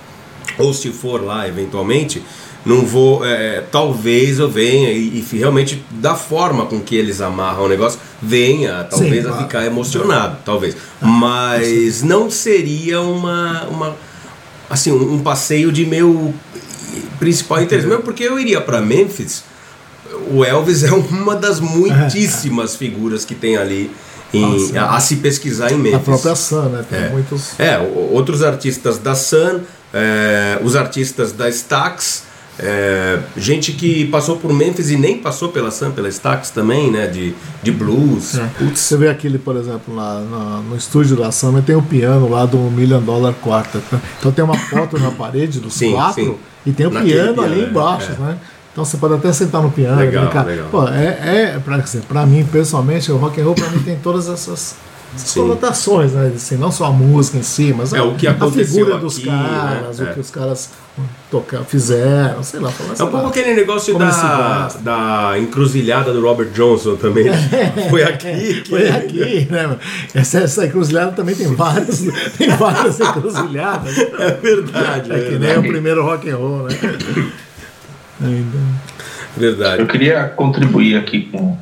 ou 0.59 0.73
se 0.75 0.91
for 0.91 1.23
lá 1.25 1.47
eventualmente, 1.49 2.23
não 2.67 2.85
vou. 2.85 3.25
é, 3.25 3.63
talvez 3.73 4.39
eu 4.39 4.51
venha 4.51 4.91
e, 4.91 5.19
e 5.19 5.37
realmente, 5.37 5.83
da 5.93 6.15
forma 6.15 6.67
com 6.67 6.81
que 6.81 6.95
eles 6.97 7.21
amarram 7.21 7.65
o 7.65 7.69
negócio, 7.69 7.99
venha 8.21 8.85
talvez 8.85 9.25
Sim, 9.25 9.31
a 9.31 9.37
ficar 9.39 9.65
emocionado, 9.65 10.39
talvez. 10.45 10.77
Mas 11.01 12.03
não 12.03 12.31
seria 12.31 13.01
uma. 13.01 13.65
uma 13.69 13.97
assim, 14.69 14.91
um, 14.93 15.15
um 15.15 15.19
passeio 15.23 15.71
de 15.73 15.87
meu 15.87 16.35
principal 17.19 17.63
interesse, 17.63 17.87
mesmo 17.87 18.03
porque 18.03 18.25
eu 18.25 18.39
iria 18.39 18.61
para 18.61 18.81
Memphis 18.81 19.45
o 20.31 20.45
Elvis 20.45 20.83
é 20.85 20.93
uma 20.93 21.35
das 21.35 21.61
muitíssimas 21.61 22.75
figuras 22.77 23.25
que 23.25 23.35
tem 23.35 23.57
ali 23.57 23.91
em- 24.33 24.41
Nossa. 24.41 24.81
a, 24.81 24.97
a 24.97 25.01
se 25.01 25.17
pesquisar 25.17 25.73
em 25.73 25.77
Memphis. 25.77 25.95
A 25.97 26.01
própria 26.01 26.35
Sun, 26.35 26.63
né? 26.69 26.85
Tem 26.89 26.99
É. 27.01 27.09
muitos. 27.11 27.59
É, 27.59 27.79
outros 28.11 28.43
artistas 28.43 28.99
da 28.99 29.15
Sun, 29.15 29.61
é, 29.93 30.59
os 30.63 30.75
artistas 30.77 31.33
da 31.33 31.49
Stax, 31.49 32.23
é, 32.59 33.19
gente 33.37 33.73
que 33.73 34.07
passou 34.07 34.37
por 34.37 34.53
Memphis 34.53 34.91
e 34.91 34.97
nem 34.97 35.19
passou 35.19 35.51
pela 35.51 35.71
Sun, 35.71 35.91
pela 35.91 36.09
Stax 36.09 36.51
também, 36.51 36.91
né? 36.91 37.07
De, 37.07 37.35
de 37.63 37.71
blues. 37.71 38.37
É. 38.39 38.49
Você 38.75 38.97
vê 38.97 39.09
aquele, 39.09 39.39
por 39.39 39.57
exemplo, 39.57 39.95
lá 39.95 40.21
na- 40.21 40.61
no 40.69 40.77
estúdio 40.77 41.17
da 41.17 41.31
Summer, 41.31 41.63
tem 41.63 41.77
o 41.77 41.83
piano 41.83 42.29
lá 42.31 42.47
do 42.47 42.57
Million 42.59 43.01
Dollar 43.03 43.35
Quartet. 43.35 43.83
né? 43.93 44.01
Então 44.19 44.33
tem 44.33 44.45
uma 44.45 44.57
foto 44.57 44.99
na 44.99 45.11
parede 45.11 45.61
dos 45.61 45.75
Sim, 45.75 45.93
quatro 45.93 46.25
sim. 46.25 46.37
e 46.65 46.73
tem 46.73 46.87
o 46.87 46.91
Naquele 46.91 47.13
piano, 47.13 47.35
piano, 47.35 47.53
ali 47.53 47.61
é, 47.63 47.69
embaixo, 47.69 48.13
é. 48.13 48.23
né? 48.23 48.39
Então 48.73 48.85
você 48.85 48.97
pode 48.99 49.15
até 49.15 49.33
sentar 49.33 49.63
no 49.63 49.71
piano. 49.71 49.97
Legal, 49.99 50.25
brincar. 50.25 50.47
legal. 50.47 50.67
Pô, 50.71 50.87
é, 50.89 51.55
é 51.55 51.61
pra, 51.65 51.79
dizer, 51.79 52.03
pra 52.03 52.27
mim, 52.27 52.45
pessoalmente, 52.45 53.11
o 53.11 53.17
rock 53.17 53.41
and 53.41 53.45
roll 53.45 53.55
pra 53.55 53.69
mim 53.71 53.79
tem 53.79 53.97
todas 53.97 54.29
essas. 54.29 54.77
Conotações, 55.35 56.13
né? 56.13 56.33
Assim, 56.35 56.57
não 56.57 56.71
só 56.71 56.87
a 56.87 56.91
música 56.91 57.39
em 57.39 57.43
si, 57.43 57.75
mas 57.77 57.93
É, 57.93 57.99
a, 57.99 58.05
o 58.05 58.15
que 58.15 58.27
a 58.27 58.35
figura 58.35 58.99
dos 58.99 59.19
aqui, 59.19 59.27
caras, 59.27 59.99
né? 59.99 60.07
o 60.07 60.09
É. 60.11 60.15
que 60.15 60.21
os 60.21 60.31
caras 60.31 60.71
tocar, 61.31 61.65
fizeram, 61.65 62.43
sei 62.43 62.61
lá. 62.61 62.71
falar, 62.71 62.95
É 62.99 63.03
um 63.03 63.11
pouco 63.11 63.27
aquele 63.29 63.55
negócio 63.55 63.93
Como 63.93 64.05
da, 64.05 64.69
da 64.81 65.39
encruzilhada 65.39 66.13
do 66.13 66.21
Robert 66.23 66.51
Johnson 66.51 66.97
também. 66.97 67.27
Foi 67.91 68.03
aqui 68.03 68.63
que. 68.63 68.71
Foi 68.71 68.89
aqui, 68.89 69.49
né? 69.51 69.77
Essa, 70.15 70.39
essa 70.41 70.67
encruzilhada 70.67 71.13
também 71.13 71.35
tem 71.35 71.55
várias, 71.55 72.05
tem 72.39 72.49
várias 72.51 72.99
encruzilhadas. 73.01 73.99
É 73.99 74.31
verdade. 74.33 75.13
É 75.13 75.19
que 75.19 75.31
nem 75.31 75.39
verdade. 75.39 75.59
o 75.59 75.71
primeiro 75.71 76.03
rock 76.05 76.31
and 76.31 76.37
roll, 76.37 76.63
né? 76.65 76.79
Ainda. 78.23 78.59
verdade. 79.37 79.83
Eu 79.83 79.87
queria 79.87 80.25
contribuir 80.29 80.97
aqui 80.97 81.23
com. 81.31 81.57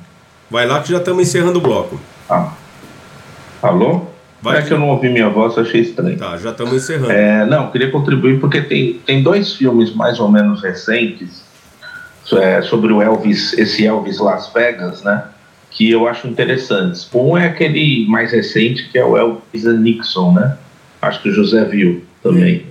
Vai 0.51 0.67
lá 0.67 0.81
que 0.81 0.91
já 0.91 0.99
estamos 0.99 1.23
encerrando 1.23 1.59
o 1.59 1.63
bloco. 1.63 1.99
Ah. 2.31 2.53
Alô? 3.65 4.03
Vai. 4.43 4.59
É 4.59 4.63
que 4.63 4.75
eu 4.75 4.79
não 4.79 4.91
ouvi 4.91 5.09
minha 5.09 5.31
voz, 5.31 5.57
achei 5.57 5.81
estranho. 5.81 6.19
Tá, 6.19 6.37
já 6.37 6.51
estamos 6.51 6.75
encerrando. 6.75 7.11
É, 7.11 7.47
não, 7.47 7.71
queria 7.71 7.91
contribuir 7.91 8.39
porque 8.39 8.61
tem, 8.61 9.01
tem 9.07 9.23
dois 9.23 9.55
filmes 9.55 9.95
mais 9.95 10.21
ou 10.21 10.31
menos 10.31 10.63
recentes 10.63 11.43
é, 12.31 12.61
sobre 12.61 12.93
o 12.93 13.01
Elvis, 13.01 13.55
esse 13.55 13.87
Elvis 13.87 14.19
Las 14.19 14.53
Vegas, 14.53 15.03
né? 15.03 15.25
Que 15.71 15.91
eu 15.91 16.07
acho 16.07 16.29
interessantes. 16.29 17.09
Um 17.15 17.39
é 17.39 17.47
aquele 17.47 18.07
mais 18.07 18.33
recente, 18.33 18.87
que 18.91 18.99
é 18.99 19.05
o 19.05 19.17
Elvis 19.17 19.65
Nixon, 19.65 20.35
né? 20.35 20.59
Acho 21.01 21.23
que 21.23 21.31
o 21.31 21.33
José 21.33 21.65
viu 21.65 22.05
também. 22.23 22.67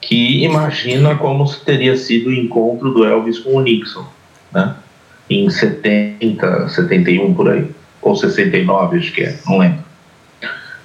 Que 0.00 0.44
imagina 0.44 1.16
como 1.16 1.52
teria 1.64 1.96
sido 1.96 2.30
o 2.30 2.32
encontro 2.32 2.92
do 2.92 3.04
Elvis 3.04 3.40
com 3.40 3.56
o 3.56 3.60
Nixon, 3.60 4.06
né? 4.54 4.76
Em 5.28 5.50
70, 5.50 6.68
71 6.68 7.34
por 7.34 7.50
aí. 7.50 7.68
Ou 8.00 8.14
69, 8.14 8.98
acho 8.98 9.12
que 9.12 9.22
é, 9.22 9.36
não 9.44 9.58
lembro. 9.58 9.87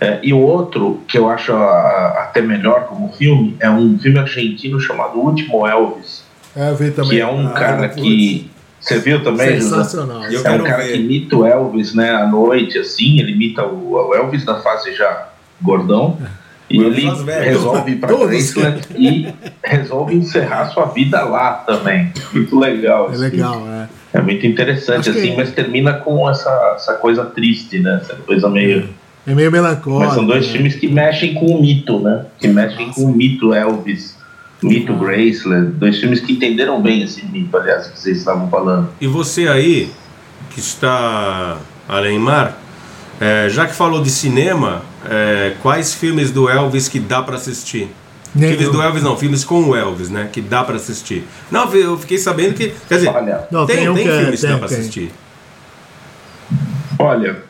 É, 0.04 0.20
e 0.22 0.34
o 0.34 0.40
outro, 0.40 1.02
que 1.08 1.18
eu 1.18 1.30
acho 1.30 1.54
ah, 1.54 2.26
até 2.28 2.42
melhor 2.42 2.86
como 2.86 3.12
filme, 3.14 3.56
é 3.60 3.70
um 3.70 3.98
filme 3.98 4.20
argentino 4.20 4.80
chamado 4.80 5.18
Último 5.20 5.66
Elvis, 5.68 6.24
É, 6.56 6.70
eu 6.72 6.76
vi 6.76 6.92
também. 6.92 7.10
que 7.12 7.20
é 7.22 7.28
um 7.28 7.48
Ah, 7.48 7.52
cara 7.52 7.90
que. 7.90 8.50
Você 8.80 9.00
viu 9.00 9.24
também? 9.24 9.62
Sensacional. 9.62 10.24
Eu 10.26 10.46
É 10.46 10.52
um 10.52 10.64
cara 10.64 10.84
ver. 10.84 10.92
que 10.92 10.98
imita 11.00 11.38
o 11.38 11.46
Elvis, 11.46 11.94
né, 11.96 12.12
à 12.12 12.28
noite, 12.28 12.78
assim, 12.78 13.18
ele 13.20 13.32
imita 13.32 13.66
o, 13.66 13.94
o 14.10 14.14
Elvis 14.14 14.44
na 14.44 14.56
fase 14.60 14.94
já 14.94 15.30
gordão. 15.62 16.18
E 16.70 16.80
O 16.80 16.86
Elvis 16.88 17.20
ele 17.22 17.32
resolve 17.46 17.92
ir 17.92 17.96
para 17.98 18.10
Todos. 18.10 18.28
Graceland 18.54 18.82
e 18.98 19.34
resolve 19.64 20.16
encerrar 20.16 20.66
sua 20.72 20.86
vida 20.88 21.22
lá 21.24 21.54
também. 21.66 22.12
Muito 22.34 22.60
legal. 22.60 23.08
É 23.10 23.12
assim. 23.14 23.22
legal, 23.22 23.64
é. 23.70 23.88
É 24.18 24.22
muito 24.22 24.46
interessante, 24.46 25.10
Acho 25.10 25.14
que- 25.14 25.20
assim, 25.20 25.36
mas 25.38 25.52
termina 25.52 25.94
com 25.94 26.30
essa, 26.30 26.74
essa 26.76 26.94
coisa 26.96 27.24
triste, 27.26 27.80
né? 27.80 28.00
Essa 28.02 28.16
coisa 28.16 28.50
meio. 28.50 28.80
É 28.80 29.03
meio 29.28 29.52
melancólico. 29.52 30.06
Mas 30.06 30.14
são 30.16 30.26
dois 30.26 30.46
né? 30.48 30.52
filmes 30.52 30.76
que 30.76 30.88
mexem 30.88 31.34
com 31.34 31.46
o 31.46 31.62
mito, 31.62 32.00
né? 32.00 32.26
Que 32.40 32.48
mexem 32.48 32.88
Nossa. 32.88 33.00
com 33.02 33.08
o 33.08 33.16
mito 33.16 33.54
Elvis, 33.54 34.18
mito 34.62 34.92
Ah. 34.94 34.98
Graceland. 34.98 35.72
Dois 35.74 35.98
filmes 35.98 36.20
que 36.20 36.34
entenderam 36.34 36.82
bem 36.82 37.02
esse 37.04 37.26
mito, 37.26 37.56
aliás, 37.56 37.88
que 37.88 38.00
vocês 38.00 38.18
estavam 38.18 38.50
falando. 38.50 38.90
E 39.00 39.08
você 39.08 39.48
aí, 39.48 39.90
que 40.52 40.60
está 40.60 41.58
além 41.88 42.20
mar, 42.20 42.62
é, 43.22 43.48
já 43.50 43.66
que 43.66 43.74
falou 43.74 44.02
de 44.04 44.10
cinema, 44.10 44.82
é, 45.10 45.54
quais 45.62 45.94
filmes 45.94 46.32
do 46.32 46.50
Elvis 46.50 46.90
que 46.90 47.00
dá 47.00 47.22
pra 47.22 47.36
assistir? 47.36 47.90
Nenhum. 48.36 48.54
Filmes 48.58 48.70
do 48.72 48.82
Elvis 48.82 49.04
não, 49.04 49.16
filmes 49.16 49.44
com 49.46 49.64
o 49.64 49.76
Elvis, 49.76 50.10
né? 50.10 50.28
Que 50.34 50.42
dá 50.42 50.64
pra 50.64 50.76
assistir. 50.76 51.24
Não, 51.52 51.72
eu 51.76 51.98
fiquei 52.00 52.18
sabendo 52.18 52.56
que. 52.56 52.74
Quer 52.90 52.96
dizer, 52.96 53.10
Olha, 53.10 53.48
Não, 53.52 53.66
tem, 53.66 53.78
tem 53.78 53.90
um 53.90 53.94
tem 53.94 54.08
é- 54.08 54.20
filmes 54.20 54.42
que 54.42 54.48
dá 54.48 54.56
tem. 54.56 54.66
assistir. 54.66 55.12
olha. 57.00 57.44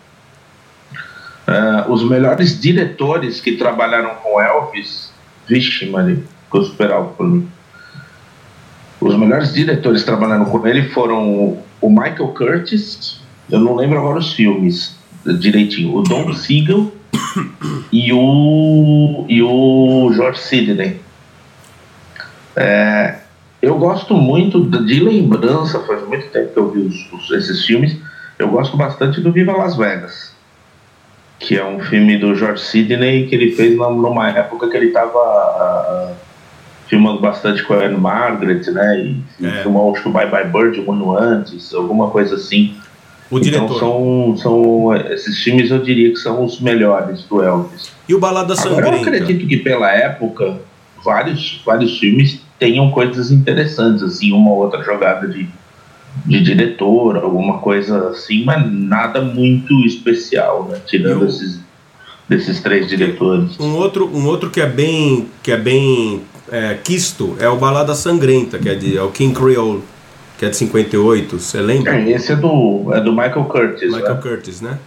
Ah, 1.47 1.85
os 1.89 2.03
melhores 2.07 2.59
diretores 2.59 3.39
que 3.41 3.53
trabalharam 3.57 4.15
com 4.15 4.39
Elvis, 4.41 5.11
vixe, 5.47 5.85
Maria, 5.89 6.19
super 6.51 6.91
alto 6.91 7.13
por 7.15 7.27
mim. 7.27 7.47
Os 9.01 9.15
melhores 9.17 9.53
diretores 9.53 10.03
trabalharam 10.03 10.45
com 10.45 10.65
ele 10.67 10.89
foram 10.89 11.59
o- 11.81 11.89
Michael 11.89 12.29
Curtis, 12.29 13.19
eu 13.51 13.59
não 13.59 13.75
lembro 13.75 13.97
agora 13.99 14.19
os 14.19 14.31
filmes 14.33 14.95
direitinho, 15.39 15.95
o 15.95 16.01
Don 16.03 16.31
Siegel 16.33 16.93
e 17.91 18.13
o, 18.13 19.25
e 19.27 19.41
o 19.43 20.11
George 20.13 20.39
Sidney. 20.39 21.01
É, 22.55 23.19
eu 23.61 23.77
gosto 23.77 24.13
muito 24.15 24.63
de 24.63 24.85
de 24.85 24.99
lembrança, 25.01 25.79
faz 25.81 26.07
muito 26.07 26.27
tempo 26.29 26.53
que 26.53 26.57
eu 26.59 26.71
vi 26.71 26.79
os- 26.81 27.11
os- 27.11 27.31
esses 27.31 27.65
filmes. 27.65 27.97
Eu 28.39 28.47
gosto 28.49 28.77
bastante 28.77 29.19
do 29.21 29.31
Viva 29.31 29.51
Las 29.53 29.75
Vegas, 29.75 30.32
que 31.43 31.57
é 31.57 31.65
um 31.65 31.79
filme 31.81 32.17
do 32.17 32.33
George 32.35 32.63
Sidney 32.63 33.27
que 33.27 33.35
ele 33.35 33.51
fez 33.51 33.75
numa- 33.77 34.29
época 34.29 34.69
que 34.69 34.77
ele 34.77 34.87
estava 34.87 36.15
filmando 36.87 37.19
bastante 37.19 37.63
com 37.63 37.73
a 37.73 37.83
Anne 37.85 37.97
Margaret, 37.97 38.61
né? 38.71 39.13
E 39.39 39.45
É. 39.45 39.61
filmou 39.61 39.91
acho 39.93 40.03
que 40.03 40.09
o 40.09 40.11
Bye 40.11 40.29
Bye 40.29 40.47
Bird 40.47 40.79
um 40.81 40.91
ano 40.91 41.17
antes, 41.17 41.73
alguma 41.73 42.09
coisa 42.09 42.35
assim. 42.35 42.75
O 43.29 43.39
então 43.39 43.65
diretor. 43.65 43.79
são, 43.79 44.35
são 44.37 44.95
esses 45.11 45.39
filmes 45.43 45.69
eu 45.71 45.79
diria 45.79 46.09
que 46.11 46.17
são 46.17 46.43
os 46.45 46.61
melhores 46.61 47.23
do 47.23 47.41
Elvis. 47.41 47.91
E 48.07 48.13
o 48.13 48.19
Balada 48.19 48.53
Agora 48.53 48.69
eu 48.69 48.75
Sangrenta. 48.99 49.09
acredito 49.23 49.47
que 49.47 49.57
pela 49.57 49.91
época 49.91 50.59
vários, 51.03 51.61
vários 51.65 51.97
filmes 51.99 52.41
tenham 52.59 52.89
coisas 52.91 53.31
interessantes, 53.31 54.03
assim, 54.03 54.31
uma 54.31 54.51
ou 54.51 54.57
outra 54.59 54.81
jogada 54.83 55.27
de, 55.27 55.47
de 56.25 56.41
diretor, 56.41 57.17
alguma 57.17 57.59
coisa 57.59 58.09
assim, 58.09 58.43
mas 58.43 58.71
nada 58.71 59.21
muito 59.21 59.73
especial, 59.85 60.67
né? 60.69 60.79
Tirando 60.85 61.25
esses 61.25 61.61
desses 62.27 62.61
três 62.61 62.87
diretores. 62.87 63.59
Um 63.59 63.75
outro, 63.75 64.07
um 64.07 64.25
outro 64.25 64.49
que 64.49 64.61
é 64.61 64.65
bem, 64.65 65.27
que 65.41 65.51
é 65.51 65.57
bem 65.57 66.21
é, 66.51 66.75
quisto 66.75 67.35
é 67.39 67.47
o 67.47 67.57
Balada 67.57 67.93
Sangrenta, 67.95 68.57
que 68.57 68.69
é, 68.69 68.75
de, 68.75 68.97
é 68.97 69.01
o 69.01 69.11
King 69.11 69.33
Creole, 69.33 69.83
que 70.37 70.45
é 70.45 70.49
de 70.49 70.57
58. 70.57 71.39
Você 71.39 71.59
lembra? 71.59 71.95
É, 71.95 72.11
Esse 72.11 72.31
é 72.31 72.35
do, 72.35 72.91
é 72.93 73.01
do 73.01 73.11
Michael 73.11 73.45
Curtis, 73.45 73.91
Michael 73.91 74.15
né? 74.15 74.21
Curtis, 74.21 74.61
né? 74.61 74.79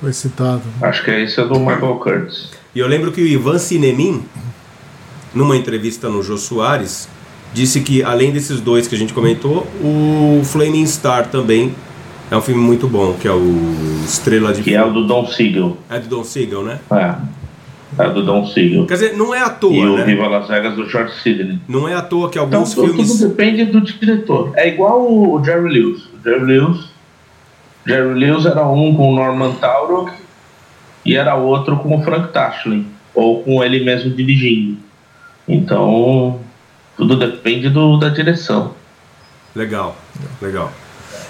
Foi 0.00 0.12
citado. 0.12 0.62
Acho 0.80 1.04
que 1.04 1.10
é 1.10 1.22
esse 1.22 1.40
é 1.40 1.44
do 1.44 1.58
Michael 1.60 1.96
Curtis. 1.96 2.50
E 2.74 2.80
eu 2.80 2.88
lembro 2.88 3.12
que 3.12 3.20
o 3.20 3.26
Ivan 3.26 3.58
Cinemin, 3.58 4.24
numa 5.32 5.56
entrevista 5.56 6.08
no 6.08 6.22
Jô 6.22 6.36
Soares, 6.36 7.08
disse 7.52 7.80
que 7.80 8.02
além 8.02 8.32
desses 8.32 8.60
dois 8.60 8.86
que 8.88 8.94
a 8.94 8.98
gente 8.98 9.12
comentou, 9.12 9.66
o 9.82 10.40
Flaming 10.44 10.86
Star 10.86 11.26
também 11.28 11.74
é 12.30 12.36
um 12.36 12.40
filme 12.40 12.62
muito 12.62 12.88
bom, 12.88 13.14
que 13.14 13.28
é 13.28 13.32
o 13.32 14.00
Estrela 14.04 14.52
de 14.52 14.62
Que 14.62 14.74
é 14.74 14.82
o 14.84 14.90
do 14.92 15.06
Don 15.06 15.26
Siegel. 15.26 15.76
É 15.90 15.98
do 15.98 16.08
Don 16.08 16.24
Siegel, 16.24 16.62
né? 16.62 16.78
É. 16.90 17.14
É 17.98 18.08
do 18.08 18.24
Don 18.24 18.46
Siegel. 18.46 18.86
Quer 18.86 18.94
dizer, 18.94 19.16
não 19.18 19.34
é 19.34 19.42
à 19.42 19.48
E 19.48 19.50
toa, 19.50 19.70
o 19.90 19.96
né? 19.98 20.04
Viva 20.04 20.26
Las 20.26 20.48
Vegas 20.48 20.74
do 20.74 20.88
George 20.88 21.12
Sidney. 21.22 21.58
Não 21.68 21.86
é 21.86 21.94
à 21.94 22.00
toa 22.00 22.30
que 22.30 22.38
Então 22.38 22.60
alguns 22.60 22.74
tudo, 22.74 22.88
filmes. 22.88 23.08
tudo 23.18 23.28
depende 23.28 23.66
do 23.66 23.80
diretor. 23.82 24.52
É 24.54 24.66
igual 24.68 25.02
o, 25.02 25.34
o 25.34 25.44
Jerry 25.44 25.68
Lewis. 25.68 26.04
O 26.04 26.22
Jerry 26.24 26.44
Lewis. 26.44 26.86
Jerry 27.86 28.14
Lewis 28.14 28.46
era 28.46 28.66
um 28.66 28.94
com 28.94 29.12
o 29.12 29.14
Norman 29.14 29.52
Taurog 29.56 30.10
e 31.04 31.16
era 31.16 31.34
outro 31.34 31.76
com 31.78 31.98
o 31.98 32.02
Frank 32.02 32.32
Tashlin, 32.32 32.86
ou 33.14 33.42
com 33.42 33.62
ele 33.62 33.84
mesmo 33.84 34.10
dirigindo. 34.10 34.76
Então, 35.46 36.40
tudo 37.02 37.16
depende 37.16 37.68
do, 37.68 37.96
da 37.96 38.08
direção. 38.08 38.74
Legal, 39.54 39.96
legal. 40.40 40.72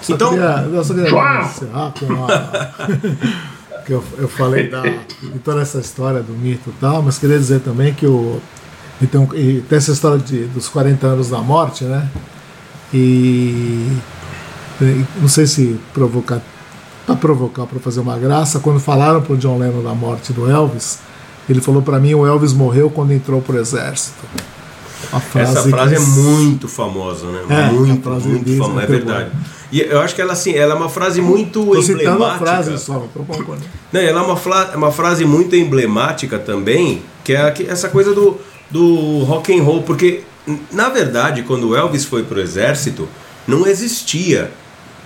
Só 0.01 0.13
Então, 0.13 0.29
queria, 0.29 0.69
eu 0.71 0.83
só 0.83 0.93
queria 0.93 1.09
encerrar 1.09 1.93
com 1.99 2.25
a. 2.25 3.79
que 3.85 3.91
eu, 3.91 4.03
eu 4.17 4.27
falei 4.29 4.69
da, 4.69 4.81
de 4.81 5.39
toda 5.43 5.61
essa 5.61 5.79
história 5.79 6.21
do 6.21 6.33
mito 6.33 6.69
e 6.69 6.73
tal, 6.79 7.01
mas 7.01 7.17
queria 7.17 7.37
dizer 7.37 7.61
também 7.61 7.93
que 7.93 8.05
o. 8.05 8.39
Então, 9.01 9.27
e 9.33 9.61
tem 9.61 9.77
essa 9.77 9.91
história 9.91 10.19
de, 10.19 10.45
dos 10.45 10.69
40 10.69 11.07
anos 11.07 11.29
da 11.29 11.39
morte, 11.39 11.83
né? 11.85 12.07
E. 12.93 13.97
não 15.19 15.27
sei 15.27 15.47
se 15.47 15.79
provocar. 15.93 16.41
Para 17.05 17.15
provocar, 17.17 17.65
para 17.65 17.79
fazer 17.79 17.99
uma 17.99 18.17
graça, 18.17 18.61
quando 18.61 18.79
falaram 18.79 19.21
pro 19.21 19.35
John 19.35 19.57
Lennon 19.57 19.83
da 19.83 19.93
morte 19.93 20.31
do 20.31 20.49
Elvis, 20.49 20.99
ele 21.49 21.59
falou 21.59 21.81
para 21.81 21.99
mim: 21.99 22.13
o 22.13 22.25
Elvis 22.25 22.53
morreu 22.53 22.89
quando 22.89 23.11
entrou 23.11 23.41
pro 23.41 23.57
exército. 23.57 24.23
Uma 25.11 25.41
essa 25.41 25.63
frase 25.63 25.95
é 25.95 25.99
muito 25.99 26.67
famosa, 26.67 27.27
né? 27.27 27.41
É, 27.49 27.71
muito, 27.71 28.03
frase 28.03 28.27
muito 28.27 28.57
famosa, 28.57 28.81
é 28.81 28.83
é 28.83 28.87
verdade. 28.87 29.31
E 29.71 29.81
eu 29.81 29.99
acho 30.01 30.13
que 30.13 30.21
ela 30.21 30.33
assim, 30.33 30.53
ela 30.53 30.73
é 30.73 30.77
uma 30.77 30.89
frase 30.89 31.19
muito 31.21 31.65
Tô 31.65 31.79
emblemática. 31.79 32.45
frase 32.45 32.77
só, 32.77 33.03
não 33.91 33.99
ela 33.99 34.21
é 34.21 34.23
uma, 34.23 34.37
fla- 34.37 34.71
uma 34.75 34.91
frase 34.91 35.25
muito 35.25 35.55
emblemática 35.55 36.37
também, 36.37 37.01
que 37.23 37.33
é 37.33 37.53
essa 37.67 37.89
coisa 37.89 38.13
do, 38.13 38.37
do 38.69 39.19
rock 39.23 39.57
and 39.57 39.63
roll, 39.63 39.81
porque 39.81 40.21
na 40.71 40.89
verdade, 40.89 41.41
quando 41.43 41.69
o 41.69 41.75
Elvis 41.75 42.05
foi 42.05 42.23
pro 42.23 42.39
exército, 42.39 43.07
não 43.47 43.65
existia 43.65 44.51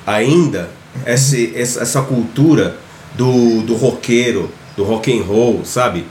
ainda 0.05 0.69
essa, 1.05 1.37
essa 1.37 2.01
cultura 2.01 2.75
do, 3.15 3.61
do 3.61 3.73
roqueiro, 3.75 4.49
do 4.75 4.83
rock 4.83 5.17
and 5.17 5.23
roll, 5.23 5.61
sabe? 5.63 6.05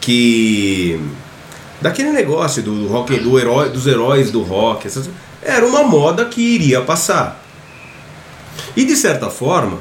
Que 0.00 1.00
daquele 1.82 2.10
negócio 2.10 2.62
do, 2.62 2.74
do 2.74 2.86
rock, 2.88 3.18
do 3.18 3.38
herói, 3.38 3.68
dos 3.68 3.86
heróis 3.86 4.30
do 4.30 4.42
rock, 4.42 4.86
essas- 4.86 5.10
era 5.42 5.66
uma 5.66 5.82
moda 5.82 6.24
que 6.26 6.40
iria 6.40 6.80
passar. 6.80 7.42
E 8.76 8.84
de 8.84 8.94
certa 8.96 9.28
forma, 9.28 9.78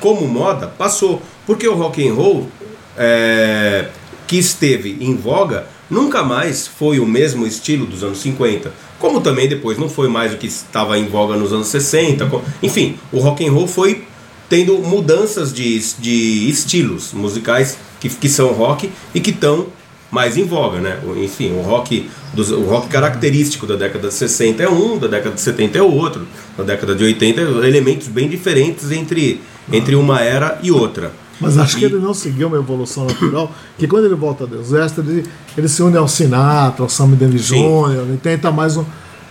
como 0.00 0.26
moda, 0.26 0.66
passou. 0.66 1.22
Porque 1.46 1.66
o 1.66 1.74
rock 1.74 2.06
and 2.06 2.14
roll 2.14 2.48
é, 2.96 3.88
que 4.26 4.36
esteve 4.36 4.96
em 5.00 5.14
voga 5.16 5.66
nunca 5.90 6.22
mais 6.22 6.66
foi 6.66 6.98
o 6.98 7.06
mesmo 7.06 7.46
estilo 7.46 7.86
dos 7.86 8.02
anos 8.02 8.18
50. 8.20 8.72
Como 8.98 9.20
também 9.20 9.48
depois 9.48 9.78
não 9.78 9.88
foi 9.88 10.08
mais 10.08 10.32
o 10.32 10.36
que 10.36 10.46
estava 10.46 10.98
em 10.98 11.06
voga 11.06 11.36
nos 11.36 11.52
anos 11.52 11.66
60. 11.68 12.26
co- 12.26 12.42
Enfim, 12.62 12.96
o 13.12 13.18
rock 13.18 13.46
and 13.46 13.52
roll 13.52 13.66
foi 13.68 14.04
tendo 14.48 14.78
mudanças 14.78 15.52
de, 15.52 15.78
de 15.98 16.48
estilos 16.50 17.12
musicais 17.12 17.78
que, 18.00 18.08
que 18.08 18.28
são 18.28 18.48
rock 18.52 18.90
e 19.14 19.20
que 19.20 19.30
estão 19.30 19.66
mais 20.12 20.36
em 20.36 20.44
voga, 20.44 20.78
né? 20.78 20.98
Enfim, 21.16 21.52
o 21.54 21.62
rock, 21.62 22.08
dos, 22.34 22.50
o 22.50 22.60
rock 22.64 22.86
característico 22.88 23.66
da 23.66 23.74
década 23.76 24.08
de 24.08 24.14
60 24.14 24.62
é 24.62 24.68
um, 24.68 24.98
da 24.98 25.08
década 25.08 25.34
de 25.34 25.40
70 25.40 25.78
é 25.78 25.82
outro, 25.82 26.28
da 26.56 26.62
década 26.62 26.94
de 26.94 27.02
80 27.02 27.40
é 27.40 27.44
elementos 27.66 28.06
bem 28.08 28.28
diferentes 28.28 28.90
entre, 28.92 29.40
entre 29.72 29.94
uma 29.96 30.20
era 30.20 30.58
e 30.62 30.70
outra. 30.70 31.10
Mas 31.40 31.56
acho 31.58 31.76
que 31.78 31.82
E- 31.82 31.86
ele 31.86 31.96
não 31.98 32.12
seguiu 32.14 32.46
uma 32.48 32.58
evolução 32.58 33.06
natural, 33.06 33.50
que 33.78 33.88
quando 33.88 34.04
ele 34.04 34.14
volta 34.14 34.46
do 34.46 34.60
exército, 34.60 35.00
ele, 35.00 35.24
ele 35.56 35.66
se 35.66 35.82
une 35.82 35.96
ao 35.96 36.06
Sinatra, 36.06 36.82
ao 36.84 36.88
Sammy 36.90 37.16
Davis. 37.16 37.46
Jr., 37.46 38.02
ele 38.08 38.20
tenta 38.22 38.52
mais 38.52 38.76
um. 38.76 38.84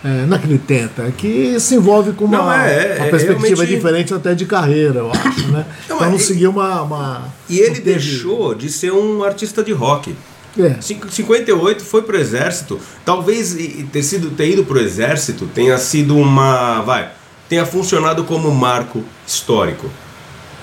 É, 0.04 0.26
não 0.26 0.36
é 0.36 0.40
que 0.40 0.46
ele 0.48 0.58
tenta, 0.58 1.02
é 1.04 1.12
que 1.16 1.60
se 1.60 1.76
envolve 1.76 2.10
com 2.12 2.24
uma, 2.24 2.38
Não, 2.38 2.52
é, 2.52 2.56
é, 2.56 2.96
uma 2.96 3.06
é 3.06 3.10
perspectiva 3.10 3.46
realmente- 3.46 3.66
diferente 3.76 4.12
até 4.12 4.34
de 4.34 4.44
carreira, 4.46 4.98
eu 4.98 5.10
acho, 5.12 5.46
né? 5.52 5.64
Não, 5.88 5.96
então 5.96 6.10
não 6.10 6.16
e- 6.16 6.20
seguiu 6.20 6.50
uma. 6.50 6.82
uma 6.82 7.28
E 7.48 7.60
ele 7.60 7.76
teve- 7.76 7.92
deixou 7.92 8.52
de 8.52 8.68
ser 8.68 8.92
um 8.92 9.22
artista 9.22 9.62
de 9.62 9.70
rock. 9.72 10.12
É, 10.58 10.76
Cinco- 10.80 11.10
58 11.10 11.84
foi 11.84 12.02
pro 12.02 12.18
exército. 12.18 12.78
Talvez 13.04 13.56
ter 13.92 14.02
sido 14.02 14.30
ter 14.30 14.50
ido 14.50 14.64
pro 14.64 14.78
exército 14.80 15.46
tenha 15.46 15.78
sido 15.78 16.16
uma, 16.16 16.82
vai, 16.82 17.10
tenha 17.48 17.64
funcionado 17.64 18.24
como 18.24 18.48
um 18.48 18.54
marco 18.54 19.02
histórico. 19.26 19.88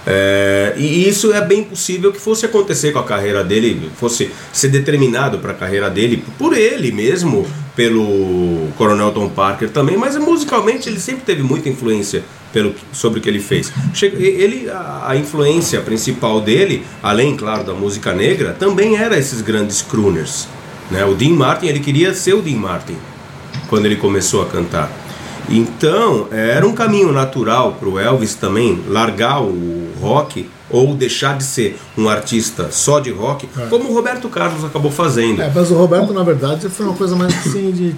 É, 0.08 0.74
e 0.78 1.08
isso 1.08 1.34
é 1.34 1.42
bem 1.42 1.64
possível 1.64 2.12
que 2.12 2.20
fosse 2.20 2.46
acontecer 2.46 2.92
com 2.94 3.00
a 3.00 3.04
carreira 3.04 3.44
dele, 3.44 3.92
fosse 3.98 4.32
ser 4.54 4.70
determinado 4.70 5.40
para 5.40 5.52
a 5.52 5.54
carreira 5.56 5.90
dele 5.90 6.24
por 6.38 6.58
ele 6.58 6.92
mesmo, 6.92 7.46
pelo 7.80 8.68
Coronel 8.78 9.10
Tom 9.14 9.30
Parker 9.30 9.70
também, 9.70 9.96
mas 9.96 10.18
musicalmente 10.18 10.90
ele 10.90 11.00
sempre 11.00 11.22
teve 11.22 11.42
muita 11.42 11.70
influência 11.70 12.26
pelo, 12.52 12.76
sobre 12.92 13.20
o 13.20 13.22
que 13.22 13.30
ele 13.30 13.40
fez. 13.40 13.72
Ele, 14.04 14.70
a, 14.70 15.06
a 15.12 15.16
influência 15.16 15.80
principal 15.80 16.42
dele, 16.42 16.86
além, 17.02 17.38
claro, 17.38 17.64
da 17.64 17.74
música 17.74 18.14
negra, 18.14 18.52
também 18.52 18.98
era 18.98 19.18
esses 19.18 19.40
grandes 19.40 19.82
crooners. 19.82 20.46
Né? 20.92 21.06
O 21.06 21.16
Dean 21.16 21.36
Martin, 21.36 21.68
ele 21.68 21.80
queria 21.80 22.14
ser 22.14 22.34
o 22.34 22.42
Dean 22.42 22.58
Martin 22.58 22.98
quando 23.70 23.86
ele 23.86 23.96
começou 23.96 24.42
a 24.42 24.46
cantar. 24.48 24.92
Então, 25.48 26.28
era 26.34 26.68
um 26.68 26.74
caminho 26.74 27.14
natural 27.14 27.78
para 27.80 27.88
o 27.88 27.98
Elvis 27.98 28.36
também 28.36 28.84
largar 28.90 29.42
o 29.42 29.88
rock 30.02 30.50
ou 30.70 30.96
deixar 30.96 31.38
de 31.38 31.44
ser 31.44 31.80
um 31.98 32.08
artista 32.08 32.72
só 32.72 33.00
de 33.00 33.12
rock, 33.12 33.48
como 33.70 33.90
o 33.90 33.94
Roberto 33.94 34.30
Carlos 34.30 34.64
acabou 34.64 34.92
fazendo. 34.92 35.42
é, 35.42 35.52
mas 35.54 35.72
o 35.72 35.76
Roberto, 35.76 36.14
na 36.14 36.24
verdade, 36.24 36.70
foi 36.70 36.86
uma 36.86 36.96
coisa 36.96 37.16
mais 37.16 37.34
assim 37.34 37.72
de. 37.72 37.96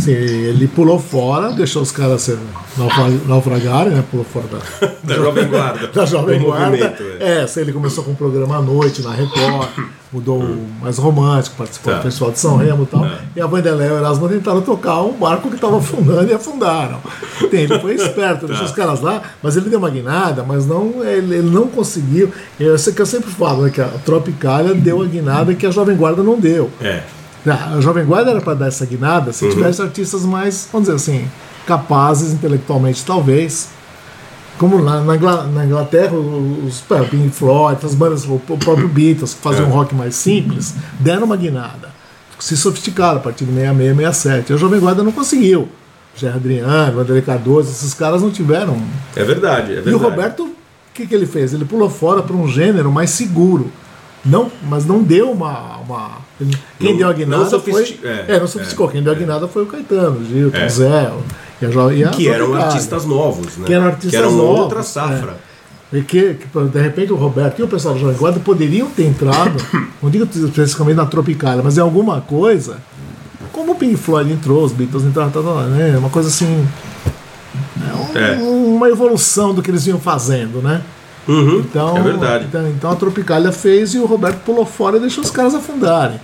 Assim, 0.00 0.12
ele 0.12 0.66
pulou 0.68 0.98
fora, 0.98 1.52
deixou 1.52 1.82
os 1.82 1.90
caras 1.92 2.22
se 2.22 2.38
naufra- 2.76 3.20
naufragarem, 3.26 3.92
né? 3.94 4.04
Pulou 4.10 4.24
fora 4.24 4.46
da, 4.48 4.86
Da 5.04 5.14
Jovem 5.14 5.46
Guarda. 5.48 5.86
da 5.94 6.04
Jovem 6.06 6.38
Do 6.38 6.46
Guarda. 6.46 6.96
é. 7.20 7.42
É, 7.42 7.46
se 7.46 7.60
ele 7.60 7.72
começou 7.72 8.02
com 8.04 8.12
um 8.12 8.14
programa 8.14 8.56
à 8.58 8.62
noite 8.62 9.02
na 9.02 9.12
Record, 9.12 9.68
mudou 10.12 10.44
mais 10.82 10.98
romântico, 10.98 11.56
participou 11.56 11.92
Tá. 11.92 11.98
do 11.98 12.02
Festival 12.02 12.30
de 12.32 12.38
São 12.40 12.56
Remo 12.56 12.82
e 12.82 12.86
tal. 12.86 13.04
É. 13.06 13.18
E 13.36 13.40
a 13.40 13.46
Vanderlei 13.46 13.86
e 13.88 13.90
o 13.92 13.96
Erasmo 13.98 14.28
tentaram 14.28 14.60
tocar 14.60 15.02
um 15.02 15.12
barco 15.12 15.48
que 15.48 15.54
estava 15.54 15.78
afundando 15.78 16.28
e 16.30 16.34
afundaram. 16.34 16.98
Tem, 17.50 17.60
ele 17.62 17.78
foi 17.78 17.94
esperto, 17.94 18.46
deixou 18.48 18.64
Tá. 18.66 18.70
os 18.70 18.76
caras 18.76 19.00
lá, 19.00 19.22
mas 19.42 19.56
ele 19.56 19.70
deu 19.70 19.78
uma 19.78 19.90
guinada, 19.90 20.42
mas 20.42 20.66
não, 20.66 21.04
ele, 21.04 21.36
ele 21.36 21.50
não 21.50 21.68
conseguiu. 21.68 22.30
Eu 22.58 22.76
sei 22.78 22.92
que 22.92 23.00
eu 23.00 23.06
sempre 23.06 23.30
falo, 23.30 23.62
né, 23.62 23.70
que 23.70 23.80
a 23.80 23.86
Tropicália 24.04 24.74
deu 24.74 25.00
a 25.00 25.04
guinada 25.06 25.54
que 25.54 25.64
a 25.66 25.70
Jovem 25.70 25.96
Guarda 25.96 26.22
não 26.22 26.38
deu. 26.38 26.70
É. 26.80 27.02
Ah, 27.46 27.74
A 27.76 27.80
Jovem 27.80 28.04
Guarda 28.04 28.30
era 28.32 28.40
para 28.40 28.54
dar 28.54 28.68
essa 28.68 28.84
guinada 28.84 29.28
Uhum. 29.28 29.32
se 29.32 29.48
tivesse 29.50 29.80
artistas 29.82 30.22
mais, 30.24 30.68
vamos 30.72 30.88
dizer 30.88 30.96
assim, 30.96 31.28
capazes 31.66 32.32
intelectualmente, 32.32 33.04
talvez. 33.04 33.68
Como 34.58 34.82
na, 34.82 35.00
na 35.00 35.16
Ingla- 35.16 35.44
na 35.46 35.64
Inglaterra, 35.64 36.12
os 36.14 36.82
Pink 37.10 37.30
Floyd, 37.30 37.78
as 37.84 37.94
bandas, 37.94 38.24
o 38.26 38.38
próprio 38.38 38.88
Beatles, 38.88 39.32
que 39.32 39.40
faziam 39.40 39.64
É. 39.66 39.68
um 39.68 39.72
rock 39.72 39.94
mais 39.94 40.14
simples, 40.14 40.74
deram 40.98 41.24
uma 41.24 41.36
guinada. 41.36 41.88
Se 42.38 42.56
sofisticaram 42.56 43.16
a 43.18 43.20
partir 43.20 43.44
de 43.46 43.52
66, 43.52 43.96
67. 43.96 44.52
A 44.52 44.56
Jovem 44.56 44.80
Guarda 44.80 45.02
não 45.02 45.12
conseguiu. 45.12 45.68
Jair 46.16 46.34
Adriano, 46.34 46.96
Vanderlei 46.96 47.22
Cardoso, 47.22 47.70
esses 47.70 47.94
caras 47.94 48.20
não 48.20 48.30
tiveram. 48.30 48.76
É 49.16 49.22
verdade, 49.24 49.72
é 49.72 49.74
verdade. 49.76 49.90
E 49.90 49.94
o 49.94 49.98
Roberto, 49.98 50.42
o 50.44 50.54
que, 50.92 51.06
que 51.06 51.14
ele 51.14 51.24
fez? 51.26 51.54
Ele 51.54 51.64
pulou 51.64 51.88
fora 51.88 52.22
para 52.22 52.34
um 52.36 52.46
gênero 52.48 52.90
mais 52.90 53.10
seguro. 53.10 53.70
Não, 54.24 54.50
mas 54.68 54.84
não 54.84 55.02
deu 55.02 55.30
uma. 55.30 55.78
uma 55.78 56.18
quem 56.78 56.90
Não- 56.90 56.96
deu 56.98 57.06
a 57.06 57.10
não 57.10 57.16
guinada 57.18 57.58
foi. 57.60 57.98
É, 58.04 58.24
é, 58.36 58.40
não 58.40 58.46
sofisticou. 58.46 58.88
é, 58.88 58.92
quem 58.92 59.02
deu 59.02 59.12
a 59.12 59.16
é. 59.16 59.18
guinada 59.18 59.48
foi 59.48 59.62
o 59.62 59.66
Caetano, 59.66 60.20
o 60.20 60.24
Gilton, 60.24 60.56
É. 60.58 60.66
o 60.66 60.70
Zé. 60.70 61.12
E 61.62 61.66
a, 61.66 61.68
jo- 61.68 61.92
e 61.92 62.04
a 62.04 62.08
Que 62.10 62.28
eram 62.28 62.54
artistas 62.54 63.04
novos, 63.06 63.56
né? 63.56 63.64
Que 63.66 63.72
eram 63.74 63.86
artistas 63.86 64.10
que 64.10 64.16
eram 64.16 64.32
novos, 64.32 64.60
outra 64.60 64.80
é. 64.80 64.82
safra. 64.82 65.36
E 65.92 66.02
que, 66.02 66.34
que, 66.34 66.46
de 66.68 66.80
repente 66.80 67.12
o 67.12 67.16
Roberto 67.16 67.58
e 67.58 67.62
o 67.62 67.68
pessoal 67.68 67.94
da 67.94 68.00
Jovem 68.00 68.16
Guarda 68.16 68.38
poderiam 68.40 68.88
ter 68.90 69.04
entrado, 69.06 69.56
não 70.02 70.08
digo 70.10 70.24
especificamente 70.32 70.96
na 70.96 71.06
Tropicália, 71.06 71.62
mas 71.64 71.76
em 71.78 71.80
alguma 71.80 72.20
coisa, 72.20 72.76
como 73.52 73.72
o 73.72 73.74
Pink 73.74 73.96
Floyd 73.96 74.30
entrou, 74.32 74.64
os 74.64 74.72
Beatles 74.72 75.02
entraram, 75.04 75.30
tá, 75.30 75.42
tá, 75.42 75.62
né? 75.64 75.96
uma 75.98 76.08
coisa 76.10 76.28
assim. 76.28 76.66
é 77.82 77.94
um- 77.94 78.18
É. 78.18 78.36
Uma 78.40 78.88
evolução 78.88 79.52
do 79.54 79.62
que 79.62 79.70
eles 79.70 79.84
vinham 79.84 79.98
fazendo, 79.98 80.62
né? 80.62 80.82
Uhum, 81.28 81.58
Então, 81.60 81.96
é 81.96 82.02
verdade. 82.02 82.44
Então, 82.48 82.68
então 82.68 82.90
a 82.90 82.96
Tropicália 82.96 83.52
fez 83.52 83.94
e 83.94 83.98
o 83.98 84.06
Roberto 84.06 84.38
pulou 84.44 84.66
fora 84.66 84.96
e 84.96 85.00
deixou 85.00 85.22
os 85.22 85.30
caras 85.30 85.54
afundarem. 85.54 86.20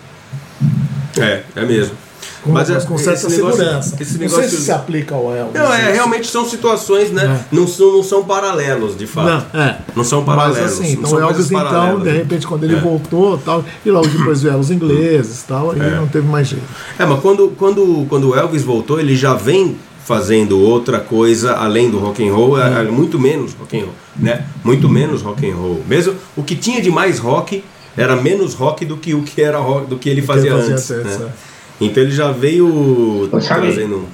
É, 1.19 1.43
é 1.55 1.65
mesmo. 1.65 1.95
Com, 2.43 2.53
Mas 2.53 2.71
é, 2.71 2.79
com 2.81 2.97
certa 2.97 3.27
esse 3.27 3.37
negócio- 3.37 3.59
segurança. 3.59 3.97
esse 4.01 4.13
não 4.15 4.21
negócio- 4.21 4.49
sei 4.49 4.59
se 4.59 4.65
se 4.67 4.71
aplica 4.73 5.15
ao 5.17 5.35
Elvis. 5.35 5.55
Não, 5.55 5.73
é, 5.73 5.93
realmente 5.93 6.29
são 6.29 6.49
situações, 6.49 7.11
né? 7.11 7.45
Não, 7.51 7.67
são, 7.67 7.93
não 7.93 8.03
são 8.05 8.23
paralelos, 8.25 8.97
de 8.97 9.05
fato. 9.07 9.47
Não, 9.53 9.61
é. 9.61 9.79
Não 9.97 10.05
são 10.05 10.25
paralelos. 10.25 10.59
Mas 10.61 10.73
assim, 10.81 10.95
não 10.95 11.03
então 11.03 11.13
o 11.19 11.21
Elvis, 11.23 11.51
então, 11.51 12.01
de 12.01 12.11
repente, 12.11 12.47
quando 12.47 12.63
ele 12.65 12.77
É. 12.77 12.81
voltou 12.81 13.37
tal, 13.39 13.65
e 13.85 13.91
logo 13.91 14.07
depois 14.07 14.43
vieram 14.43 14.61
os 14.61 14.71
ingleses 14.71 15.43
tal, 15.43 15.73
aí 15.73 15.79
não 15.97 16.07
teve 16.07 16.29
mais 16.29 16.47
jeito. 16.47 16.65
É, 16.99 17.05
mas 17.05 17.21
quando, 17.21 17.49
quando, 17.59 18.07
quando 18.09 18.29
o 18.31 18.37
Elvis 18.37 18.63
voltou, 18.63 19.01
ele 19.01 19.17
já 19.17 19.35
vem 19.35 19.77
fazendo 20.05 20.61
outra 20.61 21.01
coisa 21.01 21.55
além 21.55 21.91
do 21.91 21.99
rock 21.99 22.27
and 22.27 22.33
roll, 22.33 22.61
é, 22.61 22.81
é 22.81 22.85
muito 22.85 23.19
menos 23.19 23.55
rock 23.55 23.77
and 23.77 23.81
roll, 23.87 23.95
né? 24.19 24.45
Muito 24.65 24.89
menos 24.89 25.23
rock 25.23 25.49
and 25.51 25.55
roll. 25.55 25.83
Mesmo 25.87 26.15
o 26.37 26.43
que 26.43 26.57
tinha 26.57 26.81
de 26.81 26.91
mais 26.91 27.19
rock 27.19 27.63
era 27.97 28.17
menos 28.17 28.55
rock 28.55 28.85
do 28.85 28.97
que 28.97 29.15
o 29.15 29.23
que 29.23 29.41
era 29.43 29.59
rock, 29.59 29.87
do 29.87 29.99
que 29.99 30.09
ele 30.09 30.23
fazia, 30.23 30.53
fazia 30.53 30.75
antes. 30.75 30.91
antes, 30.91 31.19
né? 31.19 31.33
Então 31.81 32.03
ele 32.03 32.13
já 32.13 32.31
veio 32.33 33.29
Mas 33.33 33.45
sabe- 33.45 33.67
trazendo. 33.73 33.97
um- 33.99 34.07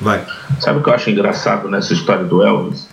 Vai. 0.00 0.24
Sabe 0.60 0.78
o 0.78 0.82
que 0.82 0.88
eu 0.88 0.94
acho 0.94 1.10
engraçado 1.10 1.68
nessa 1.68 1.92
história 1.92 2.24
do 2.24 2.42
Elvis? 2.42 2.88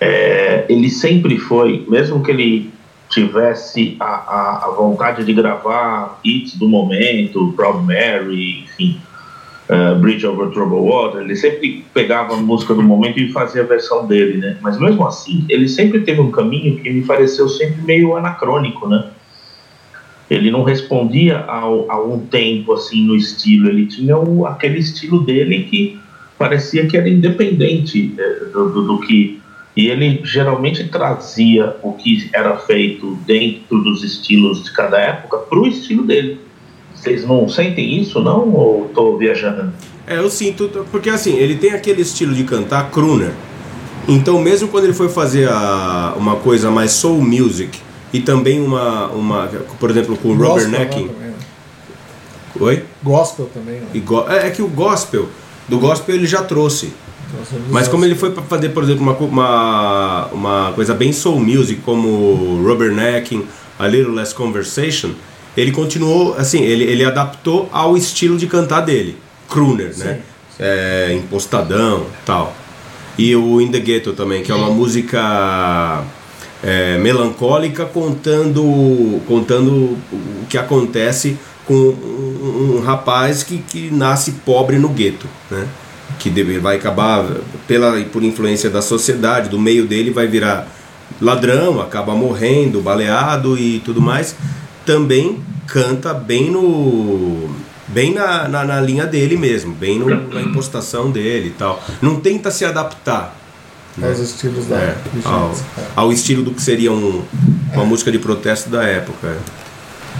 É, 0.00 0.64
ele 0.68 0.90
sempre 0.90 1.38
foi, 1.38 1.84
mesmo 1.88 2.22
que 2.22 2.30
ele 2.30 2.72
tivesse 3.08 3.96
a, 4.00 4.04
a, 4.04 4.64
a 4.66 4.70
vontade 4.76 5.24
de 5.24 5.32
gravar 5.32 6.18
hits 6.24 6.56
do 6.56 6.68
momento, 6.68 7.52
Proud 7.56 7.84
Mary, 7.84 8.64
enfim, 8.64 9.00
uh, 9.68 9.98
Bridge 9.98 10.26
Over 10.26 10.50
Troubled 10.50 10.88
Water, 10.88 11.22
ele 11.22 11.36
sempre 11.36 11.84
pegava 11.92 12.34
a 12.34 12.36
música 12.36 12.74
do 12.74 12.82
momento 12.82 13.18
e 13.18 13.32
fazia 13.32 13.62
a 13.62 13.66
versão 13.66 14.06
dele, 14.06 14.38
né? 14.38 14.56
Mas 14.60 14.78
mesmo 14.78 15.06
assim, 15.06 15.44
ele 15.48 15.68
sempre 15.68 16.00
teve 16.00 16.20
um 16.20 16.30
caminho 16.30 16.78
que 16.78 16.90
me 16.90 17.02
pareceu 17.02 17.48
sempre 17.48 17.82
meio 17.82 18.16
anacrônico, 18.16 18.88
né? 18.88 19.10
Ele 20.30 20.50
não 20.50 20.62
respondia 20.62 21.40
ao, 21.40 21.90
a 21.90 22.02
um 22.02 22.18
tempo 22.26 22.72
assim 22.72 23.06
no 23.06 23.14
estilo, 23.14 23.68
ele 23.68 23.86
tinha 23.86 24.16
o, 24.16 24.46
aquele 24.46 24.78
estilo 24.78 25.20
dele 25.20 25.64
que 25.64 25.98
parecia 26.38 26.86
que 26.86 26.96
era 26.96 27.08
independente 27.08 28.14
é, 28.18 28.44
do, 28.46 28.70
do, 28.70 28.82
do 28.86 29.00
que 29.00 29.40
e 29.76 29.88
ele 29.88 30.20
geralmente 30.22 30.84
trazia 30.88 31.76
o 31.82 31.92
que 31.94 32.30
era 32.32 32.56
feito 32.58 33.16
dentro 33.26 33.82
dos 33.82 34.04
estilos 34.04 34.62
de 34.62 34.72
cada 34.72 34.98
época 34.98 35.38
para 35.38 35.58
o 35.58 35.66
estilo 35.66 36.04
dele. 36.04 36.38
Vocês 37.04 37.26
não 37.26 37.46
sentem 37.46 38.00
isso, 38.00 38.18
não? 38.20 38.50
Ou 38.54 38.86
estou 38.86 39.18
viajando? 39.18 39.70
É, 40.06 40.16
eu 40.16 40.30
sinto, 40.30 40.86
porque 40.90 41.10
assim, 41.10 41.36
ele 41.36 41.56
tem 41.56 41.72
aquele 41.72 42.00
estilo 42.00 42.34
de 42.34 42.44
cantar 42.44 42.90
crooner. 42.90 43.32
Então, 44.08 44.40
mesmo 44.40 44.68
quando 44.68 44.84
ele 44.84 44.94
foi 44.94 45.10
fazer 45.10 45.46
a, 45.50 46.14
uma 46.16 46.36
coisa 46.36 46.70
mais 46.70 46.92
soul 46.92 47.20
music 47.20 47.78
e 48.10 48.20
também 48.20 48.58
uma, 48.58 49.08
uma 49.08 49.50
por 49.78 49.90
exemplo, 49.90 50.16
com 50.16 50.28
o 50.28 50.34
Robert 50.34 50.68
Necking. 50.68 51.10
Oi? 52.58 52.84
Gospel 53.02 53.50
também. 53.52 53.80
Né? 53.80 54.00
Go 54.00 54.24
é, 54.26 54.46
é 54.46 54.50
que 54.50 54.62
o 54.62 54.68
gospel, 54.68 55.28
do 55.68 55.78
gospel 55.78 56.14
ele 56.14 56.26
já 56.26 56.42
trouxe. 56.42 56.90
Mas 57.68 57.86
como 57.86 58.04
ele 58.04 58.14
foi 58.14 58.30
para 58.30 58.44
fazer, 58.44 58.70
por 58.70 58.82
exemplo, 58.82 59.02
uma, 59.02 59.16
uma, 59.18 60.26
uma 60.32 60.72
coisa 60.72 60.94
bem 60.94 61.12
soul 61.12 61.38
music, 61.38 61.82
como 61.82 62.62
Robert 62.64 62.94
Necking, 62.94 63.44
A 63.78 63.86
Little 63.88 64.14
Less 64.14 64.34
Conversation, 64.34 65.10
ele 65.56 65.70
continuou, 65.70 66.34
assim, 66.36 66.62
ele, 66.62 66.84
ele 66.84 67.04
adaptou 67.04 67.68
ao 67.72 67.96
estilo 67.96 68.36
de 68.36 68.46
cantar 68.46 68.80
dele, 68.80 69.16
crooner, 69.48 69.96
né? 69.96 70.20
É, 70.58 71.12
impostadão 71.14 72.06
tal. 72.24 72.54
E 73.18 73.34
o 73.34 73.60
In 73.60 73.70
The 73.70 73.80
Ghetto 73.80 74.12
também, 74.12 74.42
que 74.42 74.50
é 74.50 74.54
uma 74.54 74.70
música 74.70 76.04
é, 76.62 76.98
melancólica 76.98 77.84
contando, 77.84 79.20
contando 79.26 79.96
o 80.12 80.46
que 80.48 80.58
acontece 80.58 81.36
com 81.66 81.74
um, 81.74 82.76
um 82.76 82.80
rapaz 82.80 83.42
que, 83.42 83.58
que 83.58 83.90
nasce 83.90 84.32
pobre 84.44 84.78
no 84.78 84.88
gueto, 84.88 85.26
né? 85.50 85.66
que 86.18 86.30
deve, 86.30 86.58
vai 86.58 86.76
acabar 86.76 87.24
pela 87.66 88.00
por 88.04 88.22
influência 88.22 88.70
da 88.70 88.82
sociedade, 88.82 89.48
do 89.48 89.58
meio 89.58 89.86
dele 89.86 90.10
vai 90.10 90.26
virar 90.26 90.68
ladrão, 91.20 91.80
acaba 91.80 92.14
morrendo, 92.14 92.80
baleado 92.80 93.58
e 93.58 93.80
tudo 93.80 94.00
mais, 94.00 94.36
também 94.84 95.42
canta 95.66 96.12
bem 96.14 96.50
no 96.50 97.50
bem 97.88 98.12
na, 98.12 98.48
na, 98.48 98.64
na 98.64 98.80
linha 98.80 99.06
dele 99.06 99.36
mesmo, 99.36 99.72
bem 99.74 99.98
no, 99.98 100.08
na 100.32 100.40
impostação 100.40 101.10
dele 101.10 101.48
e 101.48 101.52
tal. 101.52 101.82
Não 102.00 102.20
tenta 102.20 102.50
se 102.50 102.64
adaptar 102.64 103.36
né? 103.96 104.08
aos 104.08 104.18
estilos 104.18 104.66
da 104.66 104.76
é, 104.76 104.96
ao, 105.24 105.54
ao, 105.94 106.12
estilo 106.12 106.42
do 106.42 106.50
que 106.50 106.62
seria 106.62 106.92
um, 106.92 107.24
uma 107.72 107.84
música 107.84 108.10
de 108.10 108.18
protesto 108.18 108.68
da 108.68 108.82
época. 108.84 109.28
É. 109.28 109.38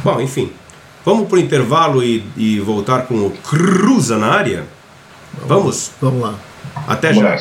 Bom, 0.02 0.20
enfim, 0.20 0.52
vamos 1.04 1.28
para 1.28 1.36
o 1.36 1.40
intervalo 1.40 2.02
e, 2.02 2.24
e 2.36 2.60
voltar 2.60 3.06
com 3.06 3.26
o 3.26 3.30
Cruza 3.30 4.18
na 4.18 4.28
área. 4.28 4.64
Vamos? 5.46 5.90
Vamos 6.00 6.22
lá. 6.22 6.34
Até 6.86 7.12
já. 7.12 7.36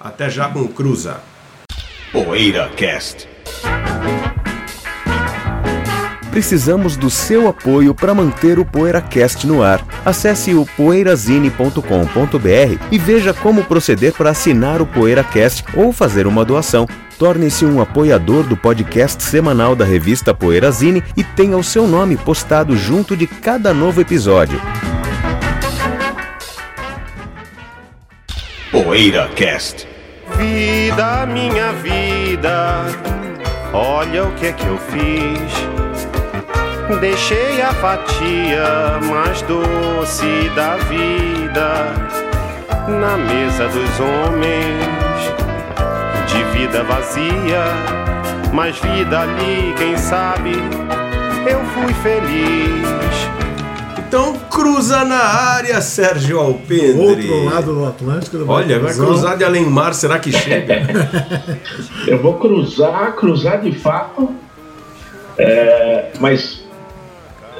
Até 0.00 0.30
já 0.30 0.48
com 0.48 0.60
o 0.60 0.68
Cruza. 0.68 1.20
Poeira 2.12 2.70
Cast. 2.76 3.28
Precisamos 6.38 6.96
do 6.96 7.10
seu 7.10 7.48
apoio 7.48 7.92
para 7.92 8.14
manter 8.14 8.60
o 8.60 8.64
PoeiraCast 8.64 9.44
no 9.44 9.60
ar. 9.60 9.84
Acesse 10.04 10.54
o 10.54 10.64
poeirazine.com.br 10.64 12.78
e 12.92 12.96
veja 12.96 13.34
como 13.34 13.64
proceder 13.64 14.12
para 14.12 14.30
assinar 14.30 14.80
o 14.80 14.86
PoeiraCast 14.86 15.64
ou 15.74 15.92
fazer 15.92 16.28
uma 16.28 16.44
doação. 16.44 16.86
Torne-se 17.18 17.66
um 17.66 17.80
apoiador 17.80 18.44
do 18.44 18.56
podcast 18.56 19.20
semanal 19.20 19.74
da 19.74 19.84
revista 19.84 20.32
Poeirazine 20.32 21.02
e 21.16 21.24
tenha 21.24 21.56
o 21.56 21.64
seu 21.64 21.88
nome 21.88 22.16
postado 22.16 22.76
junto 22.76 23.16
de 23.16 23.26
cada 23.26 23.74
novo 23.74 24.00
episódio. 24.00 24.62
Poeira 28.70 29.28
Cast. 29.34 29.88
Vida, 30.36 31.26
minha 31.26 31.72
vida, 31.72 32.84
olha 33.72 34.22
o 34.22 34.30
que 34.36 34.46
é 34.46 34.52
que 34.52 34.66
eu 34.68 34.78
fiz. 34.78 35.87
Deixei 36.96 37.60
a 37.60 37.74
fatia 37.74 38.98
mais 39.04 39.42
doce 39.42 40.50
da 40.56 40.76
vida 40.76 41.94
na 42.88 43.18
mesa 43.18 43.68
dos 43.68 44.00
homens, 44.00 45.22
de 46.26 46.42
vida 46.58 46.82
vazia, 46.84 47.62
mas 48.54 48.78
vida 48.78 49.20
ali, 49.20 49.74
quem 49.76 49.98
sabe, 49.98 50.52
eu 51.46 51.60
fui 51.74 51.92
feliz. 52.02 52.88
Então 53.98 54.38
cruza 54.50 55.04
na 55.04 55.22
área, 55.22 55.82
Sérgio 55.82 56.40
Alpendre. 56.40 57.30
Outro 57.30 57.44
lado 57.44 57.74
do 57.74 57.84
Atlântico. 57.84 58.38
Do 58.38 58.50
Olha, 58.50 58.80
vai 58.80 58.94
cruzar 58.94 59.36
de 59.36 59.44
além 59.44 59.66
mar, 59.66 59.92
será 59.92 60.18
que 60.18 60.32
chega? 60.32 60.82
eu 62.08 62.20
vou 62.20 62.38
cruzar, 62.38 63.12
cruzar 63.14 63.60
de 63.60 63.78
fato, 63.78 64.34
é, 65.36 66.12
mas 66.18 66.66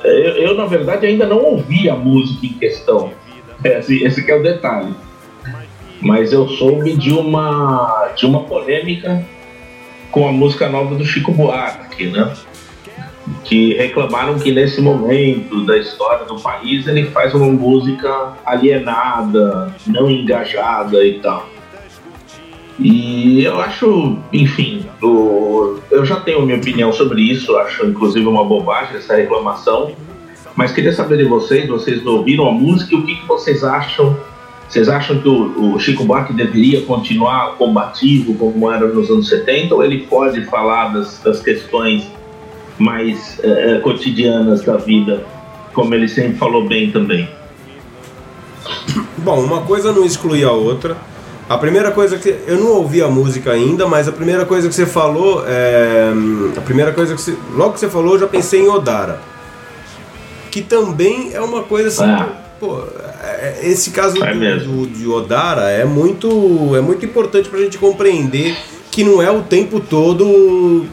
eu, 0.04 0.34
eu, 0.36 0.54
na 0.54 0.66
verdade 0.66 1.06
ainda 1.06 1.26
não 1.26 1.42
ouvi 1.42 1.88
a 1.88 1.96
música 1.96 2.46
em 2.46 2.52
questão. 2.52 3.12
Esse, 3.62 4.04
esse 4.04 4.30
é 4.30 4.34
o 4.34 4.42
detalhe. 4.42 4.94
Mas 6.00 6.32
eu 6.32 6.48
soube 6.48 6.96
de 6.96 7.12
uma 7.12 8.12
de 8.16 8.24
uma 8.24 8.44
polêmica 8.44 9.24
com 10.10 10.28
a 10.28 10.32
música 10.32 10.68
nova 10.68 10.94
do 10.94 11.04
Chico 11.04 11.32
Buarque, 11.32 12.06
né? 12.06 12.32
que 13.44 13.74
reclamaram 13.74 14.38
que 14.38 14.52
nesse 14.52 14.80
momento 14.80 15.64
da 15.64 15.76
história 15.76 16.24
do 16.24 16.40
país 16.40 16.86
ele 16.86 17.06
faz 17.06 17.34
uma 17.34 17.46
música 17.46 18.32
alienada, 18.44 19.74
não 19.86 20.10
engajada 20.10 21.04
e 21.04 21.18
tal. 21.20 21.48
E 22.78 23.42
eu 23.42 23.60
acho, 23.60 24.16
enfim, 24.32 24.86
do, 25.00 25.80
eu 25.90 26.04
já 26.04 26.20
tenho 26.20 26.42
minha 26.42 26.58
opinião 26.58 26.92
sobre 26.92 27.22
isso, 27.22 27.56
acho 27.56 27.86
inclusive 27.86 28.24
uma 28.26 28.44
bobagem 28.44 28.96
essa 28.96 29.16
reclamação, 29.16 29.92
mas 30.54 30.70
queria 30.70 30.92
saber 30.92 31.18
de 31.18 31.24
vocês, 31.24 31.68
vocês 31.68 32.04
ouviram 32.06 32.48
a 32.48 32.52
música 32.52 32.96
o 32.96 33.02
que, 33.04 33.16
que 33.16 33.26
vocês 33.26 33.64
acham? 33.64 34.16
Vocês 34.68 34.88
acham 34.88 35.18
que 35.18 35.28
o, 35.28 35.74
o 35.74 35.80
Chico 35.80 36.04
Buarque 36.04 36.32
deveria 36.32 36.82
continuar 36.82 37.54
combativo 37.56 38.34
como 38.34 38.70
era 38.70 38.86
nos 38.86 39.10
anos 39.10 39.28
70 39.28 39.74
ou 39.74 39.82
ele 39.82 40.06
pode 40.06 40.44
falar 40.44 40.88
das, 40.88 41.20
das 41.20 41.42
questões 41.42 42.08
mais 42.78 43.40
é, 43.42 43.78
cotidianas 43.80 44.62
da 44.62 44.76
vida, 44.76 45.24
como 45.72 45.94
ele 45.94 46.06
sempre 46.06 46.38
falou 46.38 46.68
bem 46.68 46.92
também. 46.92 47.28
Bom, 49.18 49.40
uma 49.42 49.62
coisa 49.62 49.92
não 49.92 50.04
exclui 50.04 50.44
a 50.44 50.52
outra. 50.52 50.96
A 51.48 51.56
primeira 51.56 51.90
coisa 51.90 52.18
que 52.18 52.28
eu 52.46 52.58
não 52.58 52.72
ouvi 52.72 53.00
a 53.00 53.08
música 53.08 53.52
ainda, 53.52 53.88
mas 53.88 54.06
a 54.06 54.12
primeira 54.12 54.44
coisa 54.44 54.68
que 54.68 54.74
você 54.74 54.84
falou, 54.84 55.44
é, 55.46 56.12
a 56.54 56.60
primeira 56.60 56.92
coisa 56.92 57.14
que 57.14 57.22
você, 57.22 57.34
logo 57.54 57.72
que 57.72 57.80
você 57.80 57.88
falou, 57.88 58.14
eu 58.14 58.20
já 58.20 58.26
pensei 58.26 58.60
em 58.60 58.68
Odara, 58.68 59.18
que 60.50 60.60
também 60.60 61.30
é 61.32 61.40
uma 61.40 61.62
coisa 61.62 61.88
assim. 61.88 62.04
Ah. 62.04 62.28
Pô, 62.60 62.82
é, 63.22 63.60
esse 63.62 63.92
caso 63.92 64.22
é 64.22 64.34
do, 64.34 64.84
do, 64.84 64.86
de 64.88 65.06
Odara 65.06 65.70
é 65.70 65.84
muito, 65.86 66.76
é 66.76 66.80
muito 66.80 67.06
importante 67.06 67.48
para 67.48 67.60
a 67.60 67.62
gente 67.62 67.78
compreender 67.78 68.54
que 68.90 69.02
não 69.02 69.22
é 69.22 69.30
o 69.30 69.42
tempo 69.42 69.80
todo 69.80 70.86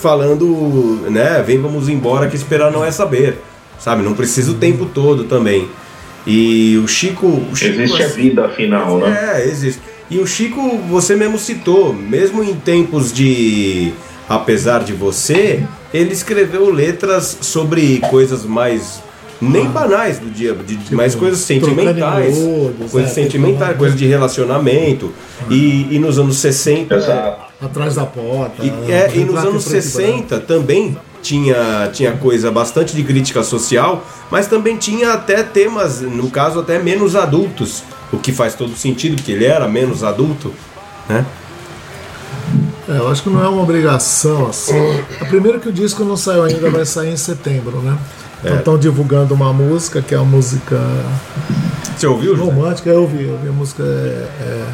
falando, 0.00 1.06
né, 1.10 1.42
vem 1.46 1.60
vamos 1.60 1.88
embora 1.88 2.28
que 2.28 2.34
esperar 2.34 2.72
não 2.72 2.84
é 2.84 2.90
saber, 2.90 3.38
sabe? 3.78 4.02
Não 4.02 4.14
precisa 4.14 4.50
o 4.50 4.54
tempo 4.54 4.86
todo 4.86 5.24
também. 5.24 5.68
E 6.26 6.80
o 6.82 6.86
Chico, 6.86 7.26
o 7.26 7.56
Chico 7.56 7.80
existe 7.80 8.02
assim, 8.02 8.12
a 8.12 8.22
vida 8.22 8.46
afinal, 8.46 8.98
né? 8.98 9.34
É, 9.36 9.48
existe. 9.48 9.80
E 10.10 10.18
o 10.18 10.26
Chico, 10.26 10.78
você 10.88 11.14
mesmo 11.14 11.38
citou, 11.38 11.94
mesmo 11.94 12.42
em 12.42 12.54
tempos 12.54 13.12
de 13.12 13.92
apesar 14.28 14.84
de 14.84 14.92
você, 14.92 15.62
ele 15.92 16.12
escreveu 16.12 16.70
letras 16.70 17.38
sobre 17.40 17.98
coisas 18.10 18.44
mais 18.44 19.02
nem 19.40 19.64
banais 19.66 20.18
do 20.18 20.30
dia, 20.30 20.54
de, 20.54 20.76
tipo, 20.76 20.94
mais 20.94 21.14
coisas 21.14 21.40
sentimentais, 21.40 22.36
coisas 22.90 23.10
é, 23.10 23.14
sentimentais, 23.14 23.76
coisas 23.76 23.98
de 23.98 24.06
relacionamento. 24.06 25.12
E, 25.48 25.88
e 25.90 25.98
nos 25.98 26.18
anos 26.18 26.36
60, 26.38 26.94
Exato 26.94 27.50
Atrás 27.60 27.94
da 27.94 28.06
porta. 28.06 28.64
E, 28.64 28.90
é, 28.90 29.10
e 29.14 29.24
nos 29.24 29.44
anos 29.44 29.64
60 29.64 30.40
também 30.40 30.96
tinha, 31.22 31.90
tinha 31.92 32.12
coisa 32.12 32.50
bastante 32.50 32.94
de 32.94 33.02
crítica 33.02 33.42
social, 33.42 34.04
mas 34.30 34.46
também 34.46 34.76
tinha 34.76 35.12
até 35.12 35.42
temas, 35.42 36.00
no 36.00 36.30
caso, 36.30 36.60
até 36.60 36.78
menos 36.78 37.16
adultos. 37.16 37.82
O 38.12 38.18
que 38.18 38.32
faz 38.32 38.54
todo 38.54 38.74
sentido, 38.76 39.16
porque 39.16 39.30
ele 39.30 39.44
era 39.44 39.68
menos 39.68 40.02
adulto, 40.02 40.52
né? 41.08 41.24
É, 42.88 42.98
eu 42.98 43.08
acho 43.08 43.22
que 43.22 43.30
não 43.30 43.44
é 43.44 43.48
uma 43.48 43.62
obrigação 43.62 44.48
assim. 44.48 44.74
A 45.20 45.24
primeiro 45.26 45.60
que 45.60 45.68
o 45.68 45.72
disco 45.72 46.02
não 46.04 46.16
saiu 46.16 46.42
ainda, 46.42 46.70
vai 46.70 46.84
sair 46.84 47.12
em 47.12 47.16
setembro, 47.16 47.80
né? 47.80 47.96
Então 48.42 48.56
estão 48.56 48.74
é. 48.74 48.78
divulgando 48.78 49.34
uma 49.34 49.52
música 49.52 50.00
que 50.00 50.14
é 50.14 50.18
a 50.18 50.24
música 50.24 50.80
Você 51.96 52.06
ouviu, 52.06 52.34
José? 52.34 52.50
Romântica, 52.50 52.90
eu 52.90 53.02
ouvi, 53.02 53.24
eu 53.24 53.32
ouvi 53.32 53.48
a 53.48 53.52
música. 53.52 53.82
É, 53.82 54.28
é, 54.42 54.66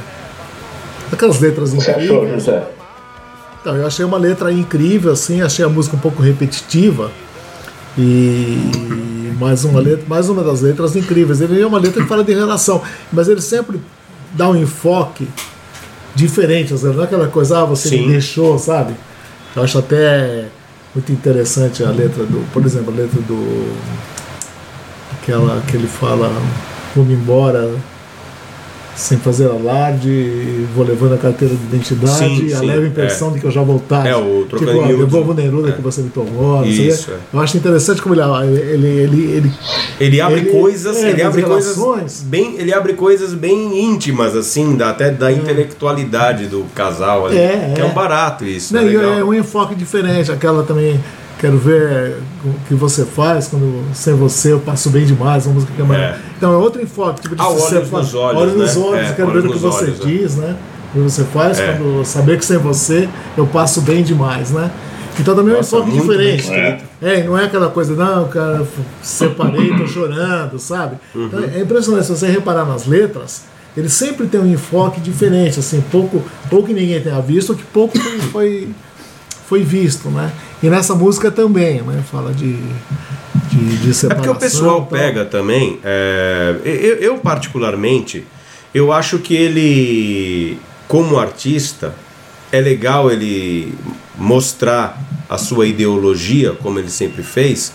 aquelas 1.13 1.41
letras 1.41 1.75
Você 1.75 1.91
achou, 1.91 2.19
incríveis. 2.19 2.45
José? 2.45 2.67
Então, 3.67 3.77
eu 3.77 3.85
achei 3.85 4.05
uma 4.05 4.17
letra 4.17 4.53
incrível, 4.53 5.11
assim, 5.11 5.43
achei 5.43 5.65
a 5.65 5.69
música 5.69 5.97
um 5.97 5.99
pouco 5.99 6.23
repetitiva. 6.23 7.11
E 7.99 9.35
mais 9.41 9.65
uma 9.65 9.81
letra, 9.81 10.05
mais 10.07 10.29
uma 10.29 10.45
das 10.45 10.61
letras 10.61 10.95
incríveis. 10.95 11.41
Ele 11.41 11.61
é 11.61 11.67
uma 11.67 11.81
letra 11.81 12.01
que 12.01 12.09
fala 12.09 12.23
de 12.23 12.33
relação, 12.33 12.81
mas 13.13 13.27
ele 13.27 13.41
sempre 13.41 13.81
dá 14.35 14.49
um 14.49 14.55
enfoque 14.55 15.27
diferente, 16.15 16.73
não 16.75 17.01
é 17.01 17.05
aquela 17.07 17.27
coisa, 17.27 17.63
ah, 17.63 17.65
você 17.65 17.89
Sim. 17.89 18.03
me 18.03 18.13
deixou, 18.13 18.57
sabe? 18.57 18.95
Eu 19.57 19.65
acho 19.65 19.77
até 19.81 20.45
muito 20.95 21.11
interessante 21.11 21.83
a 21.83 21.91
letra 21.91 22.23
do, 22.23 22.49
por 22.53 22.65
exemplo, 22.65 22.95
a 22.95 22.97
letra 22.97 23.21
do 23.23 23.69
aquela 25.21 25.61
que 25.63 25.77
ele 25.77 25.89
fala, 25.89 26.31
vou-me 26.95 27.15
embora 27.15 27.75
sem 28.97 29.19
fazer 29.19 29.47
alarde, 29.51 30.67
vou 30.75 30.85
levando 30.85 31.15
a 31.15 31.19
carteira 31.19 31.55
de 31.55 31.63
identidade, 31.65 32.17
Sim, 32.17 32.53
a 32.55 32.59
sim, 32.59 32.67
leve 32.67 32.87
impressão 32.89 33.29
é. 33.29 33.33
de 33.35 33.41
que 33.41 33.47
eu 33.47 33.51
já 33.51 33.63
vou 33.63 33.79
tarde. 33.79 34.09
É, 34.09 34.17
o 34.17 34.47
tipo, 34.49 34.65
ó, 34.65 34.87
devolvo 34.87 35.33
o 35.33 35.35
né? 35.35 35.43
Neruda 35.43 35.69
É. 35.69 35.73
que 35.73 35.83
você 35.83 36.01
me 36.01 36.09
tomou. 36.09 36.65
Isso, 36.65 37.11
é. 37.11 37.17
Eu 37.33 37.41
acho 37.41 37.57
interessante 37.59 38.01
como 38.01 38.15
ele, 38.15 38.23
ele, 38.23 38.87
ele, 38.87 39.25
ele, 39.37 39.53
Ele 40.01 40.21
abre 40.21 40.41
Ele- 40.41 40.51
coisas, 40.51 40.97
é, 40.97 41.11
ele 41.11 41.23
abre 41.23 41.43
coisas 41.43 41.77
relações. 41.77 42.23
bem, 42.23 42.57
ele 42.59 42.73
abre 42.73 42.95
coisas 42.95 43.35
bem 43.35 43.85
íntimas 43.85 44.35
assim, 44.35 44.75
da, 44.77 44.91
até 44.91 45.11
da 45.11 45.31
intelectualidade 45.31 46.47
do 46.47 46.65
casal 46.75 47.27
ali. 47.27 47.37
É, 47.37 47.73
que 47.75 47.81
é 47.81 47.85
é. 47.85 47.87
um 47.87 47.93
barato 47.95 48.45
isso, 48.45 48.73
Não, 48.75 48.81
é 48.81 49.19
é 49.21 49.25
um 49.25 49.35
enfoque 49.35 49.75
diferente. 49.75 50.33
Aquela 50.33 50.63
também, 50.63 50.99
quero 51.39 51.59
ver 51.59 52.17
o 52.45 52.53
que 52.67 52.75
você 52.75 53.05
faz 53.05 53.49
quando 53.49 53.85
sem 53.95 54.15
você 54.15 54.53
eu 54.53 54.61
passo 54.61 54.91
bem 54.91 55.05
demais. 55.05 55.47
Uma 55.47 55.55
música 55.55 55.73
que 55.75 55.83
é 55.83 55.85
mais- 55.85 56.01
É. 56.01 56.19
Então 56.37 56.53
é 56.53 56.57
outro 56.57 56.83
enfoque. 56.83 57.21
Tipo 57.23 57.37
de 57.37 57.43
Ah, 57.43 57.49
olhos 57.49 57.63
faz- 57.65 57.91
nos 57.91 58.15
olhos, 58.15 58.41
olhos 58.43 58.57
nos 58.57 58.77
né? 58.77 58.83
olhos, 58.83 59.11
É, 59.11 59.13
quero 59.13 59.31
ver 59.31 59.39
o 59.39 59.43
que 59.43 59.49
nos 59.49 59.61
você 59.61 59.85
olhos, 59.85 60.01
é. 60.01 60.05
diz, 60.05 60.37
né? 60.37 60.57
O 60.91 60.93
que 60.95 60.99
você 61.01 61.25
faz 61.25 61.59
É. 61.59 61.73
quando 61.75 62.05
saber 62.05 62.39
que 62.39 62.45
sem 62.45 62.59
você 62.59 63.09
eu 63.37 63.47
passo 63.47 63.81
bem 63.83 64.03
demais, 64.03 64.51
né? 64.51 64.71
Então 65.19 65.35
também 65.35 65.55
é 65.55 65.59
um 65.59 65.61
enfoque 65.61 65.91
diferente. 65.91 66.51
É, 67.03 67.23
não 67.25 67.39
é 67.39 67.45
aquela 67.45 67.71
coisa, 67.71 67.95
não, 67.95 68.29
cara, 68.29 68.67
separei, 69.03 69.77
tô 69.77 69.87
chorando, 69.87 70.59
sabe? 70.59 70.97
Uhum. 71.15 71.27
Então, 71.27 71.41
é 71.43 71.61
impressionante, 71.61 72.05
se 72.07 72.13
você 72.13 72.27
reparar 72.27 72.67
nas 72.67 72.87
letras, 72.87 73.45
ele 73.77 73.89
sempre 73.89 74.27
tem 74.27 74.39
um 74.41 74.47
enfoque 74.47 75.01
diferente, 75.01 75.59
assim, 75.59 75.83
pouco, 75.91 76.23
pouco 76.51 76.67
que 76.69 76.75
ninguém 76.75 77.01
tenha 77.01 77.19
visto, 77.21 77.51
ou 77.51 77.57
que 77.57 77.63
pouco 77.65 77.99
foi, 78.31 78.69
foi 79.47 79.63
visto, 79.63 80.09
né? 80.11 80.31
E 80.63 80.69
nessa 80.71 80.95
música 80.95 81.31
também, 81.31 81.83
né? 81.83 82.03
Fala 82.11 82.33
de, 82.33 82.57
de, 83.51 83.77
de 83.79 83.91
É 83.91 83.93
separação. 83.93 84.09
porque 84.09 84.29
o 84.29 84.35
pessoal 84.35 84.77
tal. 84.81 84.87
pega 84.87 85.25
também. 85.25 85.79
é, 85.85 86.57
eu, 86.65 86.97
eu, 86.97 87.19
particularmente, 87.19 88.27
eu 88.75 88.93
acho 88.93 89.19
que 89.19 89.35
ele, 89.35 90.59
como 90.89 91.19
artista, 91.19 91.95
é 92.51 92.61
legal 92.61 93.11
ele 93.11 93.75
mostrar 94.17 94.99
a 95.29 95.37
sua 95.37 95.67
ideologia, 95.67 96.53
como 96.53 96.79
ele 96.79 96.91
sempre 96.91 97.23
fez, 97.23 97.73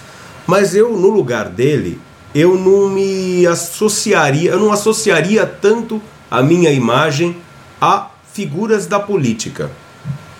mas 0.48 0.76
eu, 0.76 0.92
no 0.98 1.10
lugar 1.10 1.50
dele, 1.50 2.00
eu 2.34 2.58
não 2.58 2.90
me 2.90 3.46
associaria, 3.46 4.52
eu 4.52 4.60
não 4.60 4.72
associaria 4.72 5.46
tanto 5.46 6.02
a 6.30 6.42
minha 6.42 6.72
imagem 6.72 7.36
a 7.80 8.08
figuras 8.34 8.88
da 8.88 9.00
política. 9.00 9.70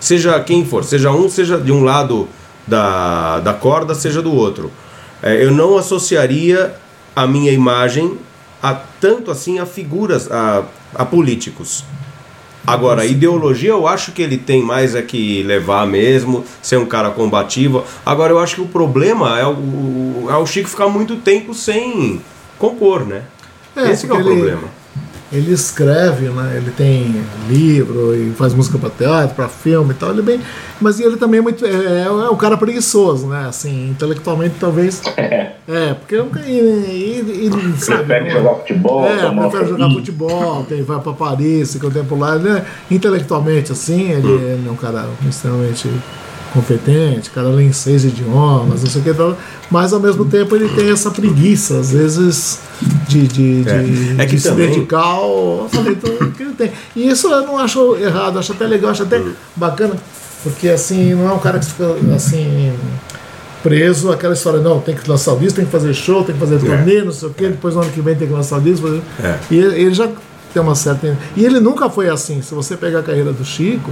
Seja 0.02 0.40
quem 0.40 0.64
for, 0.64 0.82
seja 0.82 1.12
um, 1.12 1.28
seja 1.28 1.56
de 1.58 1.70
um 1.70 1.84
lado 1.84 2.28
da, 2.66 3.38
da 3.38 3.54
corda, 3.54 3.94
seja 3.94 4.20
do 4.20 4.34
outro. 4.34 4.68
É, 5.22 5.44
eu 5.44 5.52
não 5.52 5.78
associaria 5.78 6.74
a 7.14 7.24
minha 7.24 7.52
imagem 7.52 8.18
a 8.60 8.74
tanto 9.00 9.30
assim 9.30 9.60
a 9.60 9.64
figuras, 9.64 10.28
a, 10.28 10.64
a 10.92 11.04
políticos. 11.04 11.84
Agora, 12.66 13.02
a 13.02 13.06
ideologia 13.06 13.70
eu 13.70 13.86
acho 13.86 14.10
que 14.10 14.20
ele 14.22 14.36
tem 14.36 14.60
mais 14.60 14.96
é 14.96 15.02
que 15.02 15.44
levar 15.44 15.86
mesmo, 15.86 16.44
ser 16.60 16.78
um 16.78 16.86
cara 16.86 17.10
combativo. 17.10 17.84
Agora, 18.04 18.32
eu 18.32 18.40
acho 18.40 18.56
que 18.56 18.60
o 18.62 18.66
problema 18.66 19.38
é 19.38 19.46
o, 19.46 20.26
é 20.28 20.36
o 20.36 20.44
Chico 20.46 20.68
ficar 20.68 20.88
muito 20.88 21.14
tempo 21.16 21.54
sem 21.54 22.20
compor, 22.58 23.06
né? 23.06 23.22
É, 23.76 23.92
Esse 23.92 24.08
que 24.08 24.12
é 24.12 24.16
o 24.16 24.18
ele- 24.18 24.30
problema. 24.34 24.81
Ele 25.32 25.50
escreve, 25.52 26.28
né? 26.28 26.54
Ele 26.58 26.70
tem 26.72 27.24
livro 27.48 28.14
e 28.14 28.32
faz 28.32 28.52
música 28.52 28.76
para 28.78 28.90
teatro, 28.90 29.34
para 29.34 29.48
filme 29.48 29.92
e 29.92 29.94
tal. 29.94 30.10
Ele 30.10 30.20
é 30.20 30.22
bem, 30.22 30.40
mas 30.80 31.00
ele 31.00 31.16
também 31.16 31.38
é 31.38 31.42
muito 31.42 31.64
é, 31.64 32.02
é 32.04 32.10
um 32.30 32.36
cara 32.36 32.56
preguiçoso, 32.56 33.26
né? 33.26 33.46
Assim, 33.48 33.88
intelectualmente 33.90 34.56
talvez 34.60 35.00
É, 35.16 35.52
é, 35.66 35.94
porque 35.94 36.16
é 36.16 36.48
e, 36.48 36.50
e, 36.50 37.48
e, 37.48 37.80
sabe, 37.80 38.04
prefere 38.04 38.24
não- 38.24 38.30
jogar 38.42 38.54
futebol, 38.56 39.06
É, 39.06 39.30
prefere 39.30 39.68
jogar 39.70 39.90
futebol, 39.90 40.64
tem, 40.68 40.82
vai 40.82 41.00
para 41.00 41.12
Paris, 41.12 41.72
fica 41.72 41.86
o 41.86 41.90
tempo 41.90 42.14
lá. 42.18 42.36
Ele 42.36 42.50
é, 42.50 42.64
intelectualmente, 42.90 43.72
assim, 43.72 44.10
ele, 44.10 44.28
ele 44.28 44.68
é 44.68 44.70
um 44.70 44.76
cara 44.76 45.06
extremamente 45.26 45.88
competente, 46.52 47.30
cara 47.30 47.48
lê 47.48 47.64
em 47.64 47.72
seis 47.72 48.04
idiomas, 48.04 48.82
não 48.82 48.90
sei 48.90 49.00
o 49.00 49.04
que, 49.04 49.14
tal, 49.14 49.36
mas 49.70 49.92
ao 49.92 50.00
mesmo 50.00 50.24
tempo 50.26 50.54
ele 50.54 50.68
tem 50.68 50.90
essa 50.90 51.10
preguiça, 51.10 51.78
às 51.78 51.92
vezes, 51.92 52.58
de, 53.08 53.26
de, 53.26 53.62
de, 53.64 53.70
É. 54.18 54.22
É 54.22 54.26
que 54.26 54.36
de 54.36 54.42
se 54.42 54.48
também- 54.48 54.68
dedicar 54.70 55.00
ao 55.02 55.68
talento 55.72 56.32
que 56.36 56.42
ele 56.42 56.52
tem. 56.52 56.72
E 56.94 57.08
isso 57.08 57.28
eu 57.28 57.46
não 57.46 57.58
acho 57.58 57.96
errado, 57.96 58.38
acho 58.38 58.52
até 58.52 58.66
legal, 58.66 58.90
acho 58.90 59.02
até 59.02 59.22
bacana, 59.56 59.96
porque 60.42 60.68
assim, 60.68 61.14
não 61.14 61.28
é 61.30 61.32
um 61.32 61.38
cara 61.38 61.58
que 61.58 61.66
fica 61.66 61.96
assim 62.14 62.72
preso 63.62 64.10
àquela 64.10 64.34
história, 64.34 64.60
não, 64.60 64.80
tem 64.80 64.94
que 64.94 65.08
lançar 65.08 65.32
o 65.34 65.38
disco, 65.38 65.54
tem 65.56 65.64
que 65.64 65.70
fazer 65.70 65.94
show, 65.94 66.24
tem 66.24 66.34
que 66.34 66.40
fazer 66.40 66.58
turnê, 66.58 67.02
não 67.02 67.12
sei 67.12 67.28
o 67.28 67.32
quê, 67.32 67.48
depois 67.48 67.74
no 67.74 67.82
ano 67.82 67.90
que 67.92 68.00
vem 68.00 68.14
tem 68.16 68.26
que 68.26 68.34
lançar 68.34 68.58
o 68.58 68.60
disco. 68.60 68.88
É. 69.22 69.38
E 69.50 69.56
ele 69.56 69.94
já 69.94 70.08
tem 70.52 70.62
uma 70.62 70.74
certa. 70.74 71.16
E 71.36 71.44
ele 71.44 71.60
nunca 71.60 71.88
foi 71.90 72.08
assim. 72.08 72.40
Se 72.42 72.54
você 72.54 72.76
pegar 72.76 73.00
a 73.00 73.02
carreira 73.02 73.32
do 73.32 73.44
Chico, 73.44 73.90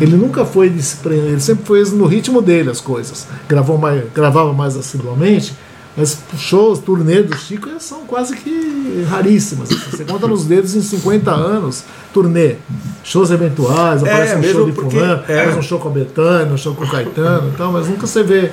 ele 0.00 0.16
nunca 0.16 0.44
foi 0.44 0.72
prender, 1.02 1.30
ele 1.32 1.40
sempre 1.40 1.64
foi 1.64 1.84
no 1.90 2.06
ritmo 2.06 2.40
dele 2.42 2.70
as 2.70 2.80
coisas. 2.80 3.26
Gravou 3.48 3.78
mais, 3.78 4.02
gravava 4.14 4.52
mais 4.52 4.76
assiduamente, 4.76 5.54
mas 5.96 6.18
shows, 6.36 6.80
turnê 6.80 7.22
do 7.22 7.36
Chico 7.36 7.68
são 7.78 8.00
quase 8.00 8.34
que 8.36 9.04
raríssimas. 9.08 9.70
assim. 9.70 9.96
Você 9.96 10.04
conta 10.04 10.26
nos 10.26 10.44
dedos 10.44 10.74
em 10.74 10.80
50 10.82 11.30
anos, 11.30 11.84
turnê. 12.12 12.56
Shows 13.04 13.30
eventuais, 13.30 14.02
aparece 14.02 14.34
um 14.34 14.38
mesmo 14.40 14.52
show 14.54 14.66
de 14.66 14.72
porque- 14.72 14.96
fulano, 14.98 15.22
é. 15.28 15.44
faz 15.44 15.56
um 15.56 15.62
show 15.62 15.78
com 15.78 15.88
a 15.88 15.92
Betânia, 15.92 16.52
um 16.52 16.56
show 16.56 16.74
com 16.74 16.84
o 16.84 16.90
Caetano 16.90 17.50
e 17.50 17.56
tal, 17.56 17.70
mas 17.70 17.86
nunca 17.86 18.06
você 18.06 18.22
vê 18.22 18.50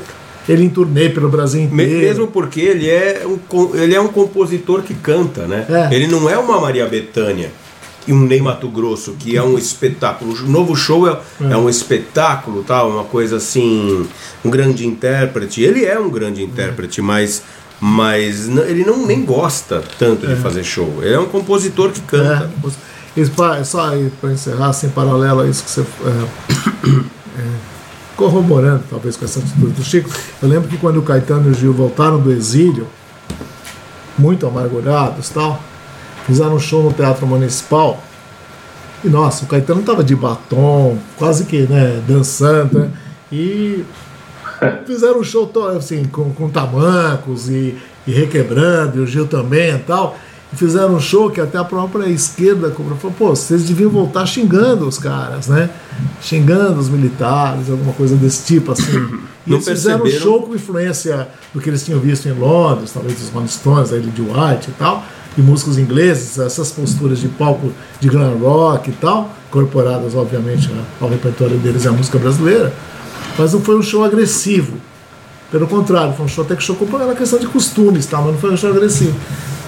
ele 0.50 0.64
em 0.64 0.70
turnê 0.70 1.10
pelo 1.10 1.30
Brasil 1.30 1.62
inteiro. 1.62 1.78
Mesmo 2.00 2.28
porque 2.28 2.60
ele 2.62 2.90
é, 2.90 3.24
um, 3.26 3.76
ele 3.76 3.94
é 3.96 4.02
um 4.02 4.08
compositor 4.08 4.82
que 4.82 4.94
canta, 4.94 5.46
né? 5.48 5.66
É. 5.92 5.96
Ele 5.96 6.08
não 6.08 6.30
é 6.30 6.38
uma 6.38 6.60
Maria 6.60 6.86
Bethânia 6.88 7.52
e 8.08 8.12
um 8.14 8.24
Ney 8.26 8.42
Mato 8.42 8.68
Grosso, 8.68 9.14
que 9.20 9.38
é 9.38 9.44
um 9.44 9.58
espetáculo. 9.58 10.34
O 10.34 10.50
novo 10.50 10.76
show 10.76 11.08
é, 11.08 11.20
é 11.50 11.56
um 11.56 11.70
espetáculo, 11.70 12.64
tal, 12.64 12.90
uma 12.90 13.04
coisa 13.04 13.38
assim, 13.38 14.08
um 14.44 14.50
grande 14.50 14.88
intérprete. 14.88 15.62
Ele 15.62 15.86
é 15.86 16.00
um 16.00 16.10
grande 16.10 16.42
intérprete, 16.44 17.00
mas, 17.02 17.44
mas 17.80 18.48
n- 18.48 18.62
ele 18.62 18.84
não 18.84 19.06
nem 19.06 19.24
gosta 19.24 19.84
tanto 20.00 20.26
de 20.26 20.36
fazer 20.38 20.64
show. 20.64 20.96
Ele 21.04 21.14
é 21.14 21.20
um 21.20 21.28
compositor 21.28 21.92
que 21.92 22.02
canta. 22.02 22.50
É, 23.16 23.30
pra- 23.36 23.64
só 23.64 23.92
para 24.20 24.32
encerrar, 24.32 24.70
assim, 24.70 24.90
paralelo 24.90 25.42
a 25.42 25.48
isso 25.48 25.64
que 25.64 25.70
você. 25.70 25.84
corroborando, 28.22 28.84
talvez, 28.88 29.18
com 29.18 29.26
essa 29.26 29.40
atitude 29.40 29.72
do 29.72 29.84
Chico, 29.84 30.08
eu 30.44 30.48
lembro 30.48 30.70
que 30.70 30.78
quando 30.78 30.98
o 30.98 31.02
Caetano 31.02 31.50
e 31.50 31.52
o 31.52 31.54
Gil 31.56 31.74
voltaram 31.74 32.20
do 32.20 32.32
exílio, 32.32 32.88
muito 34.16 34.46
amargurados 34.46 35.30
tal, 35.30 35.60
fizeram 36.28 36.54
um 36.54 36.60
show 36.60 36.84
no 36.84 36.94
Teatro 36.94 37.26
Municipal. 37.26 38.00
E 39.04 39.10
nossa, 39.10 39.46
o 39.46 39.48
Caetano 39.48 39.80
estava 39.80 40.04
de 40.04 40.16
batom, 40.16 41.00
quase 41.18 41.46
que 41.46 41.62
né, 41.62 42.00
dançando, 42.08 42.78
né, 42.82 42.92
e 43.32 43.84
fizeram 44.86 45.20
um 45.20 45.24
show 45.24 45.52
assim, 45.76 46.04
com, 46.04 46.32
com 46.32 46.48
tamancos 46.48 47.50
e, 47.50 47.76
e 48.06 48.12
requebrando, 48.12 49.00
e 49.00 49.02
o 49.02 49.08
Gil 49.08 49.26
também 49.26 49.74
e 49.74 49.80
tal. 49.80 50.16
E 50.54 50.56
fizeram 50.56 50.96
um 50.96 51.00
show 51.00 51.30
que 51.30 51.40
até 51.40 51.58
a 51.58 51.64
própria 51.64 52.08
esquerda 52.10 52.70
cobrou. 52.72 52.98
Falou, 52.98 53.16
pô, 53.18 53.30
vocês 53.30 53.64
deviam 53.64 53.90
voltar 53.90 54.26
xingando 54.26 54.88
os 54.88 54.98
caras, 54.98 55.48
né? 55.48 55.70
Xingando 56.22 56.80
os 56.80 56.90
militares, 56.90 57.70
alguma 57.70 57.94
coisa 57.94 58.16
desse 58.16 58.46
tipo, 58.46 58.72
assim. 58.72 59.20
E 59.48 59.54
eles 59.54 59.68
fizeram 59.68 59.98
um 59.98 60.02
perceberam? 60.04 60.32
show 60.32 60.44
com 60.44 60.54
influência 60.54 61.28
do 61.52 61.60
que 61.60 61.68
eles 61.68 61.84
tinham 61.84 62.00
visto 62.00 62.28
em 62.28 62.32
Londres, 62.32 62.92
talvez 62.94 63.18
dos 63.18 63.30
Rolling 63.30 63.48
Stones, 63.48 63.92
aí 63.92 64.00
de 64.00 64.22
White 64.22 64.70
e 64.70 64.74
tal, 64.78 65.04
e 65.36 65.42
músicos 65.42 65.80
ingleses, 65.80 66.38
essas 66.38 66.72
posturas 66.72 67.18
de 67.18 67.28
palco 67.28 67.72
de 68.00 68.08
glam 68.08 68.38
rock 68.38 68.92
e 68.92 68.94
tal, 68.94 69.32
incorporadas, 69.50 70.14
obviamente, 70.14 70.70
ao 71.02 71.10
repertório 71.10 71.58
deles 71.58 71.86
e 71.86 71.88
à 71.88 71.92
música 71.92 72.20
brasileira. 72.20 72.72
Mas 73.36 73.52
não 73.52 73.62
foi 73.62 73.76
um 73.80 73.82
show 73.82 74.04
agressivo. 74.04 74.78
Pelo 75.52 75.68
contrário, 75.68 76.14
foi 76.14 76.26
um 76.26 76.30
show 76.30 76.44
até 76.46 76.56
que 76.56 76.64
chocou 76.64 76.88
por 76.88 77.02
uma 77.02 77.14
questão 77.14 77.38
de 77.38 77.46
costumes, 77.46 78.06
tá? 78.06 78.18
mas 78.22 78.28
não 78.32 78.38
foi 78.40 78.54
um 78.54 78.58
show 78.58 78.70
agressivo. 78.72 79.16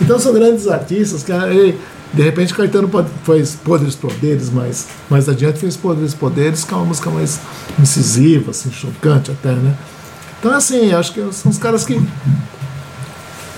Então 0.01 0.17
são 0.17 0.33
grandes 0.33 0.65
artistas 0.67 1.23
que, 1.23 1.31
aí, 1.31 1.77
de 2.13 2.21
repente, 2.21 2.53
Caetano 2.53 2.87
pode, 2.87 3.09
fez 3.25 3.55
Podres 3.55 3.93
Poderes, 3.93 4.49
mas 4.49 4.87
mais 5.09 5.27
adiante 5.27 5.59
fez 5.59 5.75
Podres 5.75 6.13
Poderes, 6.13 6.63
que 6.63 6.73
é 6.73 6.77
uma 6.77 6.85
música 6.85 7.09
mais 7.09 7.39
incisiva, 7.77 8.51
assim, 8.51 8.71
chocante 8.71 9.29
até, 9.31 9.51
né? 9.51 9.75
Então, 10.39 10.53
assim, 10.53 10.93
acho 10.93 11.13
que 11.13 11.33
são 11.33 11.51
os 11.51 11.57
caras 11.57 11.83
que 11.85 12.01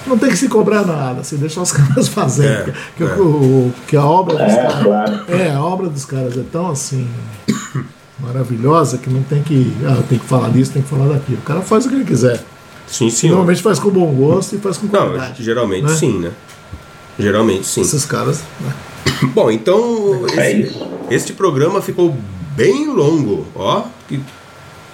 não 0.07 0.17
tem 0.17 0.29
que 0.29 0.37
se 0.37 0.47
cobrar 0.47 0.85
nada, 0.85 1.21
assim, 1.21 1.35
deixar 1.37 1.61
os 1.61 1.71
caras 1.73 2.07
fazerem. 2.07 2.69
É, 2.69 2.73
que, 2.97 3.03
é. 3.03 3.05
o- 3.17 3.71
que 3.87 3.95
a 3.97 4.03
obra 4.05 4.33
dos 4.35 4.53
É, 4.53 4.61
caras. 4.63 4.83
claro. 4.83 5.19
É, 5.27 5.51
a 5.51 5.61
obra 5.63 5.89
dos 5.89 6.05
caras 6.05 6.37
é 6.37 6.43
tão 6.51 6.69
assim. 6.71 7.07
Maravilhosa 8.19 8.97
que 8.97 9.09
não 9.09 9.23
tem 9.23 9.41
que. 9.43 9.71
Ah, 9.85 10.01
tem 10.07 10.17
que 10.19 10.25
falar 10.25 10.49
disso, 10.49 10.71
tem 10.71 10.81
que 10.81 10.89
falar 10.89 11.07
daquilo. 11.07 11.37
O 11.39 11.41
cara 11.41 11.61
faz 11.61 11.85
o 11.85 11.89
que 11.89 11.95
ele 11.95 12.05
quiser. 12.05 12.43
Sim, 12.87 13.09
sim. 13.09 13.27
Normalmente 13.29 13.61
faz 13.61 13.79
com 13.79 13.89
bom 13.89 14.13
gosto 14.13 14.55
e 14.55 14.59
faz 14.59 14.77
com 14.77 14.85
Não, 14.87 14.91
qualidade. 15.07 15.43
geralmente 15.43 15.83
né? 15.85 15.95
sim, 15.95 16.19
né? 16.19 16.31
Geralmente 17.17 17.65
sim. 17.65 17.81
Esses 17.81 18.05
caras. 18.05 18.41
né? 18.59 18.73
Bom, 19.33 19.49
então 19.49 20.25
É 20.35 20.51
esse- 20.51 20.69
isso. 20.69 20.87
este 21.09 21.33
programa 21.33 21.81
ficou 21.81 22.15
bem 22.55 22.87
longo, 22.87 23.45
ó. 23.55 23.83
que- 24.07 24.19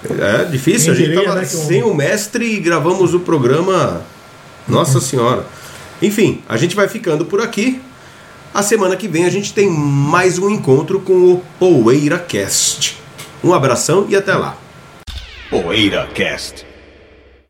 É 0.09 0.45
difícil, 0.45 0.93
Quem 0.93 0.93
a 0.93 0.95
gente 0.95 1.07
diria, 1.15 1.23
tava 1.25 1.35
né, 1.41 1.43
um- 1.43 1.67
sem 1.67 1.83
o 1.83 1.93
mestre 1.93 2.55
e 2.55 2.59
gravamos 2.59 3.13
o 3.13 3.19
programa. 3.19 4.01
Nossa 4.67 4.99
Senhora. 5.01 5.45
Enfim, 6.01 6.41
a 6.47 6.55
gente 6.57 6.75
vai 6.75 6.87
ficando 6.87 7.25
por 7.25 7.41
aqui. 7.41 7.81
A 8.53 8.63
semana 8.63 8.95
que 8.95 9.07
vem 9.07 9.25
a 9.25 9.29
gente 9.29 9.53
tem 9.53 9.69
mais 9.69 10.37
um 10.39 10.49
encontro 10.49 10.99
com 10.99 11.13
o 11.33 11.43
Poeira 11.59 12.17
Cast. 12.19 13.00
Um 13.43 13.53
abração 13.53 14.05
e 14.07 14.15
até 14.15 14.35
lá. 14.35 14.55
Poeira 15.49 16.07
Cast. 16.13 16.70